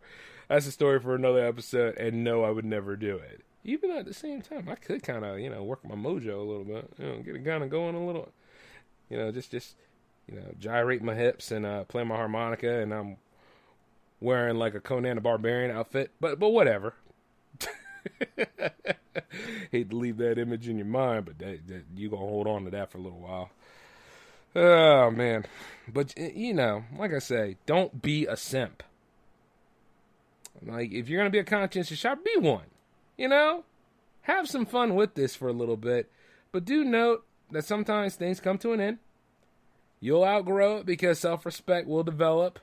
That's 0.47 0.67
a 0.67 0.71
story 0.71 0.99
for 0.99 1.15
another 1.15 1.45
episode. 1.45 1.97
And 1.97 2.23
no, 2.23 2.43
I 2.43 2.51
would 2.51 2.65
never 2.65 2.95
do 2.95 3.15
it. 3.15 3.41
Even 3.63 3.91
at 3.91 4.05
the 4.05 4.13
same 4.13 4.41
time, 4.41 4.67
I 4.69 4.75
could 4.75 5.03
kind 5.03 5.25
of, 5.25 5.39
you 5.39 5.49
know, 5.49 5.63
work 5.63 5.83
my 5.83 5.95
mojo 5.95 6.39
a 6.39 6.49
little 6.49 6.63
bit. 6.63 6.91
You 6.97 7.05
know, 7.05 7.19
get 7.19 7.35
it 7.35 7.45
kind 7.45 7.63
of 7.63 7.69
going 7.69 7.95
a 7.95 8.05
little 8.05 8.31
you 9.09 9.17
know, 9.17 9.31
just 9.31 9.51
just 9.51 9.75
you 10.27 10.35
know, 10.35 10.53
gyrate 10.59 11.01
my 11.01 11.15
hips 11.15 11.51
and 11.51 11.65
uh, 11.65 11.83
play 11.85 12.03
my 12.03 12.15
harmonica, 12.15 12.79
and 12.79 12.93
I'm 12.93 13.17
wearing 14.21 14.57
like 14.57 14.75
a 14.75 14.79
Conan 14.79 15.15
the 15.15 15.21
Barbarian 15.21 15.75
outfit. 15.75 16.11
But 16.19 16.39
but 16.39 16.49
whatever. 16.49 16.93
Hate 19.71 19.89
to 19.89 19.95
leave 19.95 20.17
that 20.17 20.37
image 20.37 20.67
in 20.67 20.77
your 20.77 20.85
mind, 20.85 21.25
but 21.25 21.39
that, 21.39 21.67
that 21.67 21.83
you 21.95 22.09
gonna 22.09 22.21
hold 22.21 22.47
on 22.47 22.65
to 22.65 22.71
that 22.71 22.91
for 22.91 22.97
a 22.97 23.01
little 23.01 23.19
while. 23.19 23.49
Oh 24.55 25.11
man, 25.11 25.45
but 25.87 26.17
you 26.17 26.53
know, 26.53 26.83
like 26.97 27.13
I 27.13 27.19
say, 27.19 27.57
don't 27.65 28.01
be 28.01 28.25
a 28.25 28.35
simp. 28.35 28.83
Like 30.61 30.91
if 30.91 31.07
you're 31.07 31.19
gonna 31.19 31.29
be 31.29 31.39
a 31.39 31.43
conscientious 31.43 31.97
shopper, 31.97 32.21
be 32.23 32.39
one. 32.39 32.65
You 33.17 33.27
know, 33.27 33.63
have 34.21 34.49
some 34.49 34.65
fun 34.65 34.95
with 34.95 35.15
this 35.15 35.35
for 35.35 35.47
a 35.47 35.53
little 35.53 35.77
bit, 35.77 36.11
but 36.51 36.65
do 36.65 36.83
note 36.83 37.25
that 37.51 37.65
sometimes 37.65 38.15
things 38.15 38.39
come 38.39 38.57
to 38.59 38.73
an 38.73 38.81
end. 38.81 38.99
You'll 39.99 40.23
outgrow 40.23 40.77
it 40.77 40.85
because 40.85 41.19
self-respect 41.19 41.87
will 41.87 42.03
develop, 42.03 42.59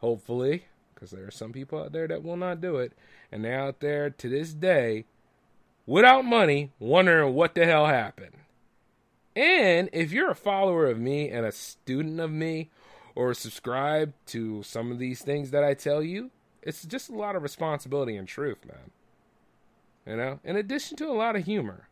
hopefully, 0.00 0.64
because 0.94 1.10
there 1.10 1.26
are 1.26 1.30
some 1.30 1.52
people 1.52 1.78
out 1.78 1.92
there 1.92 2.08
that 2.08 2.22
will 2.22 2.36
not 2.36 2.62
do 2.62 2.76
it, 2.78 2.92
and 3.30 3.44
they're 3.44 3.60
out 3.60 3.80
there 3.80 4.08
to 4.08 4.28
this 4.28 4.54
day 4.54 5.04
without 5.86 6.24
money, 6.24 6.70
wondering 6.78 7.34
what 7.34 7.54
the 7.54 7.64
hell 7.64 7.86
happened. 7.86 8.36
And 9.34 9.88
if 9.92 10.12
you're 10.12 10.30
a 10.30 10.36
follower 10.36 10.86
of 10.86 10.98
me 10.98 11.30
and 11.30 11.46
a 11.46 11.52
student 11.52 12.20
of 12.20 12.30
me, 12.30 12.70
or 13.14 13.34
subscribe 13.34 14.12
to 14.26 14.62
some 14.62 14.90
of 14.90 14.98
these 14.98 15.22
things 15.22 15.50
that 15.50 15.64
I 15.64 15.74
tell 15.74 16.02
you, 16.02 16.30
it's 16.62 16.84
just 16.84 17.10
a 17.10 17.14
lot 17.14 17.36
of 17.36 17.42
responsibility 17.42 18.16
and 18.16 18.26
truth, 18.26 18.58
man. 18.66 18.90
You 20.06 20.16
know, 20.16 20.40
in 20.44 20.56
addition 20.56 20.96
to 20.98 21.08
a 21.08 21.12
lot 21.12 21.36
of 21.36 21.44
humor. 21.44 21.88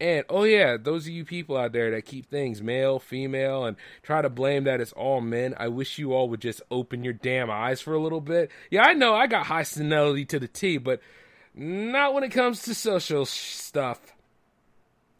And 0.00 0.24
oh 0.30 0.44
yeah, 0.44 0.78
those 0.78 1.06
of 1.06 1.12
you 1.12 1.26
people 1.26 1.58
out 1.58 1.72
there 1.72 1.90
that 1.90 2.06
keep 2.06 2.30
things 2.30 2.62
male, 2.62 2.98
female, 2.98 3.64
and 3.64 3.76
try 4.02 4.22
to 4.22 4.30
blame 4.30 4.64
that 4.64 4.80
it's 4.80 4.92
all 4.92 5.20
men, 5.20 5.54
I 5.58 5.68
wish 5.68 5.98
you 5.98 6.14
all 6.14 6.28
would 6.30 6.40
just 6.40 6.62
open 6.70 7.04
your 7.04 7.12
damn 7.12 7.50
eyes 7.50 7.82
for 7.82 7.92
a 7.92 8.00
little 8.00 8.22
bit. 8.22 8.50
Yeah, 8.70 8.82
I 8.82 8.94
know 8.94 9.14
I 9.14 9.26
got 9.26 9.46
high 9.46 9.62
senility 9.62 10.24
to 10.26 10.38
the 10.38 10.48
T, 10.48 10.78
but 10.78 11.00
not 11.60 12.14
when 12.14 12.24
it 12.24 12.30
comes 12.30 12.62
to 12.62 12.74
social 12.74 13.26
sh- 13.26 13.52
stuff. 13.52 14.14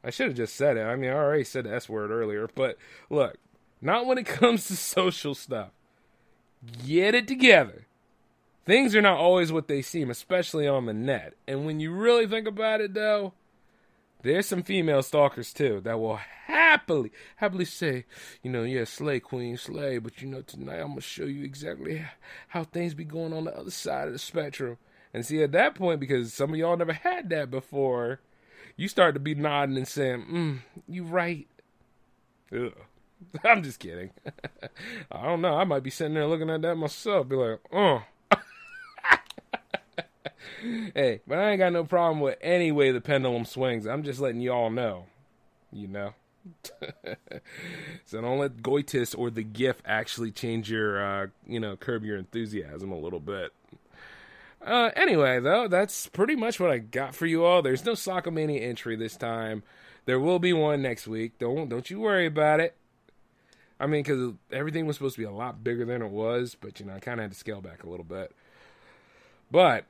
I 0.03 0.09
should 0.09 0.29
have 0.29 0.37
just 0.37 0.57
said 0.57 0.79
it. 0.79 0.83
I 0.83 0.97
mean, 0.97 1.11
I 1.11 1.15
already 1.15 1.45
said 1.45 1.65
the 1.65 1.75
S 1.75 1.87
word 1.87 2.11
earlier, 2.11 2.49
but 2.55 2.79
look, 3.11 3.37
not 3.83 4.07
when 4.07 4.17
it 4.17 4.27
comes 4.27 4.67
to 4.69 4.77
social 4.77 5.35
stuff. 5.35 5.69
Get 6.87 7.15
it 7.15 7.29
together. 7.29 7.87
Things 8.65 8.97
are 8.97 9.03
not 9.03 9.19
always 9.19 9.53
what 9.53 9.69
they 9.69 9.83
seem, 9.83 10.11
especially 10.11 10.67
on 10.67 10.87
the 10.87 10.95
net. 10.95 11.35
And 11.47 11.67
when 11.67 11.79
you 11.79 11.93
really 11.93 12.27
think 12.27 12.47
about 12.47 12.81
it, 12.81 12.95
though, 12.95 13.35
there's 14.23 14.47
some 14.47 14.63
female 14.63 15.03
stalkers 15.03 15.53
too 15.53 15.81
that 15.83 16.01
will 16.01 16.21
happily, 16.47 17.11
happily 17.37 17.65
say, 17.67 18.07
you 18.43 18.51
know, 18.51 18.63
yeah, 18.63 18.85
slay 18.85 19.21
queen, 19.21 19.57
slay, 19.59 19.99
but 19.99 20.23
you 20.23 20.29
know, 20.29 20.43
tonight 20.43 20.79
I'm 20.79 20.89
gonna 20.89 21.01
show 21.03 21.25
you 21.25 21.45
exactly 21.45 22.03
how 22.49 22.65
things 22.65 22.95
be 22.95 23.05
going 23.05 23.33
on 23.33 23.45
the 23.45 23.57
other 23.57 23.71
side 23.71 24.07
of 24.07 24.13
the 24.13 24.19
spectrum. 24.19 24.79
And 25.13 25.27
see, 25.27 25.43
at 25.43 25.53
that 25.53 25.75
point, 25.75 26.01
because 26.01 26.33
some 26.33 26.51
of 26.51 26.57
y'all 26.57 26.77
never 26.77 26.93
had 26.93 27.31
that 27.31 27.51
before, 27.51 28.21
you 28.77 28.89
start 28.89 29.15
to 29.15 29.21
be 29.21 29.35
nodding 29.35 29.77
and 29.77 29.89
saying, 29.89 30.27
mm, 30.31 30.59
you 30.89 31.05
right. 31.05 31.47
Ugh. 32.53 32.73
I'm 33.45 33.63
just 33.63 33.79
kidding. 33.79 34.11
I 35.13 35.23
don't 35.23 35.41
know. 35.41 35.55
I 35.55 35.65
might 35.65 35.83
be 35.83 35.91
sitting 35.91 36.15
there 36.15 36.27
looking 36.27 36.51
at 36.51 36.63
that 36.63 36.77
myself, 36.77 37.29
be 37.29 37.37
like, 37.37 37.61
oh. 37.73 38.03
hey, 40.95 41.21
but 41.27 41.39
I 41.39 41.51
ain't 41.51 41.59
got 41.59 41.73
no 41.73 41.85
problem 41.85 42.21
with 42.21 42.39
any 42.41 42.73
way 42.73 42.93
the 42.93 43.01
pendulum 43.01 43.45
swings. 43.45 43.87
I'm 43.87 44.03
just 44.03 44.21
letting 44.21 44.41
y'all 44.41 44.71
know, 44.71 45.07
you 45.73 45.89
know. 45.89 46.15
so 48.07 48.21
don't 48.21 48.39
let 48.39 48.59
Goitis 48.59 49.17
or 49.17 49.31
the 49.31 49.43
GIF 49.43 49.77
actually 49.85 50.31
change 50.31 50.71
your, 50.71 51.05
uh, 51.05 51.27
you 51.47 51.61
know, 51.61 51.77
curb 51.77 52.05
your 52.05 52.17
enthusiasm 52.17 52.93
a 52.93 52.99
little 52.99 53.21
bit. 53.21 53.53
Uh, 54.65 54.91
anyway, 54.95 55.41
though, 55.41 55.69
that's 55.69 56.07
pretty 56.09 56.37
much 56.37 56.61
what 56.61 56.71
I 56.71 56.79
got 56.79 57.15
for 57.15 57.27
you 57.27 57.45
all. 57.45 57.63
There's 57.63 57.85
no 57.85 57.93
Sockomania 57.93 58.63
entry 58.63 58.95
this 58.95 59.17
time. 59.17 59.63
There 60.05 60.21
will 60.21 60.39
be 60.39 60.53
one 60.53 60.83
next 60.83 61.07
week. 61.07 61.39
Don't 61.39 61.69
don't 61.69 61.89
you 61.91 62.01
worry 62.01 62.27
about 62.27 62.61
it. 62.61 62.77
I 63.79 63.87
mean, 63.87 64.03
because 64.03 64.35
everything 64.53 64.87
was 64.87 64.97
supposed 64.97 65.15
to 65.17 65.23
be 65.23 65.27
a 65.27 65.31
lot 65.31 65.65
bigger 65.65 65.87
than 65.87 66.03
it 66.03 66.11
was, 66.11 66.55
but 66.61 66.79
you 66.81 66.87
know, 66.87 66.95
I 66.95 67.01
kind 67.01 67.19
of 67.19 67.25
had 67.25 67.33
to 67.33 67.39
scale 67.39 67.63
back 67.63 67.83
a 67.83 67.89
little 67.89 68.05
bit. 68.05 68.35
But 69.51 69.87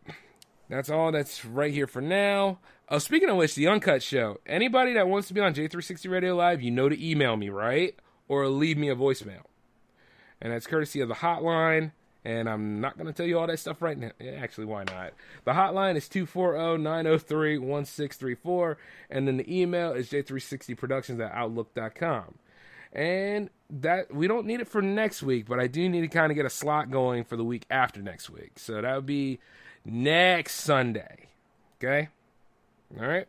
that's 0.69 0.89
all 0.89 1.11
that's 1.11 1.45
right 1.45 1.73
here 1.73 1.89
for 1.89 2.01
now. 2.01 2.59
Oh, 2.89 2.99
speaking 2.99 3.29
of 3.29 3.37
which, 3.37 3.57
the 3.57 3.67
Uncut 3.67 4.03
Show. 4.03 4.39
Anybody 4.47 4.95
that 4.95 5.09
wants 5.09 5.29
to 5.29 5.35
be 5.35 5.41
on 5.41 5.55
J360 5.55 6.11
Radio 6.11 6.37
Live, 6.37 6.63
you 6.63 6.71
know 6.71 6.89
to 6.89 7.05
email 7.11 7.37
me, 7.37 7.49
right? 7.49 7.97
Or 8.29 8.49
leave 8.49 8.79
me 8.79 8.89
a 8.89 8.97
voicemail. 8.97 9.43
And 10.41 10.53
that's 10.53 10.67
courtesy 10.67 11.01
of 11.01 11.09
the 11.09 11.17
hotline. 11.17 11.93
And 12.25 12.49
I'm 12.49 12.81
not 12.81 12.97
going 12.99 13.07
to 13.07 13.13
tell 13.13 13.27
you 13.27 13.39
all 13.39 13.47
that 13.47 13.59
stuff 13.59 13.81
right 13.81 13.97
now. 13.97 14.11
Actually, 14.39 14.67
why 14.67 14.85
not? 14.85 15.13
The 15.45 15.53
hotline 15.53 15.97
is 15.97 16.09
240 16.09 16.83
903 16.83 17.59
1634. 17.59 18.77
And 19.09 19.27
then 19.27 19.39
the 19.39 19.61
email 19.61 19.93
is 19.93 20.11
j360productions 20.11 21.25
at 21.25 21.33
outlook.com. 21.33 22.35
And 22.93 23.49
that 23.71 24.13
we 24.13 24.27
don't 24.27 24.47
need 24.47 24.61
it 24.61 24.69
for 24.69 24.83
next 24.83 25.23
week, 25.23 25.47
but 25.47 25.61
I 25.61 25.67
do 25.67 25.89
need 25.89 26.01
to 26.01 26.09
kind 26.09 26.33
of 26.33 26.37
get 26.37 26.45
a 26.45 26.51
slot 26.51 26.91
going 26.91 27.25
for 27.25 27.37
the 27.37 27.45
week 27.45 27.65
after 27.71 28.03
next 28.03 28.29
week. 28.29 28.53
So 28.57 28.83
that 28.83 28.95
would 28.95 29.07
be 29.07 29.39
next 29.85 30.57
Sunday. 30.57 31.29
Okay? 31.79 32.09
All 32.99 33.07
right. 33.07 33.29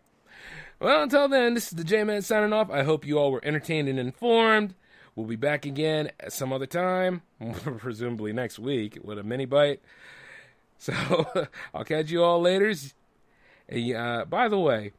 Well, 0.80 1.04
until 1.04 1.28
then, 1.28 1.54
this 1.54 1.66
is 1.66 1.78
the 1.78 1.84
J 1.84 2.04
Man 2.04 2.24
signing 2.24 2.54
off. 2.54 2.72
I 2.72 2.84
hope 2.84 3.06
you 3.06 3.20
all 3.20 3.32
were 3.32 3.46
entertained 3.46 3.88
and 3.88 4.00
informed. 4.00 4.74
We'll 5.22 5.28
be 5.28 5.36
back 5.36 5.68
again 5.68 6.10
some 6.30 6.52
other 6.52 6.66
time, 6.66 7.22
presumably 7.78 8.34
next 8.34 8.58
week, 8.58 8.98
with 9.04 9.20
a 9.20 9.24
mini 9.24 9.46
bite. 9.46 9.80
So 10.80 10.94
I'll 11.76 11.84
catch 11.84 12.10
you 12.10 12.24
all 12.24 12.42
later. 12.42 12.74
And, 13.70 13.96
uh, 13.96 14.26
by 14.28 14.48
the 14.48 14.58
way, 14.58 14.94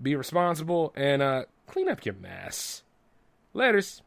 be 0.00 0.14
responsible 0.14 0.92
and 0.94 1.20
uh, 1.20 1.46
clean 1.66 1.88
up 1.88 2.06
your 2.06 2.14
mess. 2.14 2.84
Laters. 3.56 4.02